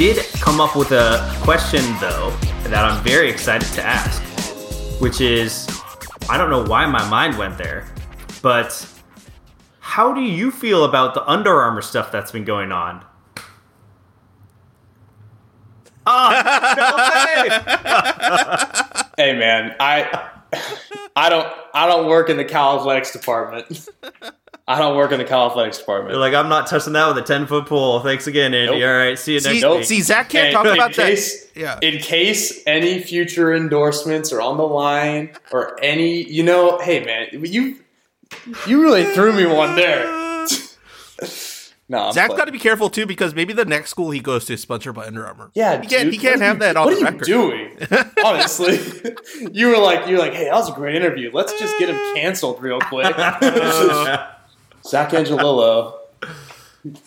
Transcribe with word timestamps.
Did 0.00 0.24
come 0.40 0.60
up 0.62 0.74
with 0.76 0.92
a 0.92 1.30
question 1.42 1.82
though 2.00 2.30
that 2.62 2.86
I'm 2.86 3.04
very 3.04 3.28
excited 3.28 3.70
to 3.74 3.84
ask, 3.84 4.22
which 4.98 5.20
is 5.20 5.68
I 6.30 6.38
don't 6.38 6.48
know 6.48 6.64
why 6.64 6.86
my 6.86 7.06
mind 7.10 7.36
went 7.36 7.58
there, 7.58 7.86
but 8.40 8.90
how 9.80 10.14
do 10.14 10.22
you 10.22 10.50
feel 10.50 10.86
about 10.86 11.12
the 11.12 11.22
Under 11.28 11.54
Armour 11.54 11.82
stuff 11.82 12.10
that's 12.10 12.32
been 12.32 12.46
going 12.46 12.72
on? 12.72 13.04
Ah, 16.06 17.44
hey 19.18 19.38
man, 19.38 19.76
I 19.78 20.30
I 21.14 21.28
don't 21.28 21.46
I 21.74 21.86
don't 21.86 22.06
work 22.06 22.30
in 22.30 22.38
the 22.38 22.46
Cal 22.46 22.78
Athletics 22.78 23.12
department. 23.12 23.86
I 24.70 24.78
don't 24.78 24.96
work 24.96 25.10
in 25.10 25.18
the 25.18 25.24
Cal 25.24 25.50
Athletics 25.50 25.78
department. 25.78 26.12
You're 26.12 26.20
like, 26.20 26.32
I'm 26.34 26.48
not 26.48 26.68
touching 26.68 26.92
that 26.92 27.08
with 27.08 27.18
a 27.18 27.22
10 27.26 27.46
foot 27.48 27.66
pole. 27.66 27.98
Thanks 28.00 28.26
again, 28.28 28.54
Andy. 28.54 28.78
Nope. 28.78 28.88
All 28.88 28.96
right, 28.96 29.18
see 29.18 29.34
you 29.34 29.40
next 29.40 29.60
See, 29.60 29.66
week. 29.68 29.84
see, 29.84 30.00
Zach 30.00 30.28
can't 30.28 30.46
And 30.46 30.54
talk 30.54 30.66
in 30.66 30.72
about 30.74 30.94
that. 30.94 31.48
Yeah. 31.56 31.78
In 31.82 31.98
case 31.98 32.62
any 32.66 33.02
future 33.02 33.52
endorsements 33.52 34.32
are 34.32 34.40
on 34.40 34.56
the 34.58 34.62
line 34.66 35.32
or 35.50 35.76
any, 35.82 36.22
you 36.22 36.42
know, 36.44 36.78
hey 36.78 37.04
man, 37.04 37.26
you 37.32 37.78
you 38.66 38.80
really 38.80 39.04
threw 39.06 39.32
me 39.32 39.44
one 39.44 39.74
there. 39.74 40.04
no, 41.88 42.06
I'm 42.06 42.12
Zach's 42.12 42.28
playing. 42.28 42.38
got 42.38 42.44
to 42.44 42.52
be 42.52 42.58
careful 42.60 42.88
too 42.90 43.06
because 43.06 43.34
maybe 43.34 43.52
the 43.52 43.64
next 43.64 43.90
school 43.90 44.12
he 44.12 44.20
goes 44.20 44.44
to 44.44 44.52
is 44.54 44.60
sponsored 44.60 44.94
by 44.94 45.06
Under 45.06 45.26
Armour. 45.26 45.50
Yeah, 45.54 45.80
he 45.80 45.88
can't. 45.88 46.04
dude, 46.04 46.12
he 46.12 46.18
can't 46.20 46.40
have 46.40 46.56
you- 46.56 46.60
that 46.60 46.76
on 46.76 46.86
record. 46.88 47.02
What 47.02 47.28
are 47.28 47.28
you 47.28 47.76
doing? 47.80 48.04
Honestly, 48.24 48.78
you 49.52 49.66
were 49.68 49.78
like, 49.78 50.06
you 50.06 50.14
were 50.14 50.20
like, 50.22 50.34
hey, 50.34 50.44
that 50.44 50.54
was 50.54 50.70
a 50.70 50.74
great 50.74 50.94
interview. 50.94 51.30
Let's 51.34 51.58
just 51.58 51.76
get 51.80 51.88
him 51.88 51.96
canceled 52.14 52.62
real 52.62 52.78
quick. 52.78 53.12
Zach 54.84 55.10
Angelillo 55.10 55.98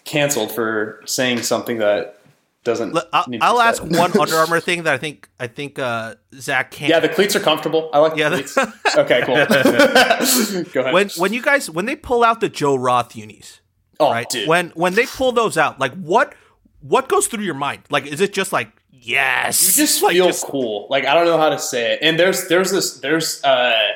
canceled 0.06 0.51
for 0.51 1.01
saying 1.06 1.41
something 1.41 1.78
that 1.79 2.19
doesn't. 2.63 2.97
I'll, 3.11 3.25
I'll 3.41 3.61
ask 3.61 3.84
one 3.84 4.17
Under 4.19 4.35
Armour 4.35 4.59
thing 4.59 4.84
that 4.84 4.94
I 4.94 4.97
think 4.97 5.29
I 5.39 5.47
think 5.47 5.79
uh, 5.79 6.16
Zach 6.35 6.72
can't. 6.72 6.89
Yeah, 6.89 7.00
the 7.00 7.09
cleats 7.09 7.35
are 7.35 7.39
comfortable. 7.39 7.89
I 7.94 8.00
like 8.00 8.16
Yeah, 8.16 8.29
the 8.29 8.44
cleats. 8.44 8.57
okay, 8.97 9.22
cool. 9.25 9.35
Go 10.73 10.81
ahead. 10.81 10.94
when 10.94 11.09
when 11.17 11.34
you 11.34 11.41
guys 11.41 11.69
when 11.69 11.85
they 11.85 11.95
pull 11.95 12.23
out 12.23 12.39
the 12.39 12.50
Joe 12.50 12.75
Roth 12.75 13.16
unis, 13.16 13.59
oh, 14.00 14.11
right? 14.11 14.29
dude. 14.29 14.47
When 14.47 14.69
when 14.75 14.94
they 14.95 15.05
pull 15.05 15.31
those 15.31 15.57
out, 15.57 15.79
like 15.79 15.94
what 15.95 16.35
what 16.79 17.09
goes 17.09 17.28
through 17.28 17.44
your 17.44 17.53
mind? 17.53 17.84
Like, 17.90 18.05
is 18.05 18.22
it 18.22 18.34
just 18.34 18.53
like 18.53 18.69
yes? 18.91 19.78
you 19.78 19.84
just 19.84 20.01
like, 20.01 20.13
feel 20.13 20.31
cool. 20.31 20.88
Like 20.90 21.05
I 21.05 21.13
don't 21.13 21.25
know 21.25 21.38
how 21.38 21.50
to 21.50 21.59
say 21.59 21.94
it. 21.94 22.00
And 22.01 22.19
there's 22.19 22.47
there's 22.47 22.72
this 22.72 23.00
there's 23.00 23.44
uh 23.44 23.90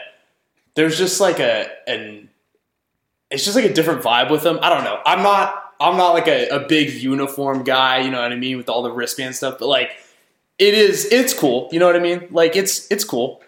there's 0.75 0.97
just 0.97 1.21
like 1.21 1.39
a 1.39 1.69
an 1.87 2.29
it's 3.31 3.43
just 3.43 3.55
like 3.55 3.65
a 3.65 3.73
different 3.73 4.01
vibe 4.01 4.31
with 4.31 4.43
them. 4.43 4.59
I 4.61 4.69
don't 4.69 4.83
know. 4.83 4.99
I'm 5.05 5.23
not 5.23 5.63
I'm 5.79 5.97
not 5.97 6.13
like 6.13 6.27
a, 6.27 6.47
a 6.49 6.59
big 6.67 6.91
uniform 6.93 7.63
guy, 7.63 7.99
you 7.99 8.09
know 8.11 8.21
what 8.21 8.31
I 8.31 8.35
mean, 8.35 8.57
with 8.57 8.69
all 8.69 8.81
the 8.83 8.91
wristband 8.91 9.35
stuff, 9.35 9.57
but 9.59 9.67
like 9.67 9.91
it 10.57 10.73
is 10.73 11.05
it's 11.11 11.33
cool. 11.33 11.69
You 11.71 11.79
know 11.79 11.85
what 11.85 11.95
I 11.95 11.99
mean? 11.99 12.27
Like 12.31 12.55
it's 12.55 12.89
it's 12.91 13.03
cool. 13.03 13.41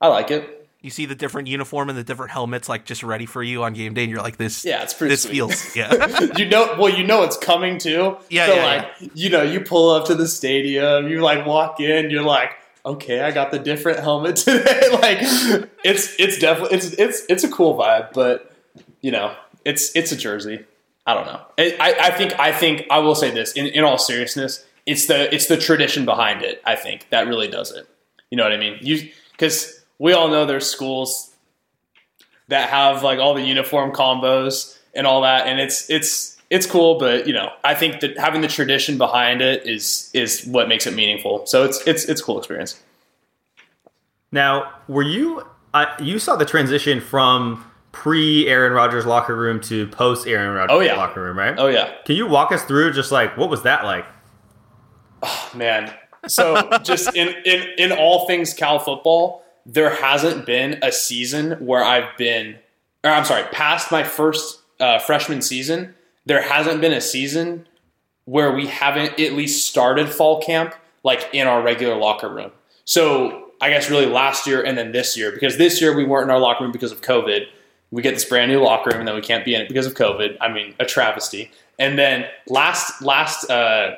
I 0.00 0.08
like 0.08 0.30
it. 0.30 0.52
You 0.82 0.90
see 0.90 1.06
the 1.06 1.16
different 1.16 1.48
uniform 1.48 1.88
and 1.88 1.98
the 1.98 2.04
different 2.04 2.30
helmets, 2.30 2.68
like 2.68 2.84
just 2.84 3.02
ready 3.02 3.26
for 3.26 3.42
you 3.42 3.64
on 3.64 3.72
game 3.72 3.92
day, 3.94 4.04
and 4.04 4.10
you're 4.12 4.22
like, 4.22 4.36
this. 4.36 4.64
Yeah, 4.64 4.82
it's 4.84 4.94
pretty 4.94 5.14
This 5.14 5.22
sweet. 5.22 5.32
feels 5.32 5.74
yeah. 5.76 6.20
you 6.36 6.48
know 6.48 6.76
well 6.78 6.96
you 6.96 7.04
know 7.04 7.24
it's 7.24 7.36
coming 7.36 7.78
too 7.78 8.16
Yeah, 8.30 8.46
so 8.46 8.54
yeah, 8.54 8.64
like 8.64 9.10
you 9.14 9.30
know 9.30 9.42
you 9.42 9.60
pull 9.60 9.90
up 9.90 10.06
to 10.06 10.14
the 10.14 10.28
stadium 10.28 11.08
you 11.08 11.20
like 11.22 11.44
walk 11.44 11.80
in 11.80 12.10
you're 12.10 12.22
like 12.22 12.52
okay 12.84 13.20
i 13.20 13.32
got 13.32 13.50
the 13.50 13.58
different 13.58 13.98
helmet 13.98 14.36
today 14.46 14.80
like 14.92 15.18
it's 15.84 16.14
it's 16.20 16.38
definitely 16.38 16.76
it's 16.76 16.86
it's 16.92 17.22
it's 17.28 17.42
a 17.44 17.48
cool 17.50 17.76
vibe 17.76 18.12
but 18.12 18.52
you 19.00 19.10
know 19.10 19.34
it's 19.64 19.94
it's 19.96 20.12
a 20.12 20.16
jersey. 20.16 20.64
I 21.06 21.14
don't 21.14 21.26
know. 21.26 21.40
I, 21.58 21.94
I 22.00 22.10
think 22.10 22.38
i 22.40 22.50
think 22.50 22.84
i 22.90 22.98
will 22.98 23.14
say 23.14 23.30
this 23.30 23.52
in, 23.52 23.66
in 23.68 23.84
all 23.84 23.96
seriousness 23.96 24.66
it's 24.86 25.06
the 25.06 25.32
it's 25.32 25.46
the 25.46 25.56
tradition 25.56 26.04
behind 26.04 26.42
it 26.42 26.60
i 26.66 26.74
think 26.74 27.08
that 27.10 27.26
really 27.28 27.48
does 27.48 27.70
it. 27.72 27.88
You 28.30 28.36
know 28.36 28.42
what 28.42 28.52
i 28.52 28.56
mean? 28.56 28.78
You 28.80 29.08
because 29.32 29.84
we 29.98 30.12
all 30.12 30.28
know 30.28 30.46
there's 30.46 30.68
schools 30.68 31.32
that 32.48 32.70
have 32.70 33.02
like 33.02 33.18
all 33.18 33.34
the 33.34 33.42
uniform 33.42 33.92
combos 33.92 34.76
and 34.94 35.06
all 35.06 35.22
that 35.22 35.46
and 35.46 35.60
it's 35.60 35.88
it's 35.90 36.36
it's 36.50 36.66
cool 36.66 36.98
but 36.98 37.26
you 37.26 37.32
know 37.32 37.50
i 37.64 37.74
think 37.74 38.00
that 38.00 38.16
having 38.18 38.40
the 38.40 38.48
tradition 38.48 38.98
behind 38.98 39.40
it 39.42 39.66
is 39.66 40.10
is 40.14 40.44
what 40.46 40.68
makes 40.68 40.86
it 40.86 40.94
meaningful. 40.94 41.46
So 41.46 41.64
it's 41.64 41.86
it's 41.86 42.04
it's 42.04 42.20
a 42.20 42.24
cool 42.24 42.38
experience. 42.38 42.80
Now, 44.32 44.72
were 44.88 45.02
you 45.02 45.46
uh, 45.74 45.86
you 46.00 46.18
saw 46.18 46.36
the 46.36 46.44
transition 46.44 47.00
from 47.00 47.64
pre 48.02 48.46
Aaron 48.48 48.72
Rodgers 48.72 49.06
locker 49.06 49.34
room 49.34 49.60
to 49.62 49.86
post 49.88 50.26
Aaron 50.26 50.54
Rodgers 50.54 50.74
Oh, 50.76 50.80
yeah. 50.80 50.96
locker 50.96 51.22
room, 51.22 51.38
right? 51.38 51.54
oh 51.58 51.66
yeah 51.68 51.92
Can 52.04 52.16
you 52.16 52.26
walk 52.26 52.52
us 52.52 52.62
through 52.64 52.92
just 52.92 53.10
like 53.10 53.36
what 53.36 53.48
was 53.50 53.62
that 53.62 53.84
like? 53.84 54.04
Oh 55.22 55.50
man 55.54 55.92
so 56.28 56.68
just 56.82 57.14
in 57.14 57.28
in 57.44 57.68
in 57.78 57.92
all 57.92 58.26
things 58.26 58.52
cal 58.52 58.78
football 58.78 59.42
there 59.64 59.90
hasn't 59.90 60.44
been 60.44 60.78
a 60.82 60.90
season 60.90 61.52
where 61.64 61.82
i've 61.84 62.16
been 62.18 62.56
or 63.04 63.10
i'm 63.10 63.24
sorry 63.24 63.44
past 63.52 63.90
my 63.92 64.02
first 64.02 64.60
uh, 64.80 64.98
freshman 64.98 65.40
season 65.40 65.94
there 66.26 66.42
hasn't 66.42 66.80
been 66.80 66.92
a 66.92 67.00
season 67.00 67.66
where 68.24 68.50
we 68.52 68.66
haven't 68.66 69.18
at 69.20 69.32
least 69.34 69.66
started 69.66 70.08
fall 70.08 70.40
camp 70.42 70.74
like 71.04 71.28
in 71.32 71.46
our 71.46 71.62
regular 71.62 71.94
locker 71.96 72.28
room 72.28 72.50
so 72.84 73.50
i 73.60 73.70
guess 73.70 73.88
really 73.88 74.06
last 74.06 74.46
year 74.48 74.62
and 74.62 74.76
then 74.76 74.90
this 74.92 75.16
year 75.16 75.30
because 75.30 75.56
this 75.58 75.80
year 75.80 75.94
we 75.96 76.04
weren't 76.04 76.24
in 76.24 76.30
our 76.30 76.40
locker 76.40 76.64
room 76.64 76.72
because 76.72 76.90
of 76.92 77.00
covid 77.02 77.46
we 77.90 78.02
get 78.02 78.14
this 78.14 78.24
brand 78.24 78.50
new 78.50 78.60
locker 78.60 78.90
room 78.90 79.00
and 79.00 79.08
then 79.08 79.14
we 79.14 79.20
can't 79.22 79.44
be 79.44 79.54
in 79.54 79.60
it 79.62 79.68
because 79.68 79.86
of 79.86 79.94
covid. 79.94 80.36
I 80.40 80.52
mean 80.52 80.74
a 80.80 80.84
travesty. 80.84 81.50
And 81.78 81.98
then 81.98 82.26
last 82.48 83.02
last 83.02 83.50
uh 83.50 83.96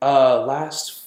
uh 0.00 0.44
last 0.46 1.02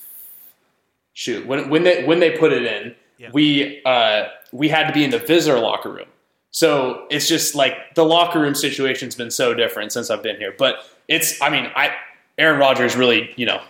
shoot 1.13 1.45
when 1.45 1.69
when 1.69 1.83
they 1.83 2.03
when 2.05 2.19
they 2.19 2.31
put 2.37 2.51
it 2.51 2.63
in 2.63 2.95
Yeah. 3.17 3.29
we 3.31 3.81
uh 3.85 4.25
we 4.51 4.69
had 4.69 4.87
to 4.87 4.93
be 4.93 5.03
in 5.03 5.11
the 5.11 5.19
visitor 5.19 5.59
locker 5.59 5.89
room. 5.89 6.07
So 6.51 7.05
it's 7.09 7.27
just 7.27 7.53
like 7.55 7.95
the 7.95 8.05
locker 8.05 8.39
room 8.39 8.55
situation's 8.55 9.15
been 9.15 9.31
so 9.31 9.53
different 9.53 9.91
since 9.91 10.09
I've 10.09 10.23
been 10.23 10.37
here. 10.37 10.53
But 10.57 10.79
it's 11.07 11.41
I 11.41 11.49
mean 11.49 11.71
I 11.75 11.93
Aaron 12.37 12.59
Rodgers 12.59 12.95
really 12.95 13.31
you 13.35 13.45
know 13.45 13.61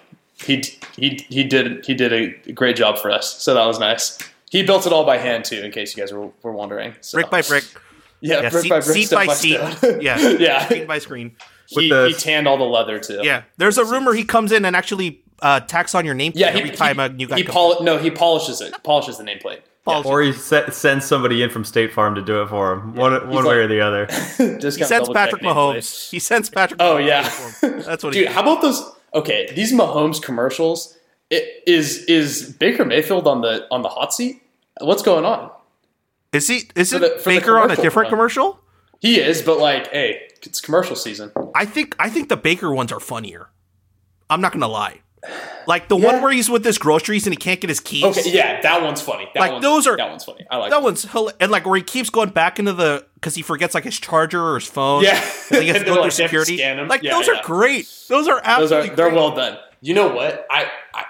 he 0.44 0.64
he 0.96 1.26
he 1.30 1.44
did 1.44 1.86
he 1.86 1.94
did 1.94 2.14
a 2.14 2.52
great 2.54 2.76
job 2.76 2.98
for 2.98 3.12
us. 3.12 3.42
So 3.42 3.54
that 3.54 3.66
was 3.66 3.80
nice 3.80 4.18
he 4.50 4.64
built 4.64 4.86
it 4.86 4.94
all 4.94 5.06
by 5.06 5.18
hand 5.18 5.46
too 5.46 5.62
in 5.64 5.72
case 5.72 5.96
you 5.96 6.02
guys 6.04 6.12
were, 6.14 6.30
were 6.44 6.52
wondering 6.52 6.96
so. 7.02 7.18
brick 7.18 7.30
by 7.30 7.42
brick. 7.42 7.64
Yeah, 8.22 8.42
Yeah, 8.42 8.50
brick 8.50 8.64
seat, 8.64 8.70
by 8.70 8.80
brick, 8.80 8.94
seat 8.96 9.04
step 9.06 9.18
by 9.20 9.26
by 9.28 9.34
seat. 9.34 9.60
step. 9.78 9.98
yeah, 10.02 10.18
Yeah. 10.40 10.66
screen 10.66 10.88
by 10.88 11.00
screen. 11.00 11.36
he, 11.68 11.90
the- 11.90 12.08
he 12.08 12.14
tanned 12.14 12.48
all 12.48 12.58
the 12.58 12.64
leather 12.64 13.00
too. 13.00 13.20
Yeah, 13.24 13.44
there's 13.58 13.78
a 13.78 13.86
rumor 13.86 14.14
he 14.14 14.24
comes 14.24 14.52
in 14.52 14.66
and 14.66 14.76
actually 14.76 15.22
uh, 15.42 15.60
tacks 15.60 15.94
on 15.94 16.06
your 16.06 16.16
nameplate 16.16 16.32
yeah. 16.36 16.52
He, 16.52 16.60
every 16.62 16.72
time 16.76 16.96
he, 16.98 17.02
a 17.04 17.10
new 17.10 17.28
guy 17.28 17.38
he 17.38 17.44
comes. 17.44 17.54
poli- 17.54 17.86
no, 17.86 17.98
he 17.98 18.10
polishes 18.10 18.62
it. 18.62 18.74
Polishes 18.84 19.18
the 19.18 19.24
nameplate. 19.26 19.60
Polishes 19.84 20.10
Or 20.10 20.22
he 20.22 20.32
se- 20.34 20.72
sends 20.72 21.06
somebody 21.06 21.44
in 21.44 21.50
from 21.52 21.64
State 21.64 21.94
Farm 21.94 22.16
to 22.16 22.22
do 22.22 22.42
it 22.42 22.50
for 22.50 22.74
him. 22.74 22.96
One, 22.96 23.12
one 23.30 23.44
like- 23.44 23.46
way 23.46 23.56
or 23.58 23.68
the 23.68 23.82
other. 23.82 24.08
He 24.38 24.72
sends 24.72 25.10
Patrick 25.10 25.42
Mahomes. 25.44 26.10
He 26.10 26.18
sends 26.20 26.50
Patrick. 26.50 26.82
Oh 26.82 26.96
Mahomes 26.96 27.06
yeah, 27.08 27.82
that's 27.82 28.04
what 28.04 28.14
dude. 28.14 28.28
he. 28.28 28.34
How 28.34 28.42
about 28.42 28.62
those? 28.62 28.82
Okay, 29.14 29.52
these 29.54 29.72
Mahomes 29.74 30.22
commercials. 30.22 30.95
It, 31.30 31.64
is 31.68 32.04
is 32.06 32.54
Baker 32.54 32.86
Mayfield 32.86 33.28
on 33.28 33.42
the 33.42 33.68
on 33.72 33.82
the 33.82 33.90
hot 33.90 34.14
seat? 34.14 34.42
What's 34.80 35.02
going 35.02 35.26
on? 35.26 35.50
Is 36.34 36.48
he? 36.48 36.70
Is 36.76 36.92
For 36.92 36.98
it 36.98 37.00
the- 37.18 37.22
Baker 37.26 37.58
on 37.60 37.72
a 37.72 37.76
different 37.76 38.08
one. 38.08 38.10
commercial? 38.12 38.60
He 39.02 39.20
is, 39.20 39.42
but 39.42 39.60
like, 39.60 39.92
hey, 39.92 40.28
it's 40.44 40.62
commercial 40.62 40.96
season. 40.96 41.32
I 41.56 41.66
think 41.66 41.96
I 42.00 42.10
think 42.10 42.30
the 42.30 42.38
Baker 42.38 42.74
ones 42.74 42.92
are 42.92 43.00
funnier. 43.00 43.50
I'm 44.30 44.42
not 44.42 44.52
gonna 44.54 44.68
lie. 44.68 45.02
Like 45.68 45.88
the 45.88 45.98
Yeah. 45.98 46.14
one 46.14 46.22
where 46.22 46.32
he's 46.32 46.50
with 46.52 46.64
his 46.64 46.78
groceries 46.78 47.26
and 47.26 47.34
he 47.34 47.38
can't 47.38 47.60
get 47.60 47.70
his 47.70 47.80
keys. 47.80 48.04
Okay, 48.04 48.30
yeah, 48.32 48.62
that 48.62 48.84
one's 48.84 49.02
funny. 49.02 49.28
That 49.34 49.40
Like, 49.40 49.52
one's, 49.54 49.64
those 49.64 49.88
are- 49.88 49.98
that 49.98 50.10
one's 50.10 50.24
funny. 50.24 50.46
I 50.52 50.58
like 50.58 50.70
That 50.70 50.84
one's 50.84 51.04
hila- 51.06 51.34
and 51.40 51.52
like 51.52 51.66
where 51.66 51.78
he 51.78 51.82
keeps 51.82 52.12
going 52.12 52.30
back 52.30 52.60
into 52.60 52.74
the 52.74 53.06
because 53.16 53.34
he 53.34 53.42
forgets 53.42 53.74
like 53.74 53.86
his 53.86 54.00
charger 54.00 54.40
or 54.44 54.56
his 54.60 54.68
phone. 54.68 55.04
Yeah. 55.04 55.20
and 55.50 55.62
he 55.64 55.66
gets 55.66 55.80
to 55.84 55.86
go 55.86 55.92
like, 55.96 56.14
they 56.16 56.24
have 56.24 56.32
to 56.32 56.46
security. 56.46 56.58
Like 56.86 57.02
Yeah, 57.02 57.14
those 57.14 57.28
yeah. 57.28 57.40
are 57.40 57.44
great. 57.44 57.88
Those 58.08 58.28
are 58.28 58.36
those 58.36 58.44
absolutely. 58.72 58.90
are 58.92 58.96
they're 58.96 59.10
great. 59.10 59.16
well 59.18 59.36
done. 59.36 59.58
You 59.82 59.94
know 59.94 60.08
what? 60.14 60.46
I, 60.50 60.70
I 60.94 61.06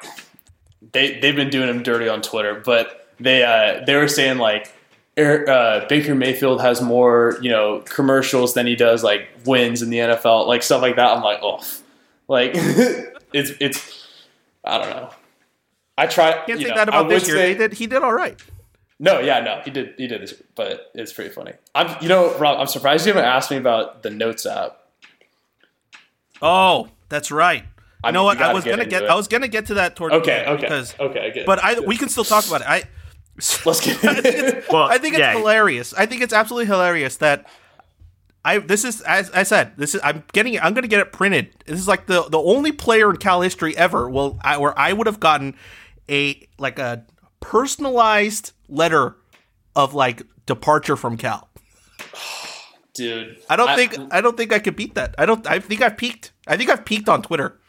they 0.91 1.19
they've 1.19 1.35
been 1.35 1.49
doing 1.49 1.69
him 1.69 1.83
dirty 1.83 2.07
on 2.07 2.21
Twitter, 2.21 2.61
but 2.63 3.09
they 3.19 3.43
uh 3.43 3.83
they 3.85 3.95
were 3.95 4.07
saying 4.07 4.37
like 4.37 4.73
uh, 5.17 5.85
Baker 5.87 6.13
Mayfield 6.13 6.61
has 6.61 6.81
more 6.81 7.37
you 7.41 7.49
know 7.49 7.79
commercials 7.85 8.53
than 8.53 8.67
he 8.67 8.75
does 8.75 9.03
like 9.03 9.29
wins 9.45 9.81
in 9.81 9.89
the 9.89 9.97
NFL, 9.99 10.47
like 10.47 10.61
stuff 10.63 10.81
like 10.81 10.97
that. 10.97 11.15
I'm 11.15 11.23
like, 11.23 11.39
oh, 11.41 11.63
like 12.27 12.51
it's 12.55 13.51
it's 13.61 14.07
I 14.63 14.77
don't 14.77 14.89
know. 14.89 15.09
I 15.97 16.07
try. 16.07 16.33
Can't 16.45 16.59
you 16.59 16.65
say 16.65 16.69
know, 16.71 16.75
that 16.75 16.89
about 16.89 17.07
this 17.07 17.27
year. 17.27 17.37
say- 17.37 17.49
He 17.53 17.57
did. 17.57 17.73
He 17.73 17.87
did 17.87 18.03
all 18.03 18.13
right. 18.13 18.41
No, 18.97 19.19
yeah, 19.19 19.41
no, 19.41 19.61
he 19.65 19.71
did. 19.71 19.93
He 19.97 20.07
did, 20.07 20.21
this, 20.21 20.33
but 20.55 20.89
it's 20.95 21.11
pretty 21.11 21.29
funny. 21.29 21.51
I'm, 21.73 22.01
you 22.01 22.07
know, 22.07 22.33
Rob, 22.37 22.59
I'm 22.61 22.67
surprised 22.67 23.05
you 23.05 23.11
haven't 23.11 23.27
asked 23.29 23.51
me 23.51 23.57
about 23.57 24.03
the 24.03 24.09
Notes 24.09 24.45
app. 24.45 24.77
Oh, 26.41 26.89
that's 27.09 27.29
right. 27.29 27.65
I 28.05 28.09
You 28.09 28.13
know 28.13 28.19
mean, 28.21 28.37
what? 28.37 28.41
I 28.41 28.53
was 28.53 28.63
gonna 28.63 28.83
into 28.83 28.85
get. 28.89 29.03
it. 29.03 29.09
I 29.09 29.15
was 29.15 29.27
gonna 29.27 29.47
get 29.47 29.65
to 29.67 29.73
that 29.75 29.95
toward 29.95 30.13
Okay, 30.13 30.31
the 30.31 30.47
end 30.47 30.49
okay, 30.57 30.61
because, 30.61 30.95
okay, 30.99 31.31
good. 31.33 31.45
but 31.45 31.63
I 31.63 31.75
good. 31.75 31.87
we 31.87 31.97
can 31.97 32.09
still 32.09 32.23
talk 32.23 32.45
about 32.47 32.61
it. 32.61 32.67
I 32.67 32.83
let's 33.65 33.81
get. 33.81 34.65
Well, 34.71 34.83
I 34.83 34.97
think 34.97 35.13
it's 35.15 35.19
yeah. 35.19 35.33
hilarious. 35.37 35.93
I 35.93 36.05
think 36.05 36.21
it's 36.21 36.33
absolutely 36.33 36.67
hilarious 36.67 37.17
that 37.17 37.47
I 38.45 38.59
this 38.59 38.85
is 38.85 39.01
as 39.01 39.29
I 39.31 39.43
said 39.43 39.73
this 39.75 39.95
is 39.95 40.01
I'm 40.03 40.23
getting. 40.31 40.57
I'm 40.59 40.73
going 40.73 40.83
to 40.83 40.87
get 40.87 40.99
it 40.99 41.11
printed. 41.11 41.49
This 41.65 41.79
is 41.79 41.87
like 41.87 42.05
the 42.05 42.23
the 42.29 42.37
only 42.39 42.71
player 42.71 43.09
in 43.09 43.17
Cal 43.17 43.41
history 43.41 43.75
ever. 43.75 44.09
Well, 44.09 44.39
I, 44.41 44.57
where 44.57 44.77
I 44.77 44.93
would 44.93 45.07
have 45.07 45.19
gotten 45.19 45.55
a 46.09 46.47
like 46.59 46.77
a 46.79 47.05
personalized 47.41 48.51
letter 48.69 49.15
of 49.75 49.93
like 49.93 50.21
departure 50.45 50.95
from 50.95 51.17
Cal. 51.17 51.49
dude. 52.93 53.37
I 53.49 53.55
don't 53.55 53.75
think 53.75 53.97
I 54.11 54.21
don't 54.21 54.37
think 54.37 54.53
I 54.53 54.59
could 54.59 54.75
beat 54.75 54.95
that. 54.95 55.15
I 55.17 55.25
don't. 55.25 55.45
I 55.47 55.59
think 55.59 55.81
I've 55.81 55.97
peaked. 55.97 56.31
I 56.47 56.55
think 56.57 56.69
I've 56.69 56.85
peaked 56.85 57.09
on 57.09 57.21
Twitter. 57.21 57.59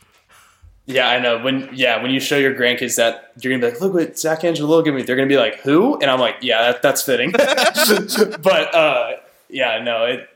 Yeah, 0.87 1.09
I 1.09 1.19
know. 1.19 1.43
When 1.43 1.69
yeah, 1.73 2.01
when 2.01 2.13
you 2.13 2.21
show 2.21 2.37
your 2.37 2.55
grandkids 2.55 2.97
that, 2.97 3.33
you're 3.41 3.53
gonna 3.53 3.67
be 3.67 3.73
like, 3.73 3.81
"Look 3.81 3.93
what 3.93 4.19
Zach 4.19 4.43
Angelillo 4.43 4.85
gave 4.85 4.95
me." 4.95 5.03
They're 5.03 5.17
gonna 5.17 5.27
be 5.27 5.37
like, 5.37 5.61
"Who?" 5.61 5.99
And 6.01 6.09
I'm 6.09 6.21
like, 6.21 6.37
"Yeah, 6.43 6.63
that, 6.63 6.83
that's 6.83 7.03
fitting." 7.03 7.33
but 7.33 8.75
uh, 8.75 9.13
yeah, 9.49 9.83
no, 9.83 10.05
it. 10.05 10.29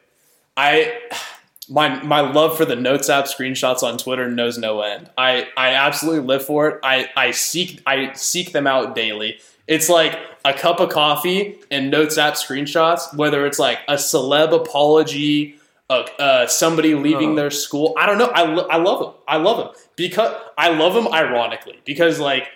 I 0.56 0.98
my 1.68 2.02
my 2.02 2.20
love 2.20 2.56
for 2.56 2.64
the 2.64 2.74
Notes 2.74 3.08
app 3.08 3.26
screenshots 3.26 3.84
on 3.84 3.96
Twitter 3.96 4.28
knows 4.28 4.58
no 4.58 4.80
end. 4.82 5.08
I 5.16 5.46
I 5.56 5.74
absolutely 5.74 6.26
live 6.26 6.44
for 6.44 6.68
it. 6.68 6.80
I 6.82 7.08
I 7.16 7.30
seek 7.30 7.80
I 7.86 8.12
seek 8.14 8.52
them 8.52 8.66
out 8.66 8.96
daily. 8.96 9.38
It's 9.68 9.88
like 9.88 10.18
a 10.44 10.52
cup 10.52 10.80
of 10.80 10.88
coffee 10.88 11.60
and 11.70 11.92
Notes 11.92 12.18
app 12.18 12.34
screenshots. 12.34 13.16
Whether 13.16 13.46
it's 13.46 13.60
like 13.60 13.78
a 13.86 13.94
celeb 13.94 14.52
apology, 14.52 15.59
uh, 15.90 16.06
uh, 16.20 16.46
somebody 16.46 16.94
leaving 16.94 17.34
their 17.34 17.50
school. 17.50 17.94
I 17.98 18.06
don't 18.06 18.16
know. 18.16 18.28
I, 18.28 18.44
lo- 18.44 18.68
I 18.70 18.76
love 18.76 19.00
them. 19.00 19.14
I 19.26 19.36
love 19.38 19.58
them 19.58 19.68
because 19.96 20.32
I 20.56 20.70
love 20.70 20.94
them 20.94 21.12
ironically 21.12 21.80
because 21.84 22.20
like 22.20 22.48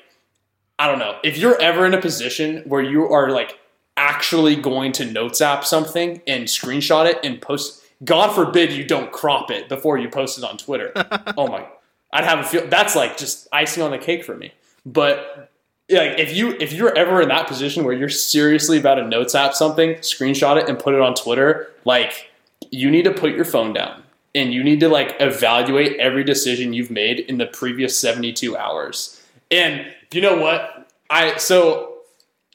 I 0.79 0.87
don't 0.87 1.01
know 1.01 1.19
if 1.25 1.37
you're 1.37 1.61
ever 1.61 1.85
in 1.85 1.95
a 1.95 2.01
position 2.01 2.63
where 2.67 2.81
you 2.81 3.13
are 3.13 3.31
like 3.31 3.59
actually 3.97 4.55
going 4.55 4.93
to 4.93 5.05
notes 5.05 5.41
app 5.41 5.65
something 5.65 6.23
and 6.27 6.45
screenshot 6.45 7.07
it 7.07 7.19
and 7.25 7.43
post. 7.43 7.83
God 8.05 8.35
forbid 8.35 8.73
you 8.73 8.85
don't 8.85 9.11
crop 9.11 9.51
it 9.51 9.69
before 9.69 9.99
you 9.99 10.09
post 10.09 10.39
it 10.39 10.45
on 10.45 10.57
Twitter. 10.57 10.93
oh 11.37 11.49
my! 11.49 11.67
I'd 12.13 12.25
have 12.25 12.39
a 12.39 12.45
feel. 12.45 12.67
That's 12.69 12.95
like 12.95 13.17
just 13.17 13.49
icing 13.53 13.83
on 13.83 13.91
the 13.91 13.99
cake 13.99 14.25
for 14.25 14.37
me. 14.37 14.53
But 14.87 15.51
like 15.91 16.21
if 16.21 16.37
you 16.37 16.57
if 16.61 16.73
you're 16.73 16.97
ever 16.97 17.21
in 17.21 17.29
that 17.31 17.49
position 17.49 17.83
where 17.83 17.95
you're 17.95 18.09
seriously 18.09 18.79
about 18.79 18.95
to 18.95 19.09
notes 19.09 19.35
app 19.35 19.55
something, 19.55 19.95
screenshot 19.97 20.63
it 20.63 20.69
and 20.69 20.79
put 20.79 20.95
it 20.95 21.01
on 21.01 21.15
Twitter, 21.15 21.73
like 21.85 22.31
you 22.75 22.91
need 22.91 23.05
to 23.05 23.13
put 23.13 23.35
your 23.35 23.45
phone 23.45 23.73
down 23.73 24.03
and 24.35 24.53
you 24.53 24.65
need 24.65 24.81
to 24.81 24.89
like 24.89 25.15
evaluate 25.21 25.97
every 25.99 26.25
decision 26.25 26.73
you've 26.73 26.91
made 26.91 27.21
in 27.21 27.39
the 27.39 27.47
previous 27.47 27.99
72 27.99 28.57
hours. 28.57 29.23
And 29.51 29.87
you 30.13 30.21
know 30.21 30.37
what? 30.37 30.91
I 31.09 31.37
so 31.37 31.99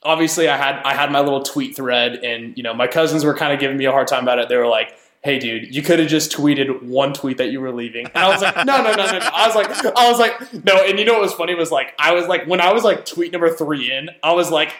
obviously 0.04 0.50
I 0.50 0.58
had 0.58 0.82
I 0.84 0.94
had 0.94 1.12
my 1.12 1.22
little 1.22 1.42
tweet 1.42 1.76
thread 1.76 2.16
and 2.16 2.56
you 2.58 2.64
know 2.64 2.74
my 2.74 2.88
cousins 2.88 3.24
were 3.24 3.34
kind 3.34 3.54
of 3.54 3.60
giving 3.60 3.78
me 3.78 3.86
a 3.86 3.92
hard 3.92 4.08
time 4.08 4.24
about 4.24 4.40
it. 4.40 4.50
They 4.50 4.58
were 4.58 4.68
like, 4.68 4.94
"Hey 5.24 5.40
dude, 5.40 5.74
you 5.74 5.82
could 5.82 6.00
have 6.00 6.10
just 6.10 6.32
tweeted 6.32 6.84
one 6.84 7.14
tweet 7.14 7.38
that 7.38 7.52
you 7.52 7.62
were 7.62 7.72
leaving." 7.72 8.08
And 8.08 8.18
I 8.18 8.30
was 8.30 8.42
like, 8.42 8.56
"No, 8.66 8.84
no, 8.84 8.92
no, 8.92 9.06
no." 9.06 9.20
no. 9.20 9.30
I 9.34 9.48
was 9.48 9.56
like 9.56 9.70
I 9.70 10.12
was 10.12 10.20
like, 10.20 10.66
"No." 10.66 10.84
And 10.84 11.00
you 11.00 11.06
know 11.06 11.14
what 11.14 11.22
was 11.22 11.34
funny 11.34 11.56
was 11.56 11.72
like 11.72 11.94
I 11.98 12.14
was 12.14 12.28
like 12.28 12.46
when 12.46 12.60
I 12.60 12.74
was 12.74 12.84
like 12.84 13.06
tweet 13.06 13.32
number 13.32 13.50
3 13.50 13.92
in, 13.92 14.10
I 14.22 14.34
was 14.34 14.52
like 14.52 14.74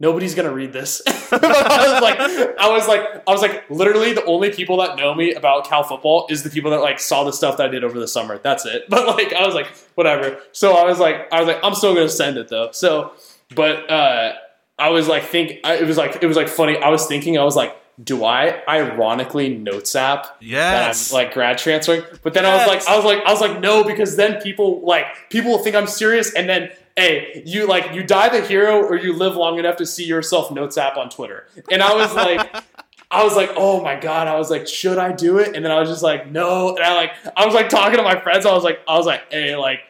nobody's 0.00 0.34
gonna 0.34 0.52
read 0.52 0.72
this. 0.72 1.02
I 1.06 1.92
was 1.92 2.02
like, 2.02 2.18
I 2.20 2.68
was 2.70 2.88
like, 2.88 3.28
I 3.28 3.30
was 3.30 3.42
like, 3.42 3.68
literally 3.70 4.12
the 4.12 4.24
only 4.24 4.50
people 4.50 4.78
that 4.78 4.96
know 4.96 5.14
me 5.14 5.34
about 5.34 5.66
Cal 5.68 5.82
football 5.82 6.26
is 6.30 6.42
the 6.42 6.50
people 6.50 6.70
that 6.70 6.80
like 6.80 7.00
saw 7.00 7.24
the 7.24 7.32
stuff 7.32 7.56
that 7.58 7.66
I 7.66 7.68
did 7.68 7.84
over 7.84 7.98
the 7.98 8.08
summer. 8.08 8.38
That's 8.38 8.64
it. 8.64 8.84
But 8.88 9.06
like, 9.06 9.32
I 9.32 9.44
was 9.44 9.54
like, 9.54 9.66
whatever. 9.94 10.40
So 10.52 10.74
I 10.74 10.84
was 10.84 10.98
like, 10.98 11.32
I 11.32 11.40
was 11.40 11.48
like, 11.48 11.58
I'm 11.62 11.74
still 11.74 11.94
gonna 11.94 12.08
send 12.08 12.36
it 12.36 12.48
though. 12.48 12.70
So, 12.72 13.12
but 13.54 13.90
uh, 13.90 14.34
I 14.78 14.90
was 14.90 15.08
like, 15.08 15.24
think 15.24 15.60
I, 15.64 15.76
it 15.76 15.86
was 15.86 15.96
like, 15.96 16.22
it 16.22 16.26
was 16.26 16.36
like 16.36 16.48
funny. 16.48 16.76
I 16.78 16.88
was 16.88 17.06
thinking, 17.06 17.38
I 17.38 17.44
was 17.44 17.56
like. 17.56 17.74
Do 18.00 18.24
I 18.24 18.62
ironically 18.68 19.56
notes 19.58 19.96
app 19.96 20.22
that 20.22 20.36
Yes. 20.40 21.10
I'm 21.10 21.16
like 21.16 21.34
grad 21.34 21.58
transferring? 21.58 22.04
But 22.22 22.32
then 22.32 22.46
I 22.46 22.56
was 22.56 22.68
like, 22.68 22.86
I 22.86 22.94
was 22.94 23.04
like, 23.04 23.24
I 23.24 23.32
was 23.32 23.40
like, 23.40 23.58
no, 23.58 23.82
because 23.82 24.14
then 24.14 24.40
people 24.40 24.82
like 24.86 25.06
people 25.30 25.50
will 25.50 25.58
think 25.58 25.74
I'm 25.74 25.88
serious, 25.88 26.32
and 26.32 26.48
then 26.48 26.70
hey, 26.98 27.42
you 27.46 27.66
like 27.66 27.94
you 27.94 28.02
die 28.02 28.28
the 28.28 28.44
hero 28.44 28.82
or 28.82 28.96
you 28.96 29.12
live 29.12 29.36
long 29.36 29.58
enough 29.58 29.76
to 29.76 29.86
see 29.86 30.04
yourself 30.04 30.50
notes 30.50 30.76
app 30.76 30.96
on 30.96 31.08
Twitter. 31.08 31.46
And 31.70 31.82
I 31.82 31.94
was 31.94 32.14
like, 32.14 32.54
I 33.10 33.22
was 33.24 33.36
like, 33.36 33.50
oh 33.56 33.80
my 33.82 33.98
god, 33.98 34.26
I 34.26 34.36
was 34.36 34.50
like, 34.50 34.66
should 34.66 34.98
I 34.98 35.12
do 35.12 35.38
it? 35.38 35.54
And 35.54 35.64
then 35.64 35.70
I 35.70 35.78
was 35.78 35.88
just 35.88 36.02
like, 36.02 36.30
no. 36.30 36.74
And 36.74 36.84
I 36.84 36.94
like, 36.94 37.12
I 37.36 37.46
was 37.46 37.54
like 37.54 37.68
talking 37.68 37.96
to 37.96 38.02
my 38.02 38.20
friends. 38.20 38.44
I 38.44 38.52
was 38.52 38.64
like, 38.64 38.80
I 38.88 38.96
was 38.96 39.06
like, 39.06 39.22
hey, 39.30 39.56
like, 39.56 39.80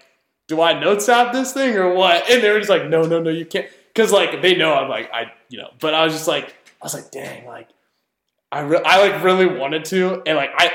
do 0.46 0.60
I 0.60 0.78
notes 0.78 1.08
app 1.08 1.32
this 1.32 1.52
thing 1.52 1.74
or 1.76 1.94
what? 1.94 2.30
And 2.30 2.42
they 2.42 2.50
were 2.50 2.58
just 2.58 2.70
like, 2.70 2.86
no, 2.86 3.02
no, 3.02 3.20
no, 3.20 3.30
you 3.30 3.46
can't, 3.46 3.66
because 3.94 4.12
like 4.12 4.42
they 4.42 4.54
know 4.54 4.74
I'm 4.74 4.88
like, 4.88 5.10
I, 5.12 5.32
you 5.48 5.58
know. 5.58 5.70
But 5.80 5.94
I 5.94 6.04
was 6.04 6.12
just 6.12 6.28
like, 6.28 6.54
I 6.80 6.84
was 6.84 6.94
like, 6.94 7.10
dang, 7.10 7.46
like. 7.46 7.68
I, 8.50 8.60
re- 8.60 8.80
I 8.82 9.06
like 9.06 9.22
really 9.22 9.44
wanted 9.44 9.84
to 9.86 10.22
and 10.24 10.38
like 10.38 10.48
I 10.56 10.70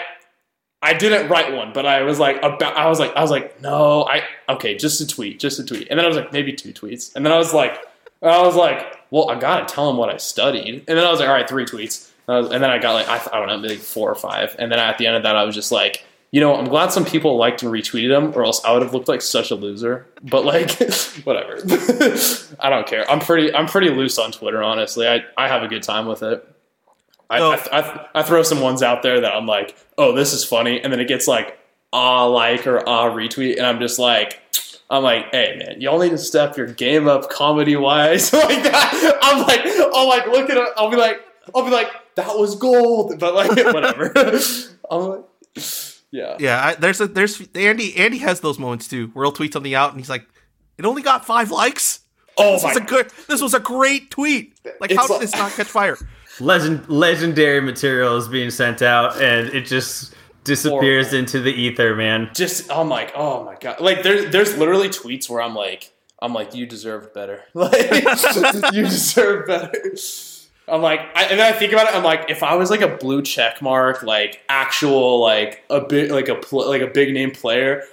I 0.84 0.94
didn't 0.94 1.30
write 1.30 1.54
one, 1.54 1.72
but 1.74 1.86
I 1.86 2.02
was 2.04 2.20
like 2.20 2.38
about 2.44 2.76
I 2.76 2.88
was 2.90 3.00
like 3.00 3.16
I 3.16 3.22
was 3.22 3.32
like 3.32 3.62
no 3.62 4.04
I 4.06 4.24
okay 4.50 4.76
just 4.76 5.00
a 5.02 5.08
tweet 5.08 5.40
just 5.40 5.58
a 5.60 5.64
tweet. 5.66 5.88
And 5.90 5.98
then 5.98 6.06
I 6.06 6.08
was 6.08 6.18
like 6.18 6.32
maybe 6.34 6.54
two 6.54 6.74
tweets. 6.74 7.16
And 7.16 7.26
then 7.26 7.32
I 7.34 7.38
was 7.38 7.54
like 7.54 7.80
I 8.22 8.42
was 8.42 8.56
like 8.56 9.00
well 9.10 9.30
I 9.32 9.40
gotta 9.40 9.66
tell 9.66 9.90
him 9.90 9.98
what 9.98 10.10
I 10.10 10.18
studied. 10.18 10.84
And 10.88 10.98
then 10.98 11.06
I 11.06 11.10
was 11.10 11.20
like 11.20 11.30
all 11.30 11.36
right 11.36 11.48
three 11.48 11.66
tweets. 11.66 12.10
And, 12.28 12.38
was- 12.44 12.52
and 12.54 12.62
then 12.64 12.70
I 12.70 12.78
got 12.80 12.94
like 12.94 13.08
I, 13.08 13.16
I 13.36 13.40
don't 13.40 13.48
know 13.48 13.58
maybe 13.58 13.76
four 13.78 14.10
or 14.12 14.16
five. 14.16 14.56
And 14.60 14.72
then 14.72 14.78
at 14.80 14.98
the 14.98 15.08
end 15.08 15.16
of 15.16 15.24
that 15.24 15.36
I 15.36 15.44
was 15.46 15.56
just 15.56 15.72
like 15.72 16.06
you 16.32 16.42
know 16.42 16.56
I'm 16.56 16.66
glad 16.66 16.92
some 16.92 17.06
people 17.06 17.38
liked 17.38 17.64
and 17.64 17.72
retweeted 17.72 18.10
them 18.10 18.34
or 18.36 18.44
else 18.44 18.64
I 18.66 18.74
would 18.74 18.82
have 18.82 18.94
looked 18.94 19.08
like 19.08 19.22
such 19.22 19.52
a 19.52 19.56
loser. 19.56 20.06
But 20.22 20.44
like 20.46 20.72
whatever. 21.24 21.58
I 22.60 22.70
don't 22.70 22.88
care. 22.88 23.10
I'm 23.10 23.20
pretty 23.20 23.54
I'm 23.56 23.68
pretty 23.68 23.90
loose 23.90 24.18
on 24.20 24.32
Twitter 24.32 24.62
honestly. 24.62 25.08
I 25.08 25.24
I 25.38 25.48
have 25.48 25.64
a 25.64 25.68
good 25.68 25.84
time 25.84 26.08
with 26.08 26.24
it. 26.24 26.46
I, 27.30 27.40
So- 27.40 27.52
I, 27.52 27.80
I, 27.80 28.08
I 28.16 28.24
throw 28.24 28.44
some 28.44 28.62
ones 28.62 28.84
out 28.84 29.02
there 29.04 29.22
that 29.22 29.34
I'm 29.34 29.46
like, 29.48 29.76
oh, 29.98 30.14
this 30.14 30.34
is 30.34 30.44
funny, 30.44 30.82
and 30.82 30.92
then 30.92 31.00
it 31.00 31.08
gets 31.08 31.28
like 31.28 31.58
ah 31.92 32.26
like 32.26 32.66
or 32.68 32.88
ah 32.88 33.10
retweet, 33.12 33.58
and 33.58 33.66
I'm 33.66 33.80
just 33.80 34.00
like, 34.00 34.40
I'm 34.90 35.04
like, 35.04 35.32
hey 35.32 35.56
man, 35.58 35.82
y'all 35.82 36.00
need 36.00 36.10
to 36.12 36.18
step 36.18 36.58
your 36.58 36.68
game 36.68 37.08
up 37.08 37.30
comedy 37.30 37.76
wise, 37.76 38.32
like 38.34 38.64
that. 38.64 39.20
I'm 39.22 39.42
like, 39.48 39.62
I'll 39.94 40.08
like 40.08 40.28
look 40.28 40.50
at 40.50 40.58
it, 40.58 40.70
I'll 40.78 40.90
be 40.90 40.98
like, 40.98 41.22
I'll 41.56 41.64
be 41.64 41.72
like, 41.72 41.90
that 42.16 42.38
was 42.38 42.56
gold, 42.56 43.18
but 43.20 43.34
like 43.34 43.50
whatever. 43.74 44.12
I'm 44.92 45.02
like, 45.02 45.24
yeah, 46.12 46.36
Yeah, 46.40 46.64
I, 46.66 46.76
there's 46.76 47.02
a 47.02 47.08
there's 47.08 47.42
Andy. 47.56 47.96
Andy 47.98 48.20
has 48.20 48.40
those 48.42 48.60
moments 48.60 48.88
too, 48.88 49.08
where 49.14 49.26
he'll 49.26 49.32
tweet 49.32 49.54
something 49.54 49.74
out 49.74 49.92
and 49.92 50.00
he's 50.00 50.10
like, 50.10 50.26
"It 50.78 50.86
only 50.86 51.02
got 51.02 51.26
five 51.26 51.50
likes. 51.52 52.02
Oh 52.38 52.54
This 52.54 52.64
my 52.64 52.70
was 52.70 52.78
a 52.78 52.82
good. 52.82 53.10
This 53.28 53.42
was 53.42 53.54
a 53.56 53.60
great 53.60 54.12
tweet. 54.12 54.60
Like, 54.80 54.92
how 54.92 55.08
did 55.08 55.14
like- 55.14 55.22
this 55.22 55.34
not 55.34 55.52
catch 55.54 55.68
fire?" 55.68 55.98
Legend 56.40 56.90
legendary 56.90 57.62
material 57.62 58.18
is 58.18 58.28
being 58.28 58.50
sent 58.50 58.82
out, 58.82 59.22
and 59.22 59.48
it 59.50 59.66
just 59.66 60.14
disappears 60.44 61.08
Horrible. 61.08 61.20
into 61.20 61.40
the 61.40 61.52
ether, 61.54 61.96
man. 61.96 62.30
just 62.34 62.70
I'm 62.72 62.90
like, 62.90 63.14
oh 63.16 63.44
my 63.44 63.56
god. 63.56 63.80
Like 63.80 64.04
there, 64.04 64.30
there's 64.30 64.58
literally 64.58 64.90
tweets 64.90 65.30
where 65.30 65.42
I'm 65.42 65.56
like, 65.56 65.92
I'm 66.22 66.34
like, 66.34 66.54
you 66.56 66.66
deserved 66.66 67.14
better. 67.14 67.44
Like 67.54 67.74
you 68.74 68.84
deserve 68.84 69.48
better. 69.48 69.96
I'm 70.68 70.82
like, 70.82 71.02
I, 71.16 71.24
and 71.24 71.40
then 71.40 71.54
I 71.54 71.58
think 71.58 71.74
about 71.74 71.88
it. 71.90 71.96
I'm 71.96 72.04
like, 72.04 72.30
if 72.30 72.42
I 72.42 72.56
was 72.56 72.70
like 72.70 72.82
a 72.82 72.88
blue 72.96 73.22
check 73.22 73.62
mark, 73.62 74.02
like 74.04 74.42
actual, 74.48 75.20
like 75.22 75.64
a 75.70 75.82
big, 75.82 76.10
like 76.12 76.30
a 76.30 76.36
pl- 76.36 76.68
like 76.70 76.82
a 76.82 76.88
big 76.88 77.14
name 77.14 77.32
player, 77.32 77.84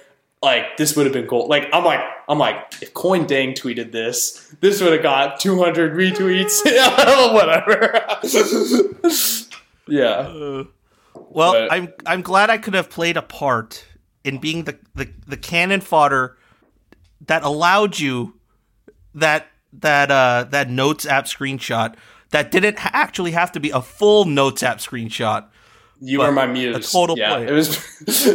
like 0.41 0.77
this 0.77 0.95
would 0.95 1.05
have 1.05 1.13
been 1.13 1.27
cool. 1.27 1.47
Like 1.47 1.69
I'm 1.73 1.83
like, 1.83 1.99
I'm 2.31 2.39
like, 2.39 2.55
if 2.81 2.93
Kuony 2.93 3.27
Deng 3.27 3.53
tweeted 3.55 3.91
this, 3.91 4.55
this 4.61 4.81
would 4.81 4.93
have 4.93 5.03
got 5.03 5.41
200 5.41 5.93
retweets, 5.93 6.63
whatever. 7.33 7.99
yeah, 9.87 10.63
Well, 11.13 11.51
But- 11.51 11.73
I'm 11.73 11.93
I'm 12.05 12.21
glad 12.21 12.49
I 12.49 12.57
could 12.57 12.73
have 12.73 12.89
played 12.89 13.17
a 13.17 13.21
part 13.21 13.85
in 14.23 14.37
being 14.37 14.63
the, 14.63 14.79
the, 14.95 15.09
the 15.27 15.35
cannon 15.35 15.81
fodder 15.81 16.37
that 17.27 17.43
allowed 17.43 17.99
you 17.99 18.39
that 19.13 19.47
that 19.73 20.09
uh 20.09 20.45
that 20.51 20.69
notes 20.69 21.05
app 21.05 21.25
screenshot 21.25 21.95
that 22.29 22.49
didn't 22.49 22.79
ha- 22.79 22.91
actually 22.93 23.31
have 23.31 23.51
to 23.51 23.59
be 23.59 23.71
a 23.71 23.81
full 23.81 24.23
notes 24.23 24.63
app 24.63 24.77
screenshot. 24.77 25.47
You 25.99 26.19
were 26.19 26.31
my 26.31 26.47
muse. 26.47 26.77
a 26.77 26.91
total 26.91 27.17
yeah, 27.17 27.35
play. 27.35 27.47
It 27.47 27.51
was 27.51 27.77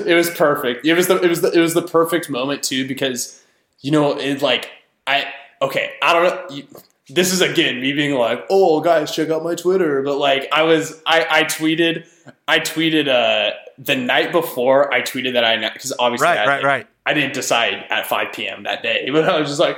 it 0.06 0.14
was 0.14 0.28
perfect. 0.30 0.84
It 0.84 0.92
was 0.92 1.08
the 1.08 1.16
it 1.22 1.28
was 1.28 1.40
the 1.40 1.50
it 1.50 1.60
was 1.60 1.72
the 1.72 1.82
perfect 1.82 2.28
moment 2.28 2.62
too 2.62 2.86
because 2.86 3.42
you 3.86 3.92
know 3.92 4.18
it 4.18 4.42
like 4.42 4.64
I 5.06 5.32
okay 5.62 5.92
I 6.02 6.12
don't 6.12 6.24
know. 6.24 6.56
You, 6.56 6.66
this 7.08 7.32
is 7.32 7.40
again 7.40 7.80
me 7.80 7.92
being 7.92 8.14
like, 8.18 8.44
oh 8.50 8.80
guys, 8.80 9.14
check 9.14 9.30
out 9.30 9.44
my 9.44 9.54
Twitter. 9.54 10.02
But 10.02 10.16
like 10.18 10.48
I 10.52 10.62
was 10.62 11.00
I 11.06 11.18
I 11.30 11.44
tweeted 11.44 12.04
I 12.48 12.58
tweeted 12.58 13.06
uh 13.06 13.52
the 13.78 13.94
night 13.94 14.32
before 14.32 14.92
I 14.92 15.02
tweeted 15.02 15.34
that 15.34 15.44
I 15.44 15.70
because 15.72 15.92
obviously 15.98 16.26
Right, 16.26 16.38
I, 16.38 16.46
right, 16.46 16.64
right. 16.64 16.86
I 17.04 17.14
didn't 17.14 17.34
decide 17.34 17.74
at 17.90 18.06
5 18.08 18.32
p.m. 18.32 18.64
that 18.64 18.82
day, 18.82 19.08
but 19.12 19.28
I 19.28 19.38
was 19.38 19.48
just 19.48 19.60
like, 19.60 19.76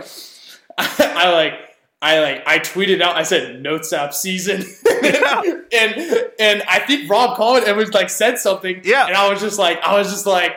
I 0.78 1.30
like, 1.32 1.52
I 2.00 2.20
like, 2.20 2.46
I 2.46 2.58
tweeted 2.60 3.02
out, 3.02 3.16
I 3.16 3.24
said 3.24 3.60
notes 3.60 3.92
app 3.92 4.14
season, 4.14 4.62
and 5.02 5.92
and 6.40 6.62
I 6.66 6.82
think 6.86 7.10
Rob 7.10 7.36
called 7.36 7.64
and 7.64 7.76
was 7.76 7.92
like 7.92 8.08
said 8.08 8.38
something, 8.38 8.80
Yeah. 8.84 9.06
and 9.08 9.16
I 9.16 9.28
was 9.30 9.40
just 9.42 9.58
like, 9.58 9.78
I 9.82 9.98
was 9.98 10.10
just 10.10 10.24
like. 10.26 10.52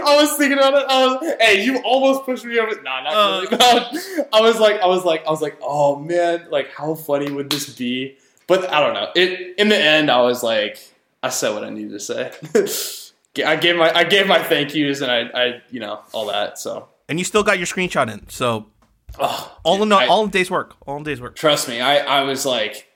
I 0.01 0.17
was 0.19 0.37
thinking 0.37 0.57
about 0.57 0.73
it. 0.75 0.85
I 0.87 1.05
was, 1.07 1.35
hey, 1.41 1.63
you 1.63 1.77
almost 1.79 2.25
pushed 2.25 2.45
me 2.45 2.57
over. 2.59 2.81
Nah, 2.81 3.01
not 3.01 3.43
really. 3.51 3.57
Uh. 3.57 3.91
No. 3.91 4.25
I 4.33 4.41
was 4.41 4.59
like, 4.59 4.79
I 4.81 4.87
was 4.87 5.03
like, 5.05 5.25
I 5.25 5.31
was 5.31 5.41
like, 5.41 5.57
oh 5.61 5.97
man, 5.97 6.47
like 6.49 6.71
how 6.73 6.95
funny 6.95 7.31
would 7.31 7.49
this 7.49 7.75
be? 7.75 8.17
But 8.47 8.71
I 8.71 8.79
don't 8.79 8.93
know. 8.93 9.09
It 9.15 9.55
in 9.57 9.69
the 9.69 9.77
end, 9.77 10.09
I 10.09 10.21
was 10.21 10.43
like, 10.43 10.79
I 11.21 11.29
said 11.29 11.53
what 11.53 11.63
I 11.63 11.69
needed 11.69 11.91
to 11.91 11.99
say. 11.99 12.31
I 13.45 13.55
gave 13.55 13.75
my 13.75 13.93
I 13.95 14.03
gave 14.03 14.27
my 14.27 14.41
thank 14.41 14.73
yous 14.73 15.01
and 15.01 15.11
I, 15.11 15.19
I 15.33 15.61
you 15.69 15.79
know 15.79 16.01
all 16.13 16.27
that. 16.27 16.57
So 16.57 16.87
And 17.07 17.19
you 17.19 17.25
still 17.25 17.43
got 17.43 17.57
your 17.57 17.67
screenshot 17.67 18.11
in. 18.11 18.27
So 18.29 18.67
oh, 19.19 19.57
all 19.63 19.81
in 19.83 19.91
I- 19.91 20.07
all 20.07 20.23
in 20.23 20.29
days 20.29 20.49
work. 20.49 20.75
All 20.87 20.97
in 20.97 21.03
days 21.03 21.21
work. 21.21 21.35
trust 21.35 21.67
me, 21.69 21.79
I 21.79 21.97
I 21.99 22.23
was 22.23 22.45
like, 22.45 22.87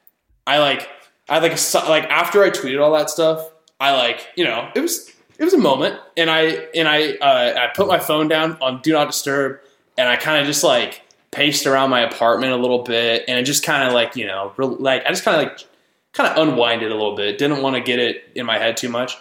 I 0.46 0.58
like 0.58 0.88
I 1.28 1.38
like 1.38 1.52
like 1.74 2.04
after 2.04 2.42
I 2.44 2.50
tweeted 2.50 2.82
all 2.82 2.92
that 2.92 3.10
stuff, 3.10 3.48
I 3.80 3.92
like 3.92 4.26
you 4.36 4.44
know 4.44 4.70
it 4.74 4.80
was 4.80 5.12
it 5.38 5.44
was 5.44 5.54
a 5.54 5.58
moment, 5.58 5.98
and 6.16 6.28
I 6.30 6.42
and 6.74 6.88
I 6.88 7.12
uh, 7.12 7.58
I 7.58 7.66
put 7.74 7.86
my 7.86 7.98
phone 7.98 8.28
down 8.28 8.58
on 8.60 8.80
do 8.82 8.92
not 8.92 9.06
disturb, 9.06 9.60
and 9.96 10.08
I 10.08 10.16
kind 10.16 10.40
of 10.40 10.46
just 10.46 10.64
like 10.64 11.02
paced 11.30 11.66
around 11.66 11.90
my 11.90 12.00
apartment 12.00 12.52
a 12.52 12.56
little 12.56 12.82
bit, 12.82 13.24
and 13.28 13.38
it 13.38 13.44
just 13.44 13.62
kind 13.62 13.86
of 13.86 13.94
like 13.94 14.16
you 14.16 14.26
know 14.26 14.52
re- 14.56 14.66
like 14.66 15.04
I 15.06 15.10
just 15.10 15.24
kind 15.24 15.40
of 15.40 15.42
like 15.44 15.64
kind 16.12 16.28
of 16.28 16.48
unwinded 16.48 16.90
a 16.90 16.94
little 16.94 17.14
bit. 17.14 17.38
Didn't 17.38 17.62
want 17.62 17.76
to 17.76 17.80
get 17.80 17.98
it 17.98 18.24
in 18.34 18.46
my 18.46 18.58
head 18.58 18.76
too 18.76 18.88
much, 18.88 19.16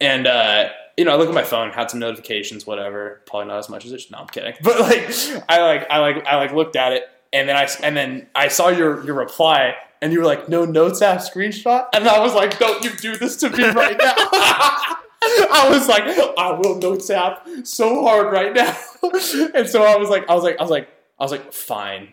and 0.00 0.28
uh, 0.28 0.68
you 0.96 1.04
know 1.04 1.12
I 1.12 1.16
look 1.16 1.28
at 1.28 1.34
my 1.34 1.42
phone, 1.42 1.70
had 1.70 1.90
some 1.90 1.98
notifications, 1.98 2.64
whatever. 2.66 3.22
Probably 3.26 3.48
not 3.48 3.58
as 3.58 3.68
much 3.68 3.84
as 3.84 3.92
it. 3.92 4.02
No, 4.10 4.18
I'm 4.18 4.28
kidding. 4.28 4.54
But 4.62 4.80
like 4.80 5.10
I 5.48 5.60
like 5.60 5.90
I 5.90 5.98
like 5.98 6.24
I 6.24 6.36
like 6.36 6.52
looked 6.52 6.76
at 6.76 6.92
it, 6.92 7.08
and 7.32 7.48
then 7.48 7.56
I 7.56 7.68
and 7.82 7.96
then 7.96 8.28
I 8.34 8.46
saw 8.48 8.68
your 8.68 9.04
your 9.04 9.14
reply. 9.14 9.74
And 10.02 10.12
you 10.12 10.18
were 10.18 10.26
like, 10.26 10.48
no 10.48 10.64
notes 10.64 11.00
app 11.00 11.20
screenshot? 11.20 11.86
And 11.94 12.08
I 12.08 12.18
was 12.18 12.34
like, 12.34 12.58
don't 12.58 12.82
you 12.84 12.90
do 12.90 13.16
this 13.16 13.36
to 13.36 13.48
me 13.48 13.64
right 13.68 13.96
now. 13.96 14.14
I 15.24 15.68
was 15.70 15.86
like, 15.88 16.02
I 16.36 16.50
will 16.52 16.78
notes 16.78 17.08
app 17.08 17.46
so 17.62 18.02
hard 18.02 18.32
right 18.32 18.52
now. 18.52 18.76
and 19.54 19.68
so 19.68 19.84
I 19.84 19.96
was 19.96 20.08
like, 20.10 20.28
I 20.28 20.34
was 20.34 20.42
like, 20.42 20.58
I 20.58 20.62
was 20.62 20.70
like, 20.70 20.88
I 21.20 21.22
was 21.22 21.30
like, 21.30 21.52
fine. 21.52 22.08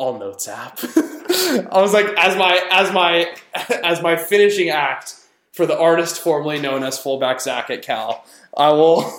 I'll 0.00 0.18
notes 0.18 0.48
app. 0.48 0.80
I 0.84 1.80
was 1.80 1.92
like, 1.92 2.06
as 2.18 2.36
my 2.36 2.60
as 2.70 2.92
my 2.92 3.34
as 3.82 4.02
my 4.02 4.16
finishing 4.16 4.68
act 4.68 5.14
for 5.52 5.64
the 5.64 5.78
artist 5.78 6.20
formerly 6.20 6.60
known 6.60 6.82
as 6.82 6.98
fullback 6.98 7.40
Zach 7.40 7.70
at 7.70 7.82
Cal, 7.82 8.26
I 8.56 8.70
will 8.70 9.10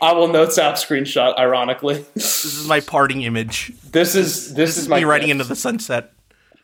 I 0.00 0.12
will 0.12 0.28
notes 0.28 0.58
app 0.58 0.74
screenshot, 0.74 1.38
ironically. 1.38 2.04
This 2.14 2.44
is 2.44 2.66
my 2.66 2.80
parting 2.80 3.22
image. 3.22 3.72
This 3.92 4.14
is 4.14 4.54
this, 4.54 4.76
is 4.76 4.88
my 4.88 4.98
Me 5.00 5.04
writing 5.04 5.28
gift. 5.28 5.40
into 5.40 5.44
the 5.44 5.56
sunset. 5.56 6.12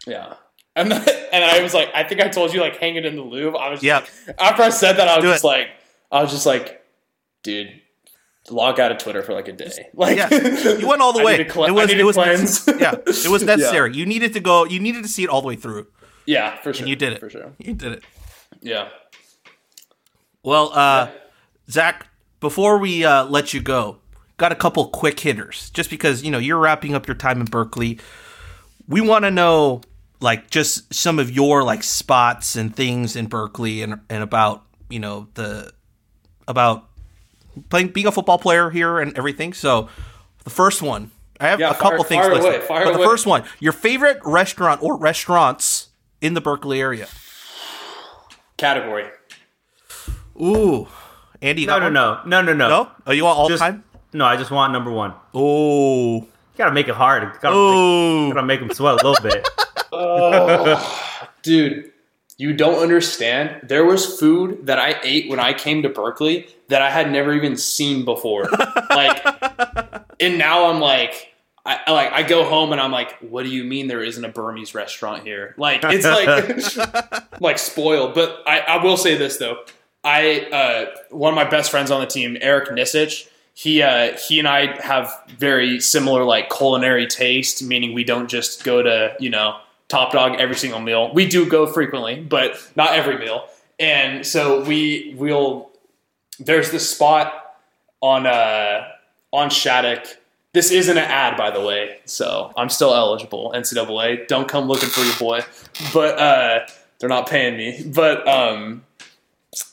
Yeah. 0.06 0.34
And 0.76 0.90
then, 0.90 1.04
and 1.32 1.44
I 1.44 1.62
was 1.62 1.74
like, 1.74 1.88
I 1.94 2.04
think 2.04 2.20
I 2.20 2.28
told 2.28 2.54
you 2.54 2.60
like 2.60 2.76
hang 2.76 2.96
it 2.96 3.04
in 3.04 3.16
the 3.16 3.22
Louvre. 3.22 3.58
I 3.58 3.68
was 3.70 3.82
Yep. 3.82 4.06
like, 4.28 4.40
after 4.40 4.62
I 4.62 4.70
said 4.70 4.94
that, 4.98 5.08
I 5.08 5.16
was 5.16 5.24
Do 5.24 5.30
just 5.32 5.44
it. 5.44 5.46
like, 5.46 5.66
I 6.12 6.22
was 6.22 6.30
just 6.30 6.46
like, 6.46 6.82
dude, 7.42 7.68
log 8.50 8.78
out 8.80 8.92
of 8.92 8.98
Twitter 8.98 9.22
for 9.22 9.32
like 9.34 9.48
a 9.48 9.52
day. 9.52 9.88
Like, 9.94 10.16
Yeah, 10.16 10.28
you 10.78 10.86
went 10.88 11.02
all 11.02 11.12
the 11.12 11.24
way. 11.24 11.44
cle- 11.44 11.64
it 11.64 11.72
was 11.72 11.90
it 11.90 12.04
was 12.04 12.16
cleanse. 12.16 12.66
yeah, 12.80 12.94
it 13.06 13.28
was 13.30 13.42
necessary. 13.44 13.94
You 13.94 14.06
needed 14.06 14.32
to 14.34 14.40
go. 14.40 14.64
You 14.64 14.78
needed 14.80 15.02
to 15.02 15.08
see 15.08 15.24
it 15.24 15.28
all 15.28 15.40
the 15.42 15.48
way 15.48 15.56
through. 15.56 15.86
yeah, 16.26 16.56
for 16.62 16.72
sure. 16.72 16.86
You 16.86 16.96
did 16.96 17.12
it 17.14 17.20
for 17.20 17.28
sure. 17.30 17.52
You 17.58 17.74
did 17.74 17.92
it. 17.92 18.04
Yeah. 18.60 18.88
Well, 20.42 20.70
uh, 20.74 21.08
Zach, 21.68 22.06
before 22.40 22.78
we 22.78 23.04
uh, 23.04 23.24
let 23.26 23.52
you 23.52 23.60
go, 23.60 23.98
got 24.36 24.52
a 24.52 24.56
couple 24.56 24.88
quick 24.88 25.20
hitters. 25.20 25.70
Just 25.70 25.90
because 25.90 26.22
you 26.22 26.30
know 26.30 26.38
you're 26.38 26.58
wrapping 26.58 26.94
up 26.94 27.06
your 27.06 27.16
time 27.16 27.40
in 27.40 27.46
Berkeley, 27.46 27.98
we 28.88 29.00
want 29.00 29.24
to 29.24 29.30
know 29.30 29.82
like 30.20 30.50
just 30.50 30.92
some 30.92 31.18
of 31.18 31.30
your 31.30 31.62
like 31.64 31.82
spots 31.82 32.56
and 32.56 32.74
things 32.74 33.16
in 33.16 33.26
Berkeley 33.26 33.82
and 33.82 34.00
and 34.10 34.22
about 34.22 34.64
you 34.88 34.98
know 35.00 35.28
the 35.34 35.72
about 36.48 36.88
playing 37.68 37.88
being 37.88 38.06
a 38.06 38.12
football 38.12 38.38
player 38.38 38.70
here 38.70 38.98
and 38.98 39.16
everything. 39.16 39.52
So 39.52 39.88
the 40.44 40.50
first 40.50 40.82
one, 40.82 41.10
I 41.40 41.48
have 41.48 41.60
Yeah, 41.60 41.70
a 41.70 41.74
couple 41.74 42.04
things 42.04 42.24
fire 42.24 42.34
listed, 42.34 42.54
away, 42.56 42.66
fire 42.66 42.84
but 42.84 42.98
the 42.98 43.04
first 43.04 43.26
one, 43.26 43.44
your 43.60 43.72
favorite 43.72 44.18
restaurant 44.24 44.82
or 44.82 44.96
restaurants 44.96 45.88
in 46.20 46.34
the 46.34 46.40
Berkeley 46.40 46.80
area. 46.80 47.08
Category. 48.56 49.06
Ooh, 50.40 50.88
Andy, 51.42 51.66
No, 51.66 51.78
no, 51.78 51.84
one? 51.86 51.92
no, 51.92 52.22
no, 52.26 52.42
no, 52.42 52.52
no. 52.54 52.68
no. 52.68 52.90
Are 53.06 53.14
you 53.14 53.24
want 53.24 53.38
all 53.38 53.48
Just- 53.48 53.62
time? 53.62 53.84
No, 54.12 54.24
I 54.24 54.36
just 54.36 54.50
want 54.50 54.72
number 54.72 54.90
one. 54.90 55.14
Oh, 55.34 56.16
You 56.22 56.26
gotta 56.58 56.72
make 56.72 56.88
it 56.88 56.94
hard. 56.94 57.22
You 57.22 57.28
gotta, 57.40 57.54
oh, 57.56 58.24
make, 58.26 58.34
gotta 58.34 58.46
make 58.46 58.60
them 58.60 58.70
sweat 58.70 58.94
a 59.00 59.06
little 59.06 59.22
bit. 59.22 59.46
Dude, 61.42 61.92
you 62.40 62.54
don't 62.54 62.82
understand. 62.82 63.68
There 63.68 63.84
was 63.84 64.18
food 64.18 64.66
that 64.66 64.78
I 64.78 64.98
ate 65.02 65.28
when 65.28 65.38
I 65.38 65.52
came 65.52 65.82
to 65.82 65.90
Berkeley 65.90 66.48
that 66.68 66.80
I 66.80 66.90
had 66.90 67.12
never 67.12 67.34
even 67.34 67.56
seen 67.56 68.04
before. 68.04 68.48
like, 68.90 69.22
and 70.20 70.38
now 70.38 70.70
I'm 70.70 70.80
like, 70.80 71.34
I 71.66 71.80
I 71.86 71.90
like 71.92 72.12
I 72.12 72.22
go 72.22 72.44
home 72.44 72.72
and 72.72 72.80
I'm 72.80 72.92
like, 72.92 73.18
what 73.18 73.42
do 73.42 73.50
you 73.50 73.64
mean 73.64 73.88
there 73.88 74.02
isn't 74.02 74.24
a 74.24 74.30
Burmese 74.30 74.74
restaurant 74.74 75.24
here? 75.24 75.54
Like, 75.58 75.82
it's 75.84 76.06
like 76.06 77.30
like 77.40 77.58
spoiled. 77.58 78.14
But 78.14 78.42
I, 78.46 78.60
I 78.60 78.82
will 78.82 78.96
say 78.96 79.16
this 79.16 79.36
though. 79.36 79.58
I 80.02 80.46
uh, 80.50 80.86
one 81.10 81.32
of 81.32 81.36
my 81.36 81.48
best 81.48 81.70
friends 81.70 81.90
on 81.90 82.00
the 82.00 82.06
team, 82.06 82.38
Eric 82.40 82.70
Nisich. 82.70 83.28
He 83.52 83.82
uh, 83.82 84.16
he 84.16 84.38
and 84.38 84.48
I 84.48 84.80
have 84.80 85.12
very 85.28 85.80
similar 85.80 86.24
like 86.24 86.48
culinary 86.48 87.06
taste, 87.06 87.62
meaning 87.62 87.92
we 87.92 88.04
don't 88.04 88.30
just 88.30 88.64
go 88.64 88.82
to 88.82 89.14
you 89.20 89.28
know 89.28 89.58
Top 89.90 90.12
Dog 90.12 90.36
every 90.40 90.56
single 90.56 90.80
meal. 90.80 91.12
We 91.12 91.26
do 91.28 91.44
go 91.50 91.66
frequently, 91.66 92.20
but 92.20 92.56
not 92.76 92.94
every 92.94 93.18
meal. 93.18 93.46
And 93.78 94.24
so 94.26 94.62
we 94.64 95.14
will. 95.18 95.70
There's 96.38 96.70
this 96.70 96.88
spot 96.88 97.56
on 98.00 98.26
uh, 98.26 98.88
on 99.32 99.50
Shattuck. 99.50 100.06
This 100.52 100.70
isn't 100.70 100.96
an 100.96 101.04
ad, 101.04 101.36
by 101.36 101.50
the 101.50 101.60
way, 101.60 101.98
so 102.06 102.52
I'm 102.56 102.68
still 102.70 102.92
eligible. 102.94 103.52
NCAA, 103.54 104.26
don't 104.26 104.48
come 104.48 104.66
looking 104.66 104.88
for 104.88 105.00
your 105.00 105.16
boy, 105.16 105.42
but 105.94 106.18
uh, 106.18 106.66
they're 106.98 107.08
not 107.08 107.28
paying 107.28 107.56
me. 107.56 107.84
But 107.86 108.26
um, 108.26 108.84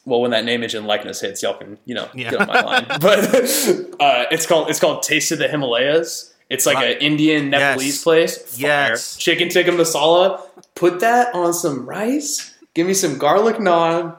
well, 0.05 0.21
when 0.21 0.31
that 0.31 0.45
name, 0.45 0.59
image, 0.61 0.75
and 0.75 0.85
likeness 0.85 1.19
hits, 1.21 1.41
y'all 1.41 1.55
can 1.57 1.77
you 1.85 1.95
know 1.95 2.07
Yeah. 2.13 2.31
get 2.31 2.41
on 2.41 2.47
my 2.47 2.61
line. 2.61 2.85
But 3.01 3.19
uh, 3.99 4.25
it's 4.31 4.45
called 4.45 4.69
it's 4.69 4.79
called 4.79 5.03
Taste 5.03 5.31
of 5.31 5.39
the 5.39 5.47
Himalayas. 5.47 6.33
It's 6.49 6.65
like 6.65 6.77
an 6.77 7.01
Indian 7.01 7.51
Yes. 7.51 7.51
Nepalese 7.51 8.03
place. 8.03 8.37
Fire. 8.37 8.89
Yes. 8.91 9.17
chicken 9.17 9.49
tikka 9.49 9.71
masala. 9.71 10.41
Put 10.75 10.99
that 11.01 11.33
on 11.35 11.53
some 11.53 11.85
rice. 11.87 12.55
Give 12.73 12.85
me 12.87 12.93
some 12.93 13.17
garlic 13.17 13.57
naan, 13.57 14.15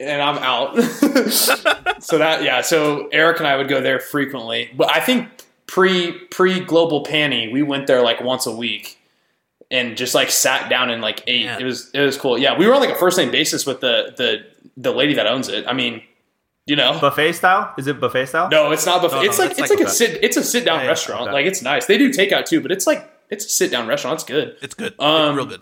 and 0.00 0.20
I'm 0.20 0.38
out. 0.38 0.76
so 2.00 2.18
that 2.18 2.42
yeah. 2.42 2.60
So 2.60 3.08
Eric 3.12 3.38
and 3.38 3.46
I 3.46 3.56
would 3.56 3.68
go 3.68 3.80
there 3.80 4.00
frequently, 4.00 4.70
but 4.76 4.90
I 4.94 5.00
think 5.00 5.28
pre 5.66 6.12
pre 6.12 6.60
global 6.60 7.04
panty, 7.04 7.52
we 7.52 7.62
went 7.62 7.86
there 7.86 8.02
like 8.02 8.20
once 8.20 8.46
a 8.46 8.52
week 8.54 8.98
and 9.70 9.96
just 9.96 10.14
like 10.14 10.30
sat 10.30 10.68
down 10.68 10.90
and 10.90 11.00
like 11.00 11.22
ate. 11.26 11.42
Yeah. 11.44 11.58
It 11.58 11.64
was 11.64 11.90
it 11.94 12.00
was 12.00 12.16
cool. 12.16 12.36
Yeah, 12.38 12.58
we 12.58 12.66
were 12.66 12.74
on 12.74 12.80
like 12.80 12.90
a 12.90 12.96
first 12.96 13.16
name 13.18 13.30
basis 13.30 13.64
with 13.64 13.80
the 13.80 14.12
the 14.16 14.44
the 14.76 14.90
lady 14.92 15.14
that 15.14 15.26
owns 15.26 15.48
it. 15.48 15.64
I 15.68 15.72
mean, 15.72 16.02
you 16.66 16.76
know, 16.76 16.98
buffet 17.00 17.32
style? 17.32 17.74
Is 17.76 17.86
it 17.86 18.00
buffet 18.00 18.26
style? 18.26 18.48
no, 18.50 18.70
it's 18.72 18.86
not 18.86 19.02
buffet. 19.02 19.16
No, 19.16 19.22
no, 19.22 19.28
it's 19.28 19.38
like 19.38 19.50
it's 19.50 19.60
like 19.60 19.70
like, 19.70 19.80
a 19.80 19.90
sit 19.90 20.22
it's 20.22 20.36
a 20.36 20.42
sit 20.44 20.64
down 20.64 20.78
Yeah, 20.78 20.84
yeah, 20.84 20.88
restaurant. 20.88 21.22
okay. 21.22 21.32
Like 21.32 21.46
it's 21.46 21.62
nice. 21.62 21.86
They 21.86 21.98
do 21.98 22.10
takeout 22.10 22.46
too, 22.46 22.60
but 22.60 22.72
it's 22.72 22.86
like 22.86 23.10
it's 23.30 23.44
a 23.44 23.48
sit 23.48 23.70
down 23.70 23.86
restaurant. 23.86 24.14
It's 24.14 24.24
good. 24.24 24.56
It's 24.62 24.74
good. 24.74 24.94
Um, 24.98 25.30
it's 25.30 25.36
real 25.36 25.46
good. 25.46 25.60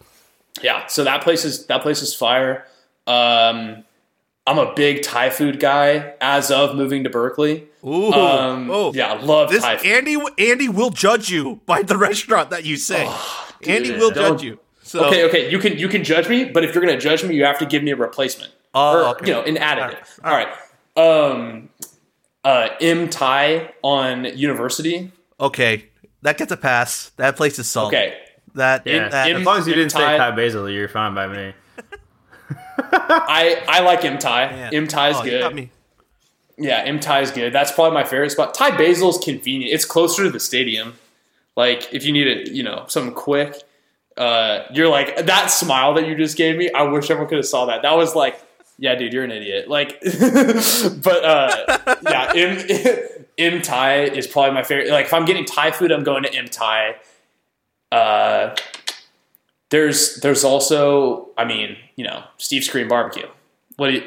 Yeah, 0.63 0.87
so 0.87 1.05
that 1.05 1.23
place 1.23 1.45
is 1.45 1.67
that 1.67 1.83
place 1.83 2.03
is 2.03 2.15
fire. 2.15 2.67
Um, 3.07 3.85
I'm 4.47 4.59
a 4.59 4.75
big 4.75 5.03
Thai 5.03 5.31
food 5.31 5.61
guy 5.61 6.15
as 6.21 6.51
of 6.51 6.77
moving 6.77 7.05
to 7.05 7.11
Berkeley. 7.11 7.69
Ooh. 7.85 8.13
Um, 8.13 8.71
oh. 8.71 8.93
yeah, 8.93 9.13
I 9.13 9.21
love 9.21 9.51
This 9.51 9.63
Thai 9.63 9.79
food. 9.79 9.87
Andy 9.91 10.17
Andy 10.39 10.69
will 10.69 10.91
judge 10.91 11.31
you 11.31 11.61
by 11.67 11.83
the 11.83 11.97
restaurant 12.09 12.51
that 12.51 12.65
you 12.65 12.77
say. 12.77 13.11
Andy 13.67 13.89
dude, 13.91 14.01
will 14.01 14.11
don't- 14.11 14.35
judge 14.39 14.43
you. 14.43 14.59
So 14.85 15.05
Okay, 15.07 15.25
okay, 15.27 15.51
you 15.51 15.59
can 15.59 15.79
you 15.79 15.89
can 15.89 16.05
judge 16.05 16.29
me, 16.29 16.45
but 16.45 16.65
if 16.65 16.75
you're 16.75 16.85
gonna 16.85 16.99
judge 16.99 17.25
me, 17.25 17.35
you 17.35 17.45
have 17.45 17.59
to 17.61 17.67
give 17.67 17.83
me 17.83 17.93
a 17.93 17.97
replacement. 17.97 18.53
Oh, 18.75 19.07
or, 19.07 19.09
okay. 19.17 19.27
you 19.27 19.33
know, 19.33 19.43
an 19.43 19.57
additive. 19.57 20.07
All 20.25 20.33
right. 20.33 20.49
Um, 20.97 21.69
uh, 22.45 22.69
M 22.81 23.09
Thai 23.09 23.73
on 23.83 24.25
University. 24.37 25.11
okay, 25.41 25.87
that 26.23 26.39
gets 26.39 26.53
a 26.53 26.57
pass. 26.57 27.11
That 27.17 27.37
place 27.37 27.59
is 27.59 27.69
solid. 27.69 27.89
Okay, 27.95 28.19
That, 28.55 28.87
Yeah. 28.87 29.09
that 29.09 29.31
in- 29.31 29.37
as 29.39 29.47
long 29.47 29.59
as 29.59 29.67
you 29.67 29.73
in 29.73 29.79
didn't 29.79 29.93
say 29.93 29.99
Thai- 30.01 30.19
Thai 30.19 30.31
basil, 30.33 30.69
you're 30.69 30.89
fine 30.89 31.15
by 31.15 31.27
me. 31.27 31.53
I 32.93 33.63
I 33.69 33.81
like 33.81 34.05
M 34.05 34.19
Thai. 34.19 34.47
man. 34.51 34.75
M 34.75 34.87
Thai 34.89 35.11
is 35.11 35.17
Oh, 35.19 35.25
you 35.25 35.39
got 35.39 35.49
good. 35.49 35.57
me. 35.57 35.71
Yeah, 36.59 36.83
M 36.85 37.01
Thai 37.01 37.21
is 37.23 37.31
good. 37.31 37.53
That's 37.53 37.73
probably 37.73 37.95
my 37.95 38.05
favorite 38.05 38.31
spot. 38.31 38.55
Thai 38.55 38.77
Basil 38.77 39.09
is 39.11 39.19
convenient. 39.19 39.73
It's 39.73 39.85
closer 39.85 40.25
to 40.25 40.31
the 40.31 40.41
stadium. 40.41 40.95
Like 41.57 41.93
if 41.93 42.05
you 42.05 42.13
need 42.13 42.27
it, 42.27 42.51
you 42.53 42.63
know, 42.63 42.85
something 42.89 43.15
quick. 43.15 43.57
Uh, 44.17 44.65
you're 44.73 44.89
like 44.89 45.17
that 45.27 45.47
smile 45.51 45.95
that 45.95 46.07
you 46.07 46.15
just 46.15 46.37
gave 46.37 46.57
me. 46.59 46.71
I 46.73 46.83
wish 46.83 47.11
everyone 47.11 47.29
could 47.29 47.39
have 47.39 47.47
saw 47.47 47.65
that. 47.67 47.81
That 47.83 47.97
was 47.97 48.15
like, 48.15 48.39
yeah, 48.83 48.97
dude, 48.97 49.13
you're 49.13 49.23
an 49.23 49.31
idiot. 49.31 49.69
Like, 49.69 50.01
but 50.03 51.25
uh, 51.25 51.97
yeah, 52.03 52.33
M 52.35 52.59
M 53.55 53.63
Thai 53.63 54.03
is 54.03 54.27
probably 54.27 54.53
my 54.55 54.65
favorite. 54.65 54.91
Like 54.91 55.07
if 55.07 55.15
I'm 55.15 55.25
getting 55.25 55.45
Thai 55.45 55.71
food, 55.71 55.93
I'm 55.93 56.03
going 56.03 56.25
to 56.25 56.35
M 56.35 56.47
Thai. 56.49 56.97
Uh, 57.93 58.57
there's 59.71 60.17
there's 60.17 60.43
also, 60.43 61.29
I 61.39 61.45
mean, 61.45 61.77
you 61.95 62.05
know, 62.05 62.25
Steve's 62.39 62.69
Korean 62.69 62.89
barbecue. 62.89 63.29
What 63.77 63.87
do 63.87 63.93
you? 63.95 64.03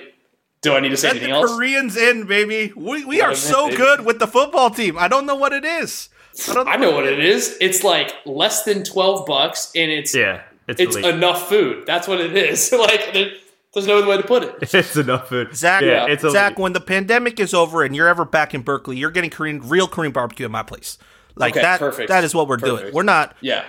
Do 0.59 0.73
I 0.73 0.81
need 0.81 0.89
to 0.89 0.97
say 0.97 1.07
Let 1.07 1.15
anything 1.17 1.33
the 1.33 1.39
else? 1.39 1.51
Koreans 1.53 1.95
in, 1.95 2.27
baby. 2.27 2.73
We, 2.75 3.05
we 3.05 3.19
Let 3.21 3.29
are 3.29 3.35
so 3.35 3.65
in, 3.65 3.69
baby. 3.71 3.77
good 3.77 4.05
with 4.05 4.19
the 4.19 4.27
football 4.27 4.69
team. 4.71 4.97
I 4.97 5.07
don't 5.07 5.25
know 5.25 5.35
what 5.35 5.53
it 5.53 5.63
is. 5.63 6.09
I, 6.49 6.53
don't 6.53 6.67
I 6.67 6.75
know 6.75 6.91
what 6.91 7.05
it 7.05 7.19
is. 7.19 7.55
It's 7.61 7.81
like 7.81 8.13
less 8.25 8.63
than 8.65 8.83
twelve 8.83 9.25
bucks, 9.25 9.71
and 9.73 9.89
it's 9.89 10.13
Yeah, 10.13 10.41
it's 10.67 10.81
it's 10.81 10.97
enough 10.97 11.47
food. 11.47 11.85
That's 11.85 12.09
what 12.09 12.19
it 12.19 12.35
is. 12.35 12.73
like 12.73 13.13
there, 13.13 13.31
there's 13.75 13.87
no 13.87 13.97
other 13.97 14.07
way 14.07 14.17
to 14.17 14.23
put 14.23 14.43
it. 14.43 14.55
it's 14.73 14.95
enough 14.95 15.29
food. 15.29 15.55
Zach, 15.55 15.83
yeah, 15.83 16.07
it's 16.07 16.23
Zach, 16.23 16.57
when 16.57 16.73
the 16.73 16.81
pandemic 16.81 17.39
is 17.39 17.53
over 17.53 17.83
and 17.83 17.95
you're 17.95 18.07
ever 18.07 18.25
back 18.25 18.53
in 18.53 18.61
Berkeley, 18.61 18.97
you're 18.97 19.11
getting 19.11 19.29
Korean, 19.29 19.67
real 19.67 19.87
Korean 19.87 20.11
barbecue 20.13 20.45
at 20.45 20.51
my 20.51 20.63
place. 20.63 20.97
Like 21.35 21.53
Okay, 21.53 21.61
that. 21.61 21.79
perfect. 21.79 22.07
That 22.07 22.23
is 22.23 22.33
what 22.33 22.47
we're 22.47 22.57
doing. 22.57 22.93
We're 22.93 23.03
not. 23.03 23.35
Yeah, 23.41 23.65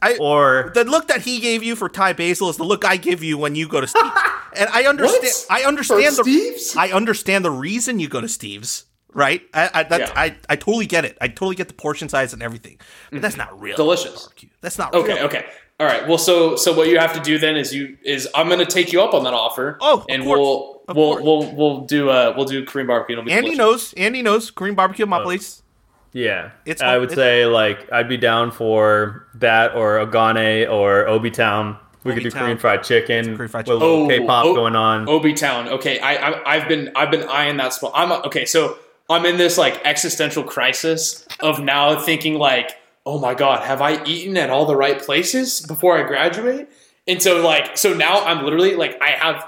I, 0.00 0.16
or 0.16 0.72
the 0.74 0.84
look 0.84 1.08
that 1.08 1.22
he 1.22 1.38
gave 1.40 1.62
you 1.62 1.76
for 1.76 1.88
Thai 1.88 2.12
basil 2.12 2.48
is 2.48 2.56
the 2.56 2.64
look 2.64 2.84
I 2.84 2.96
give 2.96 3.22
you 3.22 3.38
when 3.38 3.54
you 3.54 3.68
go 3.68 3.80
to 3.80 3.86
Steve's. 3.86 4.10
and 4.56 4.68
I 4.70 4.84
understand. 4.84 5.22
What? 5.22 5.46
I 5.50 5.64
understand 5.64 6.16
For 6.16 6.24
the. 6.24 6.32
Steve's? 6.32 6.76
I 6.76 6.88
understand 6.90 7.44
the 7.44 7.50
reason 7.50 7.98
you 7.98 8.08
go 8.08 8.20
to 8.20 8.28
Steve's. 8.28 8.86
Right, 9.14 9.42
I 9.52 9.70
I, 9.74 9.82
that's, 9.82 10.10
Yeah. 10.10 10.18
I 10.20 10.36
I 10.48 10.56
totally 10.56 10.86
get 10.86 11.04
it. 11.04 11.18
I 11.20 11.28
totally 11.28 11.54
get 11.54 11.68
the 11.68 11.74
portion 11.74 12.08
size 12.08 12.32
and 12.32 12.42
everything, 12.42 12.78
but 13.10 13.20
that's 13.20 13.36
mm-hmm. 13.36 13.50
not 13.50 13.60
real 13.60 13.76
Delicious. 13.76 14.22
barbecue. 14.22 14.48
That's 14.62 14.78
not 14.78 14.94
real. 14.94 15.02
Okay, 15.02 15.14
real. 15.16 15.24
okay. 15.24 15.46
All 15.82 15.88
right. 15.88 16.06
Well, 16.06 16.16
so 16.18 16.54
so 16.54 16.72
what 16.72 16.86
you 16.86 16.96
have 17.00 17.12
to 17.14 17.20
do 17.20 17.38
then 17.38 17.56
is 17.56 17.74
you 17.74 17.96
is 18.04 18.28
I'm 18.36 18.46
going 18.46 18.60
to 18.60 18.64
take 18.66 18.92
you 18.92 19.02
up 19.02 19.14
on 19.14 19.24
that 19.24 19.34
offer. 19.34 19.78
Oh, 19.80 19.94
of 19.98 20.06
and 20.08 20.22
course. 20.22 20.38
we'll 20.38 20.82
Of 20.86 20.96
we'll 20.96 21.12
course. 21.14 21.24
we'll 21.24 21.54
we'll 21.56 21.80
do 21.80 22.08
uh 22.08 22.34
we'll 22.36 22.46
do 22.46 22.64
Korean 22.64 22.86
barbecue. 22.86 23.14
It'll 23.14 23.24
be 23.24 23.32
Andy 23.32 23.56
delicious. 23.56 23.58
knows. 23.58 23.94
Andy 23.96 24.22
knows 24.22 24.52
Korean 24.52 24.76
barbecue 24.76 25.04
at 25.04 25.08
my 25.08 25.18
Oh. 25.18 25.24
place. 25.24 25.62
yeah, 26.12 26.50
It's- 26.66 26.80
I 26.82 26.98
would 26.98 27.10
it's- 27.10 27.16
say 27.16 27.46
like 27.46 27.90
I'd 27.90 28.08
be 28.08 28.16
down 28.16 28.52
for 28.52 29.26
that 29.34 29.74
or 29.74 29.98
Agane 30.06 30.70
or 30.70 31.08
Obi 31.08 31.32
Town. 31.32 31.78
We 32.04 32.12
could 32.14 32.22
do 32.22 32.28
Obi-Town. 32.28 32.42
Korean 32.42 32.58
fried 32.58 32.82
chicken 32.84 33.36
Korean 33.36 33.48
fried 33.48 33.66
with 33.66 33.76
a 33.76 33.80
little 33.84 34.04
Oh, 34.04 34.08
K-pop 34.08 34.44
oh, 34.46 34.54
going 34.54 34.76
on. 34.76 35.08
Obi 35.08 35.32
Town. 35.34 35.68
Okay, 35.68 35.98
I, 36.00 36.14
I 36.16 36.54
I've 36.56 36.68
been 36.68 36.92
I've 36.94 37.10
been 37.10 37.24
eyeing 37.28 37.56
that 37.56 37.72
spot. 37.72 37.92
I'm 37.94 38.12
okay. 38.26 38.44
So 38.44 38.76
I'm 39.10 39.24
in 39.26 39.36
this 39.36 39.58
like 39.58 39.80
existential 39.84 40.44
crisis 40.44 41.26
of 41.40 41.60
now 41.60 41.98
thinking 41.98 42.34
like, 42.38 42.76
oh 43.04 43.18
my 43.18 43.34
god, 43.34 43.64
have 43.64 43.82
I 43.82 44.04
eaten 44.04 44.36
at 44.36 44.50
all 44.50 44.66
the 44.66 44.76
right 44.76 45.00
places 45.00 45.60
before 45.60 45.98
I 45.98 46.02
graduate? 46.06 46.68
And 47.06 47.22
so 47.22 47.42
like 47.42 47.76
so 47.76 47.94
now 47.94 48.24
I'm 48.24 48.44
literally 48.44 48.76
like 48.76 49.00
I 49.02 49.10
have, 49.10 49.46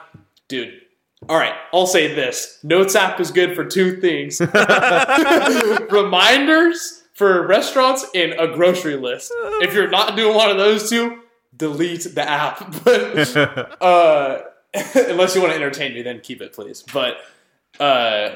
dude. 0.48 0.80
All 1.28 1.38
right, 1.38 1.54
I'll 1.72 1.86
say 1.86 2.14
this: 2.14 2.58
Notes 2.62 2.94
app 2.94 3.18
is 3.20 3.30
good 3.30 3.54
for 3.56 3.64
two 3.64 4.00
things: 4.00 4.40
reminders 5.90 7.02
for 7.14 7.46
restaurants 7.46 8.04
and 8.14 8.32
a 8.32 8.48
grocery 8.48 8.96
list. 8.96 9.32
If 9.62 9.72
you're 9.72 9.88
not 9.88 10.16
doing 10.16 10.34
one 10.36 10.50
of 10.50 10.58
those 10.58 10.90
two, 10.90 11.20
delete 11.56 12.14
the 12.14 12.28
app. 12.28 12.74
But 12.84 13.36
uh, 13.82 14.42
unless 14.74 15.34
you 15.34 15.40
want 15.40 15.52
to 15.52 15.56
entertain 15.56 15.94
me, 15.94 16.02
then 16.02 16.20
keep 16.20 16.42
it, 16.42 16.52
please. 16.52 16.82
But 16.92 17.16
uh, 17.80 18.34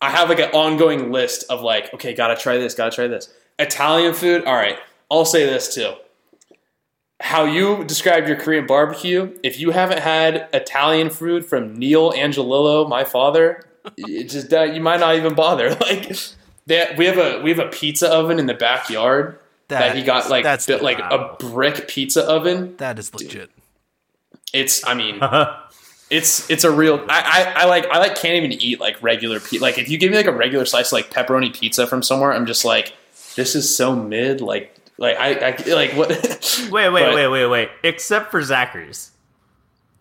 I 0.00 0.10
have 0.10 0.28
like 0.28 0.40
an 0.40 0.50
ongoing 0.50 1.12
list 1.12 1.44
of 1.50 1.60
like, 1.60 1.92
okay, 1.94 2.14
gotta 2.14 2.36
try 2.36 2.56
this, 2.56 2.74
gotta 2.74 2.94
try 2.94 3.06
this. 3.06 3.32
Italian 3.58 4.14
food. 4.14 4.44
All 4.44 4.54
right, 4.54 4.78
I'll 5.10 5.24
say 5.24 5.46
this 5.46 5.74
too. 5.74 5.94
How 7.20 7.44
you 7.44 7.84
describe 7.84 8.26
your 8.26 8.36
Korean 8.36 8.66
barbecue? 8.66 9.38
If 9.42 9.58
you 9.58 9.70
haven't 9.70 10.00
had 10.00 10.48
Italian 10.52 11.08
food 11.08 11.46
from 11.46 11.74
Neil 11.74 12.12
Angelillo, 12.12 12.88
my 12.88 13.04
father, 13.04 13.64
it 13.96 14.24
just 14.24 14.52
uh, 14.52 14.62
you 14.62 14.80
might 14.80 15.00
not 15.00 15.16
even 15.16 15.34
bother. 15.34 15.76
Like, 15.80 16.16
they, 16.66 16.92
we 16.98 17.06
have 17.06 17.16
a 17.16 17.40
we 17.42 17.50
have 17.50 17.60
a 17.60 17.68
pizza 17.68 18.12
oven 18.12 18.38
in 18.40 18.46
the 18.46 18.54
backyard 18.54 19.38
that, 19.68 19.96
he 19.96 20.02
got 20.02 20.28
like 20.30 20.44
that's 20.44 20.68
like 20.68 20.98
wow. 20.98 21.36
a 21.40 21.44
brick 21.44 21.88
pizza 21.88 22.24
oven. 22.24 22.76
that 22.78 22.98
is 22.98 23.12
legit. 23.14 23.50
It's 24.52 24.86
I 24.86 24.94
mean 24.94 25.20
it's 26.10 26.48
it's 26.50 26.64
a 26.64 26.70
real 26.70 27.04
I, 27.08 27.52
I, 27.56 27.62
I 27.62 27.64
like 27.66 27.86
I 27.86 27.98
like 27.98 28.16
can't 28.16 28.34
even 28.34 28.52
eat 28.52 28.80
like 28.80 29.02
regular 29.02 29.40
pizza. 29.40 29.62
Like 29.62 29.78
if 29.78 29.88
you 29.88 29.98
give 29.98 30.10
me 30.10 30.16
like 30.16 30.26
a 30.26 30.32
regular 30.32 30.64
slice 30.64 30.88
of, 30.88 30.92
like 30.92 31.10
pepperoni 31.10 31.54
pizza 31.54 31.86
from 31.86 32.02
somewhere, 32.02 32.32
I'm 32.32 32.46
just 32.46 32.64
like 32.64 32.94
this 33.36 33.54
is 33.54 33.74
so 33.74 33.94
mid. 33.94 34.40
Like 34.40 34.74
like 34.98 35.16
I, 35.18 35.50
I 35.50 35.74
like 35.74 35.92
what? 35.92 36.08
wait, 36.72 36.90
wait, 36.90 37.02
But, 37.04 37.14
wait, 37.14 37.28
wait, 37.28 37.46
wait. 37.46 37.68
Except 37.84 38.30
for 38.30 38.42
Zachary's. 38.42 39.12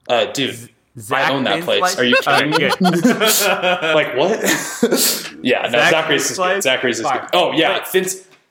uh, 0.09 0.25
dude. 0.31 0.69
I 1.11 1.29
own 1.33 1.43
that 1.43 1.63
place. 1.63 1.79
slice? 1.79 1.99
Are 1.99 2.05
you 2.05 2.15
kidding 2.23 2.51
me? 2.51 2.57
Like 3.93 4.15
what? 4.15 4.39
yeah, 5.43 5.67
no, 5.69 5.79
Zachary's 5.89 5.91
Zachary's 5.91 6.31
is 6.31 6.37
good. 6.37 6.63
Zachary's 6.63 6.99
is 6.99 7.05
Fine. 7.05 7.19
good. 7.21 7.29
Oh 7.33 7.51
yeah, 7.51 7.73
Wait. 7.79 7.87
thin. 7.87 8.05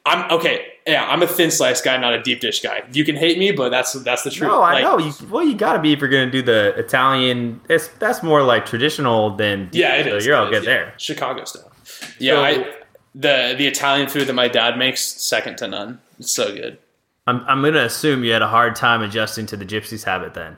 I'm 0.07 0.31
okay. 0.33 0.67
Yeah, 0.87 1.07
I'm 1.09 1.23
a 1.23 1.27
thin 1.27 1.51
slice 1.51 1.81
guy, 1.81 1.97
not 1.97 2.13
a 2.13 2.23
deep 2.23 2.41
dish 2.41 2.61
guy. 2.61 2.83
You 2.93 3.07
can 3.07 3.17
hate 3.17 3.39
me, 3.39 3.53
but 3.53 3.71
that's 3.71 3.95
that's 3.95 4.23
the 4.23 4.31
truth. 4.31 4.51
No, 4.51 4.61
I 4.61 4.75
Like, 4.75 4.83
know. 4.85 4.99
You, 4.99 5.15
well, 5.31 5.43
you 5.43 5.55
got 5.55 5.73
to 5.73 5.79
be 5.79 5.95
if 5.95 6.01
you're 6.01 6.11
going 6.11 6.27
to 6.27 6.31
do 6.31 6.43
the 6.43 6.75
Italian. 6.79 7.63
It's, 7.71 7.89
that's 7.99 8.23
more 8.23 8.43
like 8.43 8.67
traditional 8.67 9.35
than 9.35 9.71
Yeah, 9.73 9.95
it 9.95 10.05
so 10.05 10.17
is. 10.17 10.27
You're 10.27 10.37
all 10.37 10.49
It 10.49 10.51
good 10.51 10.59
is, 10.59 10.67
yeah. 10.67 10.75
there. 10.75 10.95
Chicago 10.99 11.45
style. 11.47 11.73
Yeah, 12.19 12.35
So- 12.35 12.43
I, 12.45 12.75
the 13.15 13.55
the 13.57 13.67
Italian 13.67 14.09
food 14.09 14.27
that 14.29 14.33
my 14.35 14.49
dad 14.49 14.77
makes 14.79 15.01
second 15.03 15.57
to 15.59 15.69
none. 15.69 16.01
It's 16.19 16.31
so 16.33 16.55
good. 16.55 16.79
I'm 17.27 17.41
I'm 17.47 17.61
going 17.63 17.75
to 17.75 17.85
assume 17.85 18.23
you 18.25 18.33
had 18.33 18.43
a 18.43 18.49
hard 18.49 18.77
time 18.77 19.03
adjusting 19.03 19.47
to 19.47 19.57
the 19.57 19.65
gypsies 19.65 20.05
habit 20.05 20.35
then. 20.35 20.57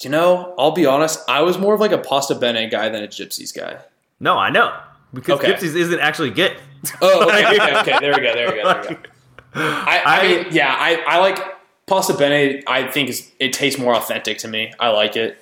You 0.00 0.10
know, 0.10 0.54
I'll 0.58 0.70
be 0.70 0.86
honest. 0.86 1.20
I 1.28 1.42
was 1.42 1.58
more 1.58 1.74
of 1.74 1.80
like 1.80 1.90
a 1.92 1.98
pasta 1.98 2.34
bene 2.34 2.68
guy 2.70 2.88
than 2.88 3.02
a 3.02 3.08
gypsies 3.08 3.54
guy. 3.56 3.78
No, 4.20 4.36
I 4.38 4.50
know 4.50 4.72
because 5.12 5.40
Okay. 5.40 5.52
gypsies 5.52 5.74
isn't 5.74 6.00
actually 6.00 6.30
good. 6.30 6.56
Oh, 7.02 7.26
okay, 7.28 7.44
okay, 7.56 7.76
okay. 7.80 7.98
There 8.00 8.14
we 8.14 8.20
go. 8.20 8.34
There 8.34 8.52
we 8.52 8.62
go. 8.62 8.72
There 8.72 8.88
we 8.90 8.94
go. 8.94 9.00
I, 9.54 10.02
I, 10.06 10.20
I- 10.20 10.48
yeah, 10.50 10.72
I, 10.78 11.02
I 11.08 11.18
like 11.18 11.38
pasta 11.86 12.14
bene. 12.14 12.62
I 12.68 12.88
think 12.88 13.08
is, 13.08 13.28
it 13.40 13.52
tastes 13.52 13.80
more 13.80 13.96
authentic 13.96 14.38
to 14.38 14.48
me. 14.48 14.72
I 14.78 14.90
like 14.90 15.16
it, 15.16 15.36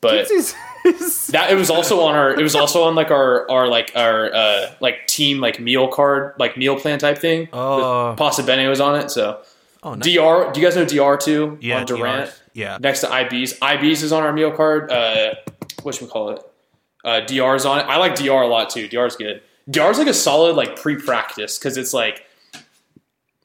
but 0.00 0.26
Gypsies 0.26 0.54
that 1.30 1.48
it 1.50 1.54
was 1.54 1.70
also 1.70 2.00
on 2.00 2.14
our. 2.14 2.32
It 2.32 2.42
was 2.42 2.54
also 2.54 2.84
on 2.84 2.94
like 2.94 3.10
our 3.10 3.50
our 3.50 3.68
like 3.68 3.92
our 3.94 4.32
uh 4.34 4.74
like 4.80 5.06
team 5.06 5.40
like 5.40 5.60
meal 5.60 5.88
card 5.88 6.34
like 6.38 6.56
meal 6.56 6.78
plan 6.78 6.98
type 6.98 7.18
thing. 7.18 7.48
Oh. 7.52 8.14
pasta 8.16 8.42
bene 8.42 8.68
was 8.68 8.80
on 8.80 8.98
it. 8.98 9.10
So 9.10 9.42
Oh, 9.84 9.94
nice. 9.94 10.14
Dr. 10.14 10.52
Do 10.52 10.60
you 10.60 10.66
guys 10.66 10.76
know 10.76 10.84
Dr. 10.84 11.24
too? 11.24 11.58
yeah, 11.60 11.80
on 11.80 11.86
Durant. 11.86 12.28
DRs. 12.30 12.40
Yeah. 12.54 12.78
next 12.80 13.00
to 13.00 13.08
IB's. 13.08 13.58
IB's 13.60 14.02
is 14.02 14.12
on 14.12 14.22
our 14.22 14.32
meal 14.32 14.52
card. 14.52 14.92
Uh, 14.92 15.34
what 15.82 15.94
should 15.94 16.04
we 16.04 16.10
call 16.10 16.30
it? 16.30 16.42
Uh, 17.04 17.20
DR's 17.20 17.64
on 17.64 17.80
it. 17.80 17.82
I 17.84 17.96
like 17.96 18.14
DR 18.14 18.42
a 18.42 18.46
lot 18.46 18.70
too. 18.70 18.86
DR's 18.86 19.16
good. 19.16 19.42
DR's 19.68 19.98
like 19.98 20.06
a 20.06 20.14
solid 20.14 20.54
like 20.54 20.76
pre-practice 20.80 21.58
because 21.58 21.76
it's 21.76 21.92
like 21.92 22.24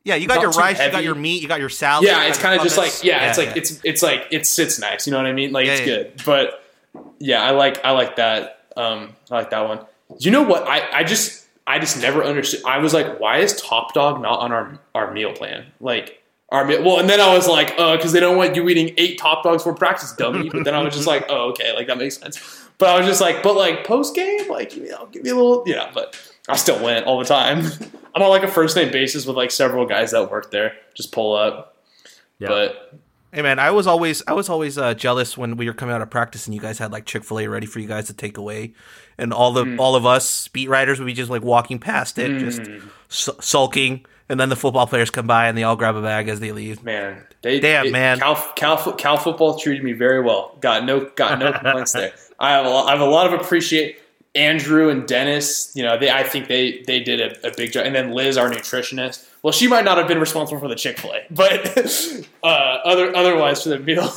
Yeah, 0.04 0.16
you 0.16 0.28
got 0.28 0.42
your 0.42 0.52
rice, 0.52 0.80
you 0.80 0.92
got 0.92 1.04
your 1.04 1.16
meat, 1.16 1.42
you 1.42 1.48
got 1.48 1.60
your 1.60 1.70
salad. 1.70 2.06
yeah, 2.08 2.28
it's 2.28 2.38
kind 2.38 2.56
of 2.56 2.64
just 2.64 2.78
like 2.78 2.92
hummus. 2.92 3.04
yeah, 3.04 3.30
it's 3.30 3.38
like 3.38 3.48
yeah. 3.50 3.54
it's 3.56 3.82
it's 3.84 4.04
like 4.04 4.28
it 4.30 4.46
sits 4.46 4.80
nice. 4.80 5.08
You 5.08 5.12
know 5.12 5.18
what 5.18 5.28
I 5.28 5.34
mean? 5.34 5.52
Like 5.52 5.66
Yeah, 5.66 5.72
it's 5.74 5.82
yeah. 5.82 5.86
good. 5.88 6.22
But 6.26 6.64
yeah, 7.20 7.42
I 7.42 7.52
like 7.52 7.84
I 7.84 7.92
like 7.92 8.16
that. 8.18 8.66
Um, 8.76 9.16
I 9.32 9.36
like 9.36 9.50
that 9.50 9.68
one. 9.68 9.86
You 10.20 10.32
know 10.32 10.44
what? 10.44 10.68
I 10.68 11.00
I 11.00 11.04
just 11.04 11.48
I 11.66 11.80
just 11.80 12.02
never 12.02 12.24
understood. 12.24 12.62
I 12.66 12.78
was 12.78 12.94
like, 12.94 13.20
why 13.20 13.40
is 13.40 13.62
Top 13.62 13.94
Dog 13.94 14.22
not 14.22 14.40
on 14.40 14.52
our 14.52 14.80
our 14.96 15.12
meal 15.12 15.34
plan? 15.34 15.66
Like 15.80 16.24
our 16.50 16.66
meal. 16.66 16.84
Well, 16.84 17.00
and 17.00 17.10
then 17.10 17.20
I 17.20 17.34
was 17.36 17.48
like, 17.48 17.74
uh, 17.78 17.98
because 17.98 18.14
they 18.14 18.20
don't 18.20 18.38
want 18.38 18.56
you 18.56 18.68
eating 18.70 18.94
eight 18.98 19.20
Top 19.20 19.44
Dogs 19.44 19.64
for 19.64 19.74
practice, 19.74 20.14
dummy. 20.14 20.50
But 20.50 20.64
then 20.64 20.74
I 20.74 20.82
was 20.82 20.94
just 20.94 21.08
like, 21.08 21.26
oh, 21.30 21.50
okay, 21.50 21.76
like 21.76 21.88
that 21.88 21.98
makes 21.98 22.18
sense. 22.18 22.64
But 22.78 22.90
I 22.90 22.98
was 22.98 23.08
just 23.08 23.22
like, 23.22 23.44
but 23.44 23.56
like 23.56 23.86
post 23.86 24.16
game, 24.16 24.50
like 24.50 24.76
you 24.76 24.90
know, 24.90 25.08
give 25.12 25.24
me 25.24 25.32
a 25.32 25.36
little, 25.36 25.64
yeah. 25.66 25.92
But 25.94 26.16
I 26.48 26.56
still 26.56 26.82
went 26.82 27.06
all 27.06 27.20
the 27.20 27.26
time. 27.26 27.66
I'm 28.16 28.24
on 28.24 28.30
like 28.30 28.44
a 28.44 28.48
first 28.48 28.76
name 28.76 28.92
basis 28.92 29.26
with 29.26 29.36
like 29.36 29.52
several 29.52 29.86
guys 29.86 30.12
that 30.12 30.32
work 30.32 30.52
there. 30.52 30.74
Just 30.96 31.12
pull 31.12 31.36
up. 31.36 31.78
Yeah. 32.40 32.48
But 32.48 33.00
Hey 33.34 33.42
man, 33.42 33.60
I 33.60 33.72
was 33.72 33.88
always 33.88 34.24
I 34.28 34.34
was 34.34 34.50
always 34.50 34.78
uh, 34.78 34.94
jealous 34.94 35.38
when 35.38 35.58
we 35.58 35.68
were 35.68 35.74
coming 35.74 35.94
out 35.94 36.02
of 36.02 36.10
practice 36.10 36.48
and 36.48 36.56
you 36.56 36.62
guys 36.62 36.78
had 36.80 36.92
like 36.92 37.06
Chick 37.06 37.24
Fil 37.26 37.40
A 37.40 37.48
ready 37.48 37.68
for 37.68 37.80
you 37.80 37.88
guys 37.88 38.08
to 38.08 38.14
take 38.14 38.38
away, 38.38 38.74
and 39.18 39.34
all 39.34 39.52
the 39.52 39.66
Mm. 39.66 39.80
all 39.80 39.96
of 39.96 40.06
us 40.06 40.48
beat 40.48 40.70
writers 40.70 40.98
would 41.00 41.06
be 41.06 41.14
just 41.14 41.30
like 41.30 41.44
walking 41.44 41.78
past 41.78 42.18
it, 42.18 42.40
just 42.40 42.62
su- 43.10 43.34
sulking, 43.42 44.06
and 44.30 44.40
then 44.40 44.48
the 44.48 44.56
football 44.56 44.88
players 44.88 45.10
come 45.10 45.28
by 45.28 45.48
and 45.50 45.58
they 45.58 45.64
all 45.64 45.76
grab 45.76 45.96
a 45.96 46.02
bag 46.02 46.30
as 46.30 46.40
they 46.40 46.54
leave. 46.54 46.82
man, 46.84 47.22
they 47.42 47.60
Damn, 47.60 47.88
it- 47.88 47.92
man. 47.92 48.20
Cal, 48.20 48.36
Cal, 48.56 48.94
Cal 48.94 49.18
football 49.18 49.60
treated 49.60 49.84
me 49.84 49.92
very 49.92 50.22
well. 50.22 50.56
Got 50.62 50.86
no 50.86 51.10
got 51.16 51.38
no 51.38 51.52
complaints 51.60 51.92
there. 51.92 52.14
I 52.40 52.52
have 52.52 52.66
a 52.66 52.70
lot, 52.70 52.88
I 52.88 52.92
have 52.92 53.02
a 53.02 53.06
lot 53.06 53.32
of 53.32 53.40
appreciate. 53.40 54.00
Andrew 54.38 54.90
and 54.90 55.08
Dennis, 55.08 55.72
you 55.76 55.84
know, 55.84 55.98
they 55.98 56.10
I 56.10 56.24
think 56.24 56.48
they 56.48 56.84
they 56.84 57.00
did 57.00 57.20
a, 57.20 57.48
a 57.48 57.56
big 57.56 57.72
job, 57.72 57.86
and 57.86 57.96
then 57.96 58.12
Liz, 58.12 58.38
our 58.38 58.50
nutritionist. 58.50 59.28
Well, 59.44 59.52
she 59.52 59.68
might 59.68 59.86
not 59.86 59.98
have 59.98 60.08
been 60.08 60.20
responsible 60.20 60.60
for 60.60 60.68
the 60.68 60.76
Chick 60.76 61.00
Fil 61.00 61.14
A, 61.14 61.26
but 61.32 61.78
uh, 62.44 62.48
other 62.48 63.16
otherwise 63.16 63.64
for 63.64 63.70
the 63.70 63.80
meal, 63.80 64.10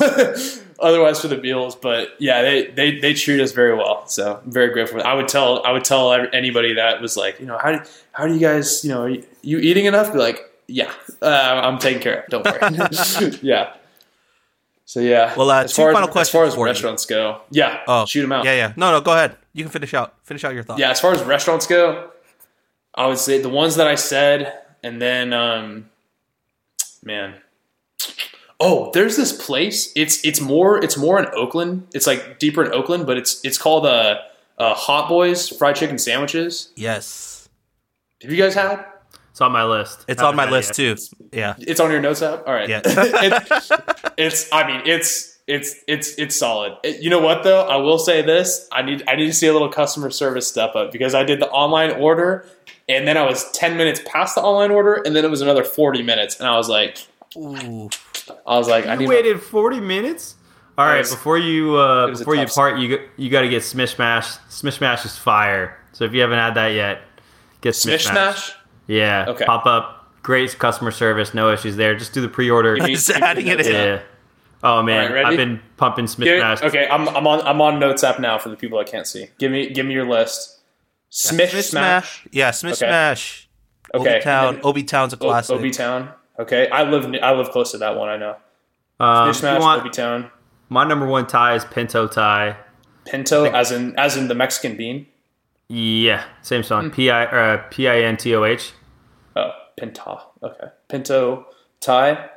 otherwise 0.79 1.19
for 1.19 1.27
the 1.27 1.37
meals. 1.37 1.75
But 1.75 2.09
yeah, 2.19 2.41
they, 2.41 2.67
they 2.67 2.99
they 2.99 3.13
treat 3.13 3.39
us 3.41 3.51
very 3.51 3.75
well, 3.75 4.07
so 4.07 4.41
I'm 4.43 4.51
very 4.51 4.71
grateful. 4.71 5.01
I 5.03 5.13
would 5.13 5.27
tell 5.27 5.65
I 5.65 5.71
would 5.71 5.83
tell 5.83 6.13
anybody 6.33 6.73
that 6.75 7.01
was 7.01 7.17
like, 7.17 7.39
you 7.39 7.45
know, 7.45 7.57
how 7.57 7.71
do 7.71 7.81
how 8.11 8.27
do 8.27 8.33
you 8.33 8.39
guys, 8.39 8.83
you 8.83 8.91
know, 8.91 9.03
are 9.03 9.09
you, 9.09 9.25
you 9.41 9.57
eating 9.59 9.85
enough? 9.85 10.13
Be 10.13 10.19
like, 10.19 10.39
yeah, 10.67 10.91
uh, 11.21 11.61
I'm 11.63 11.79
taking 11.79 12.01
care 12.01 12.19
of. 12.19 12.23
it. 12.25 12.29
Don't 12.29 12.45
worry. 12.45 13.37
yeah. 13.41 13.73
So 14.85 14.99
yeah. 14.99 15.33
Well, 15.37 15.49
uh, 15.49 15.63
as 15.63 15.73
two 15.73 15.81
far 15.81 15.93
final 15.93 16.09
as, 16.09 16.11
questions 16.11 16.27
As 16.27 16.31
far 16.33 16.45
as 16.45 16.53
for 16.55 16.59
you. 16.59 16.65
restaurants 16.65 17.05
go, 17.05 17.41
yeah. 17.49 17.81
Oh, 17.87 18.05
shoot 18.05 18.23
them 18.23 18.33
out. 18.33 18.43
Yeah, 18.43 18.55
yeah. 18.55 18.73
No, 18.75 18.91
no, 18.91 18.99
go 18.99 19.13
ahead. 19.13 19.37
You 19.53 19.63
can 19.63 19.71
finish 19.71 19.93
out 19.93 20.15
finish 20.23 20.43
out 20.43 20.53
your 20.53 20.63
thought. 20.63 20.79
Yeah, 20.79 20.91
as 20.91 20.99
far 20.99 21.11
as 21.11 21.21
restaurants 21.23 21.67
go, 21.67 22.11
I 22.95 23.07
would 23.07 23.17
say 23.17 23.41
the 23.41 23.49
ones 23.49 23.75
that 23.75 23.87
I 23.87 23.95
said, 23.95 24.53
and 24.83 25.01
then 25.01 25.33
um, 25.33 25.89
man, 27.03 27.35
oh, 28.59 28.91
there's 28.93 29.17
this 29.17 29.33
place. 29.33 29.91
It's 29.95 30.23
it's 30.23 30.39
more 30.39 30.81
it's 30.83 30.97
more 30.97 31.19
in 31.19 31.25
Oakland. 31.33 31.87
It's 31.93 32.07
like 32.07 32.39
deeper 32.39 32.63
in 32.63 32.71
Oakland, 32.73 33.05
but 33.05 33.17
it's 33.17 33.43
it's 33.43 33.57
called 33.57 33.85
uh, 33.85 34.19
uh 34.57 34.73
Hot 34.73 35.09
Boys 35.09 35.49
fried 35.49 35.75
chicken 35.75 35.97
sandwiches. 35.97 36.71
Yes, 36.75 37.49
Have 38.21 38.31
you 38.31 38.41
guys 38.41 38.53
had? 38.53 38.85
It's 39.31 39.39
on 39.39 39.53
my 39.53 39.63
list. 39.63 40.03
it's 40.09 40.21
Haven't 40.21 40.39
on 40.39 40.45
my 40.45 40.51
list 40.51 40.77
yet. 40.77 40.97
too. 40.97 41.03
Yeah, 41.31 41.55
It's 41.59 41.79
on 41.79 41.89
your 41.89 42.01
notes 42.01 42.21
app. 42.21 42.45
All 42.45 42.53
right. 42.53 42.67
Yeah. 42.67 42.81
it's, 42.85 43.71
it's. 44.17 44.49
I 44.51 44.67
mean, 44.67 44.81
it's 44.85 45.30
it's 45.51 45.75
it's 45.87 46.15
it's 46.17 46.35
solid. 46.37 46.77
It- 46.83 47.01
you 47.01 47.09
know 47.09 47.19
what 47.19 47.43
though? 47.43 47.61
I 47.67 47.75
will 47.77 47.99
say 47.99 48.21
this. 48.21 48.67
I 48.71 48.81
need 48.81 49.03
I 49.07 49.15
need 49.15 49.27
to 49.27 49.33
see 49.33 49.47
a 49.47 49.53
little 49.53 49.69
customer 49.69 50.09
service 50.09 50.47
step 50.47 50.75
up 50.75 50.91
because 50.91 51.13
I 51.13 51.23
did 51.23 51.39
the 51.39 51.49
online 51.49 51.91
order, 51.91 52.45
and 52.89 53.07
then 53.07 53.17
I 53.17 53.25
was 53.25 53.51
ten 53.51 53.77
minutes 53.77 54.01
past 54.05 54.35
the 54.35 54.41
online 54.41 54.71
order, 54.71 54.95
and 55.05 55.15
then 55.15 55.25
it 55.25 55.29
was 55.31 55.41
another 55.41 55.63
forty 55.63 56.01
minutes, 56.03 56.39
and 56.39 56.47
I 56.47 56.55
was 56.57 56.69
like, 56.69 56.97
Ooh. 57.37 57.89
I 58.47 58.57
was 58.57 58.67
like, 58.69 58.85
I 58.85 58.95
need. 58.95 59.09
waited 59.09 59.41
40 59.41 59.79
minutes? 59.79 60.35
All 60.77 60.85
right, 60.85 60.99
was- 60.99 61.11
before 61.11 61.37
you 61.37 61.75
uh, 61.77 62.07
it 62.07 62.11
was 62.11 62.21
a 62.21 62.23
before 62.23 62.35
you 62.35 62.45
tough 62.45 62.55
part, 62.55 62.79
you 62.79 62.97
got, 62.97 63.05
you 63.17 63.29
got 63.29 63.41
to 63.41 63.49
get 63.49 63.61
Smish 63.63 63.95
Smash. 63.95 64.27
Smish 64.49 64.77
Smash 64.77 65.05
is 65.05 65.17
fire. 65.17 65.77
So 65.91 66.05
if 66.05 66.13
you 66.13 66.21
haven't 66.21 66.37
had 66.39 66.55
that 66.55 66.69
yet, 66.69 67.01
get 67.61 67.73
Smish, 67.73 68.05
Smish 68.07 68.11
smash. 68.11 68.53
Yeah. 68.87 69.25
Okay. 69.29 69.45
Pop 69.45 69.65
up. 69.65 69.97
Great 70.23 70.57
customer 70.59 70.91
service. 70.91 71.33
No 71.33 71.51
issues 71.51 71.75
there. 71.75 71.95
Just 71.95 72.13
do 72.13 72.21
the 72.21 72.29
pre-order. 72.29 72.75
Give 72.77 72.85
Just 72.89 73.09
adding 73.09 73.47
it 73.47 73.59
in. 73.65 73.71
yeah. 73.73 74.01
Oh 74.63 74.83
man, 74.83 74.99
All 74.99 75.05
right, 75.07 75.13
ready? 75.13 75.25
I've 75.27 75.37
been 75.37 75.59
pumping 75.77 76.05
Smish 76.05 76.25
Give- 76.25 76.39
Smash. 76.39 76.61
okay, 76.63 76.87
I'm, 76.87 77.07
I'm 77.09 77.25
on 77.27 77.41
I'm 77.41 77.61
on 77.61 77.79
notes 77.79 78.03
app 78.03 78.19
now 78.19 78.37
for 78.37 78.49
the 78.49 78.55
people 78.55 78.77
that 78.77 78.87
can't 78.91 79.07
see. 79.07 79.27
Give 79.39 79.51
me 79.51 79.69
give 79.71 79.85
me 79.85 79.93
your 79.93 80.07
list. 80.07 80.59
Smish, 81.11 81.49
Smish 81.49 81.69
smash. 81.71 82.27
Yeah, 82.31 82.51
Smith 82.51 82.73
Okay. 82.73 82.87
Smash. 82.87 83.49
Okay. 83.93 84.15
Obi 84.15 84.21
Town. 84.23 84.55
and 84.55 84.65
Obi 84.65 84.83
Town's 84.83 85.13
a 85.13 85.17
classic. 85.17 85.55
Obi 85.55 85.71
Town. 85.71 86.09
Okay, 86.39 86.69
I 86.69 86.83
live 86.83 87.13
I 87.21 87.31
live 87.33 87.49
close 87.49 87.71
to 87.71 87.77
that 87.79 87.95
one. 87.97 88.07
I 88.09 88.17
know. 88.17 88.35
Um, 88.99 89.07
Smish 89.07 89.21
if 89.21 89.27
you 89.27 89.33
smash. 89.33 89.61
want- 89.61 89.81
Obi 89.81 89.89
Town. 89.89 90.31
my 90.69 90.83
number 90.87 91.05
one 91.07 91.25
Thai 91.27 91.55
is 91.55 91.65
Pinto 91.65 92.07
Thai. 92.07 92.55
Pinto, 93.05 93.45
as 93.45 93.71
in 93.71 93.97
as 93.97 94.15
in 94.15 94.27
the 94.27 94.35
Mexican 94.35 94.77
bean. 94.77 95.07
Yeah, 95.69 96.23
same 96.43 96.61
Hmm. 96.61 96.67
song. 96.67 96.91
P 96.91 97.09
I 97.09 97.25
uh, 97.25 97.63
P 97.71 97.87
I 97.87 98.01
N 98.01 98.15
T 98.17 98.35
O 98.35 98.43
H. 98.45 98.73
Oh, 99.35 99.51
Pinta. 99.77 100.19
Okay, 100.43 100.67
Pinto 100.87 101.47
Thai. 101.79 102.29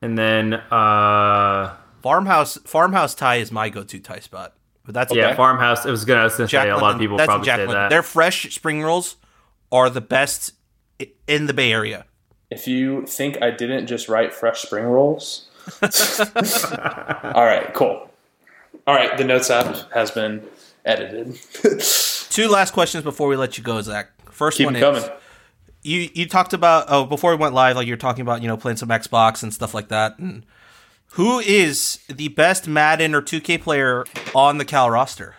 And 0.00 0.16
then 0.16 0.54
uh, 0.54 1.74
Farmhouse 2.02 2.56
Farmhouse 2.58 3.14
Thai 3.14 3.36
is 3.36 3.50
my 3.52 3.68
go-to 3.68 3.98
Thai 4.00 4.20
spot. 4.20 4.54
But 4.84 4.94
that's 4.94 5.14
yeah, 5.14 5.26
Okay. 5.28 5.36
farmhouse. 5.36 5.84
It 5.84 5.90
was 5.90 6.04
gonna. 6.04 6.20
I 6.20 6.24
was 6.24 6.36
gonna 6.36 6.48
say 6.48 6.68
a 6.70 6.76
lot 6.78 6.94
of 6.94 7.00
people 7.00 7.16
that's 7.18 7.26
probably 7.26 7.44
say 7.44 7.56
Jacqueline. 7.56 7.74
that. 7.76 7.90
Their 7.90 8.02
fresh 8.02 8.54
spring 8.54 8.82
rolls 8.82 9.16
are 9.70 9.90
the 9.90 10.00
best 10.00 10.52
in 11.26 11.46
the 11.46 11.52
Bay 11.52 11.72
Area. 11.72 12.06
If 12.50 12.66
you 12.66 13.04
think 13.04 13.42
I 13.42 13.50
didn't 13.50 13.86
just 13.86 14.08
write 14.08 14.32
fresh 14.32 14.62
spring 14.62 14.84
rolls. 14.86 15.50
All 15.82 17.44
right, 17.44 17.70
cool. 17.74 18.10
All 18.86 18.94
right, 18.94 19.16
the 19.18 19.24
notes 19.24 19.50
app 19.50 19.92
has 19.92 20.10
been 20.10 20.42
edited. 20.86 21.38
Two 22.30 22.48
last 22.48 22.72
questions 22.72 23.04
before 23.04 23.28
we 23.28 23.36
let 23.36 23.58
you 23.58 23.64
go, 23.64 23.80
Zach. 23.82 24.08
First 24.30 24.56
Keep 24.56 24.66
one 24.66 24.76
is 24.76 24.82
coming. 24.82 25.02
You 25.82 26.08
you 26.14 26.26
talked 26.28 26.52
about 26.52 26.86
oh 26.88 27.04
before 27.04 27.30
we 27.30 27.36
went 27.36 27.54
live 27.54 27.76
like 27.76 27.86
you're 27.86 27.96
talking 27.96 28.22
about 28.22 28.42
you 28.42 28.48
know 28.48 28.56
playing 28.56 28.76
some 28.76 28.88
Xbox 28.88 29.42
and 29.42 29.52
stuff 29.54 29.74
like 29.74 29.88
that. 29.88 30.18
And 30.18 30.44
who 31.12 31.38
is 31.38 32.00
the 32.08 32.28
best 32.28 32.68
Madden 32.68 33.14
or 33.14 33.22
2K 33.22 33.60
player 33.62 34.04
on 34.34 34.58
the 34.58 34.64
Cal 34.64 34.90
roster? 34.90 35.34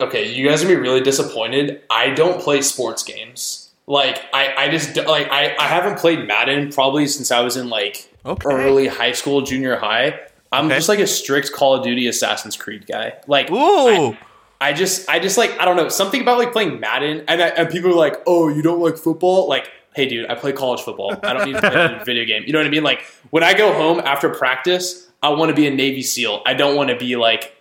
Okay, 0.00 0.32
you 0.32 0.48
guys 0.48 0.62
are 0.62 0.66
gonna 0.66 0.76
be 0.76 0.80
really 0.82 1.00
disappointed. 1.02 1.82
I 1.90 2.10
don't 2.10 2.40
play 2.40 2.62
sports 2.62 3.02
games. 3.02 3.70
Like 3.86 4.22
I, 4.32 4.54
I 4.56 4.68
just 4.68 4.96
like 4.96 5.28
I, 5.30 5.54
I 5.58 5.66
haven't 5.66 5.98
played 5.98 6.26
Madden 6.26 6.70
probably 6.72 7.06
since 7.06 7.30
I 7.30 7.40
was 7.40 7.56
in 7.56 7.68
like 7.68 8.06
Okay. 8.24 8.48
early 8.48 8.86
high 8.86 9.12
school, 9.12 9.40
junior 9.42 9.76
high. 9.76 10.20
I'm 10.52 10.66
Okay. 10.66 10.76
just 10.76 10.88
like 10.88 10.98
a 10.98 11.06
strict 11.06 11.52
Call 11.52 11.74
of 11.76 11.82
Duty 11.84 12.06
Assassin's 12.06 12.56
Creed 12.56 12.86
guy. 12.86 13.14
Like 13.26 13.50
Ooh, 13.50 14.16
I 14.60 14.72
just, 14.74 15.08
I 15.08 15.18
just 15.20 15.38
like, 15.38 15.58
I 15.58 15.64
don't 15.64 15.76
know, 15.76 15.88
something 15.88 16.20
about 16.20 16.38
like 16.38 16.52
playing 16.52 16.80
Madden, 16.80 17.24
and, 17.28 17.40
I, 17.42 17.48
and 17.48 17.70
people 17.70 17.90
are 17.90 17.94
like, 17.94 18.16
"Oh, 18.26 18.48
you 18.48 18.60
don't 18.60 18.80
like 18.80 18.98
football?" 18.98 19.48
Like, 19.48 19.70
hey, 19.94 20.06
dude, 20.06 20.30
I 20.30 20.34
play 20.34 20.52
college 20.52 20.80
football. 20.80 21.18
I 21.22 21.32
don't 21.32 21.46
need 21.46 21.54
to 21.56 21.60
play 21.60 21.96
a 22.00 22.04
video 22.04 22.24
game. 22.24 22.44
You 22.46 22.52
know 22.52 22.58
what 22.60 22.66
I 22.66 22.70
mean? 22.70 22.82
Like, 22.84 23.02
when 23.30 23.42
I 23.42 23.54
go 23.54 23.72
home 23.72 24.00
after 24.00 24.28
practice, 24.30 25.08
I 25.22 25.30
want 25.30 25.50
to 25.50 25.54
be 25.54 25.66
a 25.66 25.70
Navy 25.70 26.02
SEAL. 26.02 26.42
I 26.46 26.54
don't 26.54 26.76
want 26.76 26.90
to 26.90 26.96
be 26.96 27.16
like, 27.16 27.54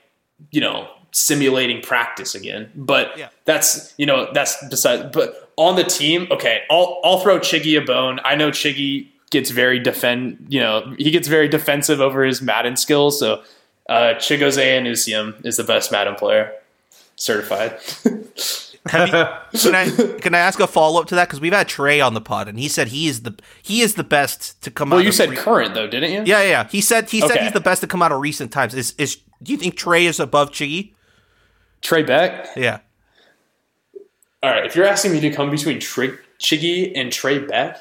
you 0.52 0.62
know, 0.62 0.88
simulating 1.12 1.82
practice 1.82 2.36
again. 2.36 2.72
But 2.76 3.18
Yeah. 3.18 3.30
that's, 3.46 3.94
you 3.98 4.06
know, 4.06 4.30
that's 4.34 4.64
beside. 4.70 5.12
But 5.12 5.52
on 5.58 5.76
the 5.76 5.84
team, 5.84 6.28
okay, 6.32 6.62
I'll, 6.70 7.00
I'll 7.04 7.20
throw 7.20 7.40
Chiggy 7.40 7.82
a 7.82 7.84
bone. 7.84 8.20
I 8.24 8.36
know 8.36 8.50
Chiggy 8.52 9.08
gets 9.32 9.50
very 9.50 9.80
defend, 9.80 10.46
you 10.50 10.60
know, 10.60 10.94
he 10.98 11.12
gets 11.12 11.28
very 11.28 11.48
defensive 11.48 12.00
over 12.00 12.24
his 12.24 12.42
Madden 12.42 12.76
skills. 12.78 13.20
So, 13.20 13.42
uh, 13.90 14.14
Chigoze 14.18 14.58
Anusium 14.64 15.44
is 15.46 15.58
the 15.58 15.64
best 15.64 15.92
Madden 15.92 16.16
player 16.16 16.54
certified. 17.16 17.78
You, 18.94 19.60
can 19.60 19.76
I 19.76 20.20
can 20.20 20.36
I 20.36 20.40
ask 20.40 20.60
a 20.60 20.68
follow 20.68 21.02
up 21.02 21.08
to 21.08 21.16
that 21.16 21.28
because 21.28 21.40
we've 21.40 21.54
had 21.54 21.68
Trey 21.68 22.02
on 22.02 22.14
the 22.14 22.22
pod 22.22 22.48
and 22.48 22.60
he 22.60 22.68
said 22.68 22.90
he 22.90 23.08
is 23.08 23.24
the 23.24 23.36
he 23.62 23.82
is 23.82 23.96
the 23.96 24.04
best 24.04 24.62
to 24.64 24.72
come 24.72 24.92
out. 24.92 24.98
well, 24.98 25.04
you 25.04 25.10
of 25.10 25.16
said 25.16 25.30
re- 25.30 25.36
current 25.36 25.74
though, 25.74 25.88
didn't 25.88 26.12
you? 26.12 26.24
yeah, 26.26 26.44
yeah. 26.44 26.68
He 26.70 26.82
said 26.82 27.10
he 27.10 27.22
said 27.22 27.42
he's 27.42 27.54
the 27.54 27.60
best 27.60 27.82
to 27.82 27.88
come 27.88 28.02
out 28.02 28.12
of 28.12 28.20
recent 28.22 28.52
times. 28.52 28.74
Is 28.74 28.94
is 28.98 29.18
do 29.42 29.52
you 29.52 29.58
think 29.58 29.76
Trey 29.76 30.06
is 30.06 30.20
above 30.20 30.52
Chiggy? 30.52 30.94
Trey 31.82 32.04
Beck. 32.04 32.48
Yeah. 32.56 32.80
All 34.42 34.50
right, 34.50 34.66
if 34.66 34.76
you're 34.76 34.86
asking 34.86 35.12
me 35.12 35.20
to 35.22 35.32
come 35.32 35.52
between 35.52 35.80
Trey, 35.80 36.12
Chiggy 36.40 36.94
and 36.96 37.12
Trey 37.12 37.40
Beck, 37.40 37.78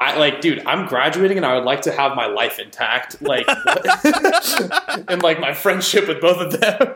I 0.00 0.16
like, 0.16 0.40
dude, 0.40 0.64
I'm 0.64 0.86
graduating 0.86 1.38
and 1.38 1.44
I 1.46 1.56
would 1.56 1.64
like 1.64 1.82
to 1.82 1.92
have 1.92 2.14
my 2.14 2.26
life 2.26 2.60
intact, 2.60 3.20
like, 3.20 3.46
and 5.08 5.22
like 5.22 5.40
my 5.40 5.52
friendship 5.52 6.06
with 6.08 6.20
both 6.20 6.38
of 6.38 6.60
them. 6.60 6.94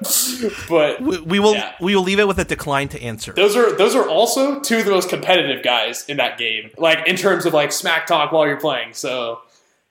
but 0.68 1.00
We, 1.00 1.20
we 1.20 1.38
will 1.40 1.54
Yeah. 1.54 1.72
we 1.80 1.96
will 1.96 2.02
leave 2.04 2.20
it 2.20 2.28
with 2.28 2.38
a 2.38 2.44
decline 2.44 2.88
to 2.90 3.02
answer. 3.02 3.32
those 3.32 3.56
are 3.56 3.72
those 3.76 3.94
are 3.94 4.08
also 4.08 4.60
two 4.60 4.78
of 4.78 4.84
the 4.84 4.90
most 4.92 5.08
competitive 5.08 5.62
guys 5.64 6.04
in 6.08 6.18
that 6.18 6.38
game, 6.38 6.70
like 6.78 7.06
in 7.08 7.16
terms 7.16 7.44
of 7.46 7.52
like 7.52 7.72
smack 7.72 8.06
talk 8.06 8.30
while 8.32 8.46
you're 8.46 8.60
playing. 8.60 8.92
So, 8.94 9.40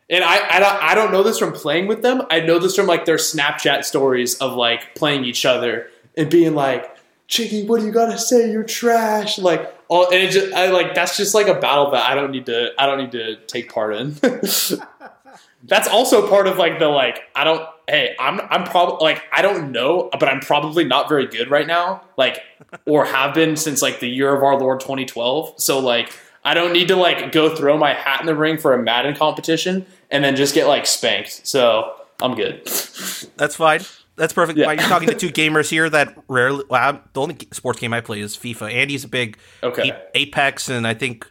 and 0.10 0.24
I 0.24 0.36
I 0.50 0.60
don't, 0.60 0.84
I 0.84 0.96
don't 0.96 1.12
know 1.12 1.24
this 1.24 1.38
from 1.38 1.52
playing 1.54 1.88
with 1.88 2.02
them. 2.02 2.22
I 2.30 2.40
know 2.40 2.60
this 2.60 2.76
from 2.76 2.86
like 2.88 3.06
their 3.06 3.18
Snapchat 3.18 3.84
stories 3.84 4.36
of 4.36 4.54
like 4.54 4.96
playing 4.96 5.26
each 5.26 5.46
other 5.46 5.88
and 6.18 6.30
being 6.30 6.56
like, 6.56 6.90
"Chiggy, 7.32 7.66
what 7.66 7.80
do 7.80 7.88
you 7.88 7.92
gotta 7.92 8.20
say? 8.20 8.52
You're 8.52 8.64
trash." 8.64 9.40
Like 9.40 9.74
all, 9.88 10.06
and 10.06 10.16
it 10.16 10.32
just 10.32 10.54
I 10.54 10.70
like 10.70 10.94
that's 10.94 11.18
just 11.18 11.34
like 11.34 11.48
a 11.48 11.56
battle 11.56 11.92
that 11.92 12.10
I 12.10 12.14
don't 12.14 12.32
need 12.32 12.46
to 12.46 12.72
I 12.78 12.86
don't 12.86 12.98
need 12.98 13.14
to 13.14 13.38
take 13.48 13.74
part 13.74 13.96
in. 13.96 14.16
that's 15.64 15.88
also 15.88 16.28
part 16.28 16.48
of 16.48 16.58
like 16.58 16.80
the 16.80 16.88
like 16.88 17.22
I 17.36 17.44
don't 17.44 17.68
hey, 17.88 18.16
I'm 18.20 18.42
I'm 18.50 18.64
probably 18.66 18.98
like 19.02 19.24
I 19.32 19.42
don't 19.42 19.72
know, 19.72 20.10
but 20.12 20.28
I'm 20.28 20.40
probably 20.40 20.84
not 20.84 21.10
very 21.10 21.28
good 21.28 21.50
right 21.50 21.68
now, 21.68 22.04
like 22.18 22.42
or 22.86 23.06
have 23.06 23.34
been 23.34 23.56
since 23.56 23.82
like 23.82 24.00
the 24.00 24.10
year 24.10 24.36
of 24.36 24.44
our 24.44 24.60
Lord 24.60 24.80
2012. 24.80 25.56
So 25.58 25.80
like 25.80 26.14
I 26.44 26.54
don't 26.54 26.74
need 26.74 26.88
to 26.90 26.96
like 26.96 27.32
go 27.32 27.56
throw 27.56 27.78
my 27.78 27.94
hat 27.94 28.20
in 28.20 28.26
the 28.26 28.36
ring 28.36 28.58
for 28.58 28.74
a 28.74 28.82
Madden 28.82 29.16
competition 29.16 29.86
and 30.10 30.24
then 30.24 30.36
just 30.36 30.56
get 30.56 30.68
like 30.68 30.86
spanked. 30.86 31.48
So 31.48 31.96
I'm 32.22 32.36
good. 32.36 32.66
That's 33.38 33.56
fine. 33.56 33.82
That's 34.18 34.34
perfect. 34.34 34.58
Yeah. 34.60 34.72
You're 34.72 34.82
talking 34.88 35.08
to 35.10 35.16
two 35.16 35.30
gamers 35.32 35.70
here 35.70 35.90
that 35.90 36.16
rarely. 36.28 36.64
Well, 36.70 36.82
I'm- 36.82 37.02
the 37.14 37.22
only 37.22 37.38
sports 37.52 37.80
game 37.80 37.94
I 37.94 38.02
play 38.02 38.20
is 38.20 38.36
FIFA. 38.38 38.74
Andy's 38.74 39.04
a 39.04 39.08
big 39.08 39.38
Okay. 39.64 39.92
Apex, 40.16 40.70
and 40.70 40.86
I 40.86 40.94
think 40.94 41.30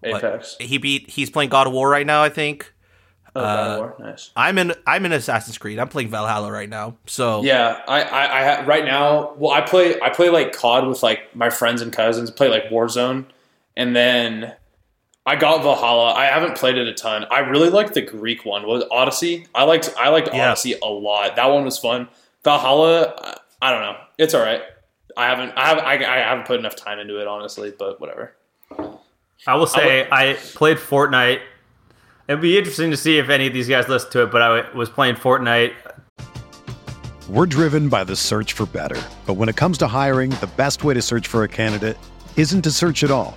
what, 0.00 0.22
Apex. 0.24 0.56
he 0.60 0.78
beat. 0.78 1.10
He's 1.10 1.28
playing 1.30 1.50
God 1.50 1.66
of 1.66 1.72
War 1.72 1.88
right 1.90 2.06
now. 2.06 2.22
I 2.22 2.28
think 2.28 2.72
Oh, 3.36 3.40
God 3.42 3.58
of 3.58 3.72
uh, 3.74 3.78
War. 3.78 3.96
Nice. 4.10 4.30
I'm 4.36 4.56
in. 4.58 4.72
I'm 4.86 5.04
in 5.04 5.12
Assassin's 5.12 5.58
Creed. 5.58 5.78
I'm 5.78 5.88
playing 5.88 6.08
Valhalla 6.08 6.50
right 6.50 6.68
now. 6.68 6.96
So 7.06 7.42
Yeah, 7.42 7.82
I, 7.86 8.02
I, 8.02 8.24
I 8.24 8.64
right 8.64 8.84
now. 8.84 9.34
Well, 9.36 9.52
I 9.52 9.60
play 9.60 10.00
I 10.00 10.08
play 10.10 10.30
like 10.30 10.52
COD 10.52 10.86
with 10.88 11.02
like 11.02 11.34
my 11.36 11.50
friends 11.50 11.82
and 11.82 11.92
cousins. 11.92 12.30
Play 12.30 12.48
like 12.48 12.64
Warzone, 12.70 13.26
and 13.76 13.94
then 13.94 14.54
I 15.28 15.36
got 15.36 15.62
Valhalla. 15.62 16.14
I 16.14 16.24
haven't 16.24 16.56
played 16.56 16.78
it 16.78 16.88
a 16.88 16.94
ton. 16.94 17.26
I 17.30 17.40
really 17.40 17.68
liked 17.68 17.92
the 17.92 18.00
Greek 18.00 18.46
one. 18.46 18.66
Was 18.66 18.82
Odyssey? 18.90 19.46
I 19.54 19.64
liked 19.64 19.92
I 19.98 20.08
liked 20.08 20.30
Yeah. 20.32 20.46
Odyssey 20.52 20.74
a 20.82 20.86
lot. 20.86 21.36
That 21.36 21.50
one 21.50 21.66
was 21.66 21.76
fun. 21.78 22.08
Valhalla, 22.44 23.12
I- 23.18 23.36
I 23.60 23.70
don't 23.70 23.82
know. 23.82 23.96
It's 24.16 24.32
all 24.32 24.40
right. 24.40 24.62
I 25.18 25.26
haven't 25.26 25.52
I 25.54 25.66
have 25.66 25.78
I, 25.80 25.92
I 25.96 26.18
haven't 26.20 26.46
put 26.46 26.58
enough 26.58 26.76
time 26.76 26.98
into 26.98 27.20
it 27.20 27.26
honestly, 27.26 27.74
but 27.78 28.00
whatever. 28.00 28.36
I 29.46 29.54
will 29.56 29.66
say 29.66 30.08
I 30.10 30.32
played 30.54 30.78
Fortnite. 30.78 31.40
It'd 32.26 32.40
be 32.40 32.56
interesting 32.56 32.90
to 32.90 32.96
see 32.96 33.18
if 33.18 33.28
any 33.28 33.48
of 33.48 33.52
these 33.52 33.68
guys 33.68 33.86
listen 33.86 34.10
to 34.12 34.22
it, 34.22 34.30
but 34.32 34.40
I 34.40 34.70
was 34.74 34.88
playing 34.88 35.16
Fortnite. 35.16 35.74
We're 37.28 37.44
driven 37.46 37.90
by 37.90 38.02
the 38.04 38.16
search 38.16 38.54
for 38.54 38.64
better. 38.64 39.00
But 39.26 39.34
when 39.34 39.50
it 39.50 39.56
comes 39.56 39.76
to 39.78 39.88
hiring, 39.88 40.30
the 40.30 40.48
best 40.56 40.84
way 40.84 40.94
to 40.94 41.02
search 41.02 41.26
for 41.26 41.44
a 41.44 41.48
candidate 41.48 41.98
isn't 42.36 42.62
to 42.62 42.70
search 42.70 43.04
at 43.04 43.10
all. 43.10 43.36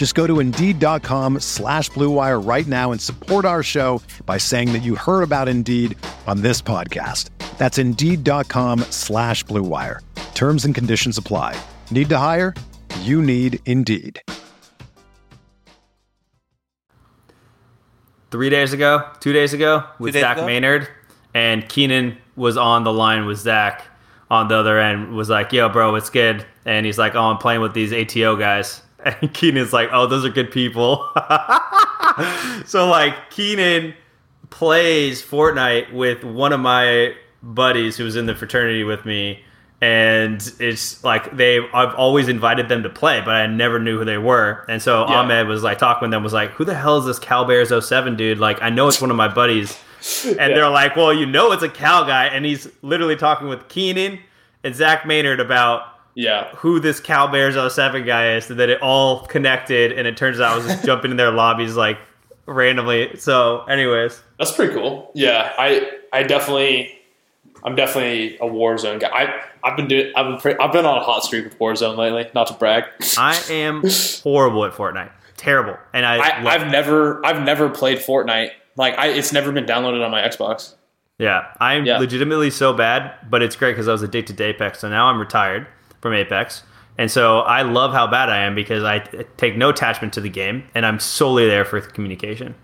Just 0.00 0.14
go 0.14 0.26
to 0.26 0.40
Indeed.com 0.40 1.40
slash 1.40 1.90
Blue 1.90 2.08
Wire 2.08 2.40
right 2.40 2.66
now 2.66 2.90
and 2.90 2.98
support 2.98 3.44
our 3.44 3.62
show 3.62 4.00
by 4.24 4.38
saying 4.38 4.72
that 4.72 4.78
you 4.78 4.94
heard 4.94 5.20
about 5.20 5.46
Indeed 5.46 5.94
on 6.26 6.40
this 6.40 6.62
podcast. 6.62 7.28
That's 7.58 7.76
Indeed.com 7.76 8.80
slash 8.88 9.44
Blue 9.44 9.62
Wire. 9.62 10.00
Terms 10.32 10.64
and 10.64 10.74
conditions 10.74 11.18
apply. 11.18 11.54
Need 11.90 12.08
to 12.08 12.16
hire? 12.16 12.54
You 13.00 13.20
need 13.20 13.58
Indeed. 13.66 14.22
three 18.30 18.48
days 18.48 18.72
ago, 18.72 19.06
two 19.20 19.34
days 19.34 19.52
ago, 19.52 19.84
with 19.98 20.14
days 20.14 20.22
Zach 20.22 20.38
ago? 20.38 20.46
Maynard, 20.46 20.88
and 21.34 21.68
Keenan 21.68 22.16
was 22.36 22.56
on 22.56 22.84
the 22.84 22.92
line 22.92 23.26
with 23.26 23.36
Zach 23.36 23.82
on 24.30 24.48
the 24.48 24.54
other 24.54 24.80
end. 24.80 25.14
Was 25.14 25.28
like, 25.28 25.52
"Yo, 25.52 25.68
bro, 25.68 25.94
it's 25.96 26.08
good," 26.08 26.46
and 26.64 26.86
he's 26.86 26.96
like, 26.96 27.14
"Oh, 27.14 27.24
I'm 27.24 27.36
playing 27.36 27.60
with 27.60 27.74
these 27.74 27.92
ATO 27.92 28.36
guys," 28.36 28.80
and 29.04 29.32
Keenan's 29.34 29.72
like, 29.72 29.90
"Oh, 29.92 30.06
those 30.06 30.24
are 30.24 30.30
good 30.30 30.50
people." 30.50 31.08
so 32.66 32.88
like, 32.88 33.30
Keenan 33.30 33.94
plays 34.50 35.22
Fortnite 35.22 35.92
with 35.92 36.24
one 36.24 36.52
of 36.52 36.60
my 36.60 37.14
buddies 37.42 37.96
who 37.96 38.04
was 38.04 38.16
in 38.16 38.26
the 38.26 38.34
fraternity 38.34 38.84
with 38.84 39.04
me. 39.04 39.42
And 39.82 40.46
it's 40.58 41.02
like 41.02 41.34
they, 41.34 41.58
I've 41.72 41.94
always 41.94 42.28
invited 42.28 42.68
them 42.68 42.82
to 42.82 42.90
play, 42.90 43.20
but 43.20 43.30
I 43.34 43.46
never 43.46 43.78
knew 43.78 43.98
who 43.98 44.04
they 44.04 44.18
were. 44.18 44.66
And 44.68 44.82
so 44.82 45.08
Yeah. 45.08 45.20
Ahmed 45.20 45.46
was 45.46 45.62
like 45.62 45.78
talking 45.78 46.02
with 46.02 46.10
them, 46.10 46.22
was 46.22 46.34
like, 46.34 46.50
"Who 46.50 46.66
the 46.66 46.74
hell 46.74 46.98
is 46.98 47.06
this 47.06 47.18
Cal 47.18 47.46
Bears 47.46 47.72
07 47.86 48.14
dude? 48.16 48.38
Like, 48.38 48.60
I 48.60 48.68
know 48.68 48.88
it's 48.88 49.00
one 49.00 49.10
of 49.10 49.16
my 49.16 49.28
buddies." 49.28 49.78
And 50.26 50.56
they're 50.56 50.68
like, 50.70 50.96
"Well, 50.96 51.12
you 51.12 51.26
know, 51.26 51.52
it's 51.52 51.62
a 51.62 51.68
Cal 51.68 52.06
guy." 52.06 52.26
And 52.26 52.44
he's 52.46 52.66
literally 52.80 53.16
talking 53.16 53.48
with 53.48 53.68
Keenan 53.68 54.18
and 54.64 54.74
Zach 54.74 55.06
Maynard 55.06 55.40
about 55.40 55.82
Yeah. 56.20 56.48
who 56.56 56.80
this 56.80 57.00
Cal 57.00 57.28
Bears 57.28 57.54
07 57.74 58.04
guy 58.04 58.34
is, 58.34 58.48
that 58.48 58.68
it 58.68 58.80
all 58.82 59.26
connected. 59.26 59.92
And 59.92 60.06
it 60.06 60.16
turns 60.16 60.38
out 60.40 60.52
I 60.52 60.56
was 60.56 60.66
just 60.66 60.84
jumping 60.84 61.10
in 61.10 61.16
their 61.16 61.30
lobbies 61.30 61.76
like 61.76 61.98
randomly. 62.46 63.16
So, 63.16 63.64
anyways, 63.64 64.22
That's 64.38 64.52
pretty 64.52 64.74
cool. 64.74 65.10
Yeah, 65.14 65.52
I 65.58 65.90
I 66.12 66.22
definitely 66.24 66.96
I'm 67.62 67.74
definitely 67.74 68.36
a 68.38 68.44
Warzone 68.44 69.00
guy. 69.00 69.08
I 69.08 69.42
I've 69.62 69.76
been 69.76 69.88
doing 69.88 70.12
I've 70.16 70.26
been 70.26 70.38
pre- 70.38 70.56
I've 70.64 70.72
been 70.72 70.86
on 70.86 70.98
a 70.98 71.02
hot 71.02 71.24
streak 71.24 71.44
with 71.44 71.58
Warzone 71.58 71.96
lately. 71.96 72.30
Not 72.34 72.46
to 72.48 72.54
brag. 72.54 72.84
I 73.18 73.40
am 73.50 73.82
horrible 74.22 74.64
at 74.64 74.72
Fortnite, 74.72 75.10
terrible, 75.36 75.76
and 75.92 76.04
I, 76.06 76.16
I 76.16 76.54
I've 76.54 76.70
never 76.70 77.24
I've 77.24 77.42
never 77.42 77.68
played 77.68 77.98
Fortnite. 77.98 78.50
Like 78.76 78.96
I, 78.98 79.08
it's 79.08 79.32
never 79.32 79.52
been 79.52 79.64
downloaded 79.66 80.04
on 80.04 80.10
my 80.10 80.22
Xbox. 80.22 80.74
Yeah, 81.18 81.52
I'm 81.60 81.84
Yeah. 81.84 81.98
legitimately 81.98 82.50
so 82.50 82.72
bad, 82.72 83.12
but 83.28 83.42
it's 83.42 83.54
great 83.54 83.72
because 83.72 83.88
I 83.88 83.92
was 83.92 84.02
addicted 84.02 84.38
to 84.38 84.44
Apex. 84.44 84.78
So 84.80 84.88
now 84.88 85.06
I'm 85.06 85.18
retired 85.20 85.66
from 86.00 86.14
Apex. 86.14 86.62
And 86.98 87.10
so 87.10 87.40
I 87.40 87.62
love 87.62 87.92
how 87.92 88.06
bad 88.06 88.28
I 88.28 88.38
am 88.44 88.54
because 88.54 88.84
I 88.84 88.98
take 89.38 89.56
no 89.56 89.70
attachment 89.70 90.12
to 90.14 90.20
the 90.20 90.28
game 90.28 90.64
and 90.74 90.84
I'm 90.84 90.98
solely 91.00 91.46
there 91.46 91.64
for 91.64 91.80
communication. 91.80 92.54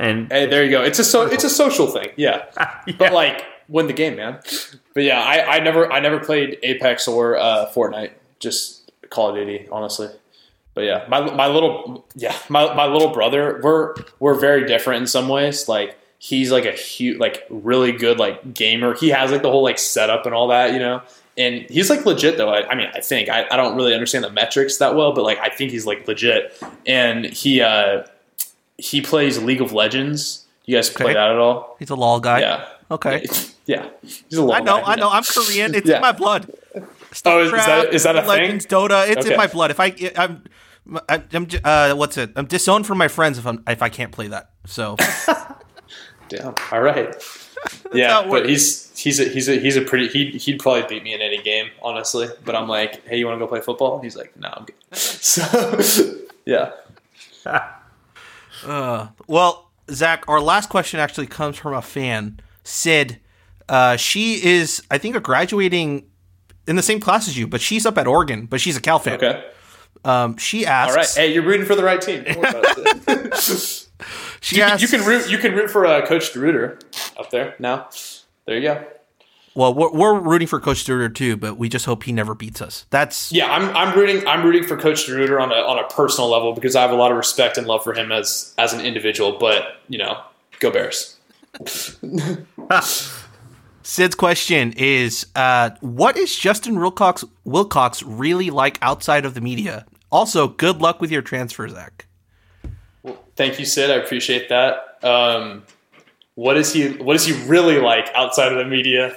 And 0.00 0.30
Hey, 0.32 0.46
there 0.46 0.64
you 0.64 0.70
go. 0.70 0.82
It's 0.82 0.98
a 0.98 1.04
so 1.04 1.22
it's 1.22 1.44
a 1.44 1.50
social 1.50 1.86
thing. 1.86 2.08
Yeah, 2.16 2.44
Yeah. 2.86 2.94
but 2.98 3.12
like 3.12 3.44
win 3.68 3.86
the 3.86 3.92
game, 3.92 4.16
man. 4.16 4.40
But 4.94 5.04
yeah, 5.04 5.20
I, 5.20 5.56
I 5.56 5.60
never 5.60 5.90
I 5.92 6.00
never 6.00 6.18
played 6.18 6.58
Apex 6.62 7.06
or 7.08 7.36
uh, 7.36 7.70
Fortnite. 7.74 8.12
Just 8.40 8.90
Call 9.10 9.30
of 9.30 9.36
Duty, 9.36 9.68
honestly. 9.70 10.08
But 10.74 10.82
yeah, 10.84 11.04
my 11.08 11.20
my 11.34 11.48
little 11.48 12.06
yeah 12.14 12.36
my, 12.48 12.72
my 12.74 12.86
little 12.86 13.10
brother 13.12 13.60
we're 13.62 13.94
we're 14.20 14.34
very 14.38 14.66
different 14.66 15.02
in 15.02 15.06
some 15.08 15.28
ways. 15.28 15.68
Like 15.68 15.96
he's 16.18 16.50
like 16.52 16.64
a 16.64 16.72
huge 16.72 17.18
like 17.18 17.44
really 17.50 17.92
good 17.92 18.18
like 18.18 18.54
gamer. 18.54 18.94
He 18.94 19.08
has 19.10 19.30
like 19.32 19.42
the 19.42 19.50
whole 19.50 19.62
like 19.64 19.78
setup 19.78 20.26
and 20.26 20.34
all 20.34 20.48
that, 20.48 20.72
you 20.72 20.78
know. 20.78 21.02
And 21.38 21.62
he's 21.70 21.88
like 21.88 22.04
legit 22.04 22.36
though. 22.36 22.50
I, 22.50 22.68
I 22.68 22.74
mean, 22.74 22.88
I 22.94 23.00
think 23.00 23.28
I, 23.28 23.46
I 23.50 23.56
don't 23.56 23.76
really 23.76 23.94
understand 23.94 24.24
the 24.24 24.30
metrics 24.30 24.78
that 24.78 24.94
well, 24.96 25.12
but 25.12 25.22
like 25.24 25.38
I 25.38 25.48
think 25.48 25.70
he's 25.70 25.86
like 25.86 26.06
legit. 26.08 26.60
And 26.86 27.24
he 27.24 27.60
uh 27.62 28.02
he 28.76 29.00
plays 29.00 29.40
League 29.42 29.60
of 29.60 29.72
Legends. 29.72 30.44
You 30.66 30.76
guys 30.76 30.90
play 30.90 31.06
Okay. 31.06 31.14
that 31.14 31.30
at 31.30 31.38
all? 31.38 31.76
he's 31.78 31.90
a 31.90 31.94
lol 31.94 32.20
guy. 32.20 32.40
Yeah. 32.40 32.68
Okay. 32.90 33.24
Yeah. 33.68 33.86
He's 34.00 34.22
a 34.32 34.40
little 34.42 34.52
I 34.54 34.60
know. 34.60 34.78
guy, 34.78 34.92
I 34.92 34.96
know. 34.96 35.08
yeah. 35.10 35.16
I'm 35.18 35.22
Korean. 35.22 35.74
It's 35.74 35.86
Yeah. 35.86 35.96
in 35.96 36.00
my 36.00 36.12
blood. 36.12 36.50
Oh, 37.26 37.42
is, 37.44 37.50
that 37.52 37.92
is 37.92 38.02
that 38.04 38.16
a 38.16 38.20
thing? 38.20 38.28
Legends, 38.28 38.64
Dota. 38.64 39.06
It's 39.06 39.26
Okay. 39.26 39.32
in 39.32 39.36
my 39.36 39.46
blood. 39.46 39.70
If 39.70 39.78
I, 39.78 39.94
I'm, 40.16 40.42
I'm, 41.06 41.24
I'm 41.34 41.46
uh, 41.64 41.92
what's 41.94 42.16
it? 42.16 42.30
I'm 42.34 42.46
disowned 42.46 42.86
from 42.86 42.96
my 42.96 43.08
friends 43.08 43.36
if 43.36 43.46
I'm 43.46 43.62
if 43.68 43.82
I 43.82 43.90
can't 43.90 44.10
play 44.10 44.28
that. 44.28 44.52
So 44.64 44.96
Damn. 46.30 46.54
All 46.72 46.80
right. 46.80 47.14
yeah, 47.92 48.22
but 48.22 48.30
works. 48.30 48.48
he's 48.48 48.98
he's 48.98 49.20
a 49.20 49.24
he's 49.24 49.48
a 49.48 49.58
he's 49.58 49.76
a 49.76 49.82
pretty 49.82 50.08
he 50.08 50.30
he'd 50.38 50.58
probably 50.58 50.82
beat 50.88 51.02
me 51.02 51.14
in 51.14 51.20
any 51.20 51.42
game, 51.42 51.70
honestly. 51.82 52.28
But 52.44 52.54
I'm 52.54 52.68
like, 52.68 53.06
hey, 53.06 53.18
you 53.18 53.26
want 53.26 53.38
to 53.38 53.44
go 53.44 53.48
play 53.48 53.60
football? 53.60 54.00
He's 54.00 54.16
like, 54.16 54.36
no, 54.36 54.48
I'm 54.48 54.64
good. 54.64 54.74
So 54.94 55.80
yeah. 56.44 56.72
Well, 59.26 59.70
Zach, 59.90 60.24
our 60.28 60.40
last 60.40 60.68
question 60.68 61.00
actually 61.00 61.26
comes 61.26 61.56
from 61.56 61.74
a 61.74 61.82
fan, 61.82 62.40
Sid. 62.64 63.20
Uh, 63.68 63.96
she 63.96 64.44
is, 64.44 64.82
I 64.90 64.98
think, 64.98 65.16
a 65.16 65.20
graduating 65.20 66.06
in 66.66 66.76
the 66.76 66.82
same 66.82 67.00
class 67.00 67.28
as 67.28 67.38
you, 67.38 67.46
but 67.46 67.60
she's 67.60 67.86
up 67.86 67.98
at 67.98 68.06
Oregon, 68.06 68.46
but 68.46 68.60
she's 68.60 68.76
a 68.76 68.80
Cal 68.80 68.98
fan. 68.98 69.14
Okay. 69.14 69.44
Um, 70.04 70.36
she 70.36 70.66
asks. 70.66 70.90
All 70.90 70.96
right. 70.96 71.28
Hey, 71.28 71.34
you're 71.34 71.42
rooting 71.42 71.66
for 71.66 71.74
the 71.74 71.84
right 71.84 72.00
team. 72.00 72.24
Don't 72.24 72.38
worry 72.38 72.48
about 72.48 72.78
it. 72.78 73.36
she 74.40 74.56
you, 74.56 74.62
can, 74.62 74.72
asks. 74.72 74.82
you 74.82 74.88
can 74.88 75.06
root. 75.06 75.30
You 75.30 75.38
can 75.38 75.54
root 75.54 75.70
for 75.70 75.86
uh, 75.86 76.06
Coach 76.06 76.32
DeRuyter 76.32 76.80
up 77.18 77.30
there. 77.30 77.54
Now, 77.58 77.88
there 78.46 78.56
you 78.56 78.62
go. 78.62 78.86
well, 79.54 79.74
we're, 79.74 79.92
we're 79.92 80.20
rooting 80.20 80.48
for 80.48 80.60
Coach 80.60 80.78
Stewart 80.78 81.14
too, 81.14 81.36
but 81.36 81.58
we 81.58 81.68
just 81.68 81.84
hope 81.86 82.04
he 82.04 82.12
never 82.12 82.34
beats 82.34 82.62
us. 82.62 82.86
That's 82.90 83.32
Yeah, 83.32 83.52
I'm, 83.52 83.76
I'm 83.76 83.98
rooting. 83.98 84.26
I'm 84.26 84.44
rooting 84.44 84.64
for 84.64 84.76
Coach 84.76 85.06
DeRuyter 85.06 85.40
on 85.40 85.50
a 85.52 85.56
on 85.56 85.78
a 85.78 85.88
personal 85.88 86.30
level 86.30 86.52
because 86.52 86.76
I 86.76 86.82
have 86.82 86.92
a 86.92 86.96
lot 86.96 87.10
of 87.10 87.16
respect 87.16 87.58
and 87.58 87.66
love 87.66 87.82
for 87.82 87.94
him 87.94 88.12
as 88.12 88.54
as 88.58 88.72
an 88.72 88.80
individual. 88.80 89.38
But 89.38 89.76
you 89.88 89.98
know, 89.98 90.20
go 90.60 90.70
Bears. 90.70 91.16
Sid's 93.82 94.14
question 94.14 94.74
is 94.76 95.26
uh, 95.34 95.70
What 95.80 96.18
is 96.18 96.36
Justin 96.36 96.78
Wilcox, 96.78 97.24
Wilcox 97.44 98.02
really 98.02 98.50
like 98.50 98.78
outside 98.82 99.24
of 99.24 99.32
the 99.32 99.40
media? 99.40 99.86
Also, 100.10 100.46
good 100.48 100.82
luck 100.82 101.00
with 101.00 101.10
your 101.10 101.22
transfer, 101.22 101.66
Zach. 101.68 102.06
Well, 103.02 103.18
thank 103.34 103.58
you, 103.58 103.64
Sid. 103.64 103.90
I 103.90 103.94
appreciate 103.94 104.50
that. 104.50 104.98
Um, 105.02 105.64
what 106.38 106.56
is 106.56 106.72
he? 106.72 106.90
What 106.90 107.16
is 107.16 107.24
he 107.24 107.32
really 107.48 107.80
like 107.80 108.10
outside 108.14 108.52
of 108.52 108.58
the 108.58 108.64
media? 108.64 109.16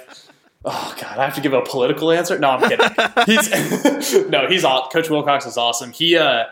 Oh 0.64 0.94
God, 1.00 1.18
I 1.18 1.24
have 1.24 1.36
to 1.36 1.40
give 1.40 1.52
a 1.52 1.62
political 1.62 2.10
answer. 2.10 2.36
No, 2.36 2.50
I'm 2.50 2.68
kidding. 2.68 2.88
he's 3.26 4.28
no, 4.28 4.48
he's 4.48 4.64
all. 4.64 4.88
Coach 4.88 5.08
Wilcox 5.08 5.46
is 5.46 5.56
awesome. 5.56 5.92
He, 5.92 6.16
uh, 6.16 6.46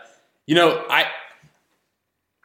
you 0.45 0.55
know, 0.55 0.85
I, 0.89 1.07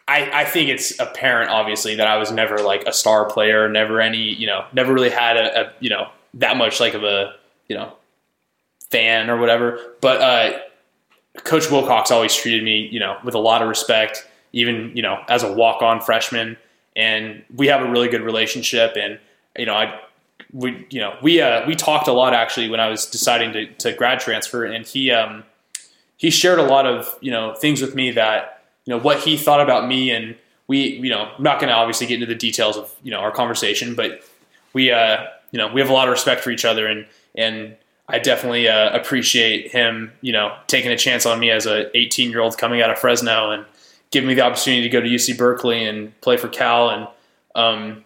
I, 0.09 0.41
I 0.41 0.45
think 0.45 0.71
it's 0.71 0.99
apparent, 0.99 1.51
obviously, 1.51 1.95
that 1.95 2.09
I 2.09 2.17
was 2.17 2.33
never 2.33 2.59
like 2.59 2.83
a 2.83 2.93
star 2.93 3.31
player. 3.31 3.69
Never 3.69 4.01
any, 4.01 4.35
you 4.35 4.49
know, 4.49 4.65
never 4.73 4.93
really 4.93 5.11
had 5.11 5.37
a, 5.37 5.61
a 5.61 5.73
you 5.79 5.91
know, 5.91 6.09
that 6.35 6.57
much 6.57 6.81
like 6.81 6.95
of 6.95 7.05
a, 7.05 7.33
you 7.69 7.77
know, 7.77 7.93
fan 8.91 9.31
or 9.31 9.37
whatever. 9.37 9.95
But 10.01 10.21
uh, 10.21 10.59
Coach 11.45 11.71
Wilcox 11.71 12.11
always 12.11 12.35
treated 12.35 12.65
me, 12.65 12.89
you 12.91 12.99
know, 12.99 13.19
with 13.23 13.37
a 13.37 13.41
lot 13.41 13.63
of 13.63 13.69
respect. 13.69 14.29
Even 14.53 14.91
you 14.97 15.03
know, 15.03 15.23
as 15.29 15.45
a 15.45 15.53
walk-on 15.53 16.01
freshman 16.01 16.57
and 16.97 17.45
we 17.55 17.69
have 17.69 17.83
a 17.83 17.89
really 17.89 18.09
good 18.09 18.23
relationship. 18.23 18.97
And 18.97 19.21
you 19.57 19.67
know, 19.67 19.75
I 19.75 20.01
we 20.53 20.87
you 20.91 21.01
know 21.01 21.17
we 21.23 21.41
uh, 21.41 21.67
we 21.67 21.77
talked 21.77 22.09
a 22.09 22.13
lot 22.13 22.35
actually 22.35 22.69
when 22.69 22.81
I 22.81 22.89
was 22.89 23.07
deciding 23.07 23.53
to, 23.53 23.67
to 23.75 23.93
grad 23.93 24.19
transfer, 24.21 24.65
and 24.65 24.85
he 24.87 25.11
um, 25.11 25.45
he 26.17 26.31
shared 26.31 26.59
a 26.59 26.65
lot 26.65 26.87
of 26.87 27.17
you 27.21 27.31
know 27.31 27.55
things 27.55 27.81
with 27.81 27.95
me 27.95 28.11
that 28.13 28.63
you 28.87 28.95
know 28.95 29.01
what 29.01 29.21
he 29.21 29.37
thought 29.37 29.61
about 29.61 29.87
me, 29.87 30.11
and 30.11 30.35
we 30.67 30.89
you 30.97 31.11
know 31.11 31.31
I'm 31.37 31.43
not 31.43 31.61
going 31.61 31.69
to 31.69 31.75
obviously 31.75 32.07
get 32.07 32.15
into 32.15 32.27
the 32.27 32.35
details 32.35 32.77
of 32.77 32.93
you 33.03 33.11
know 33.11 33.19
our 33.19 33.31
conversation, 33.31 33.95
but 33.95 34.23
we 34.73 34.91
uh, 34.91 35.25
you 35.53 35.59
know 35.59 35.73
we 35.73 35.81
have 35.81 35.91
a 35.91 35.93
lot 35.93 36.09
of 36.09 36.13
respect 36.13 36.43
for 36.43 36.51
each 36.51 36.65
other, 36.65 36.87
and 36.87 37.07
and 37.35 37.77
I 38.09 38.19
definitely 38.19 38.69
uh, 38.69 38.97
appreciate 38.97 39.73
him 39.73 40.13
you 40.23 40.33
know 40.33 40.57
taking 40.67 40.91
a 40.91 40.97
chance 40.97 41.27
on 41.27 41.39
me 41.39 41.51
as 41.51 41.67
a 41.67 41.95
18 41.97 42.31
year 42.31 42.41
old 42.41 42.57
coming 42.57 42.81
out 42.81 42.91
of 42.91 42.99
Fresno. 42.99 43.51
And 43.51 43.67
giving 44.17 44.29
me 44.29 44.35
the 44.35 44.41
opportunity 44.41 44.81
to 44.83 44.89
go 44.89 44.99
to 44.99 45.07
UC 45.07 45.37
Berkeley 45.37 45.85
and 45.85 46.19
play 46.23 46.39
for 46.39 46.49
Cal. 46.49 46.89
And 46.89 47.07
um, 47.55 48.03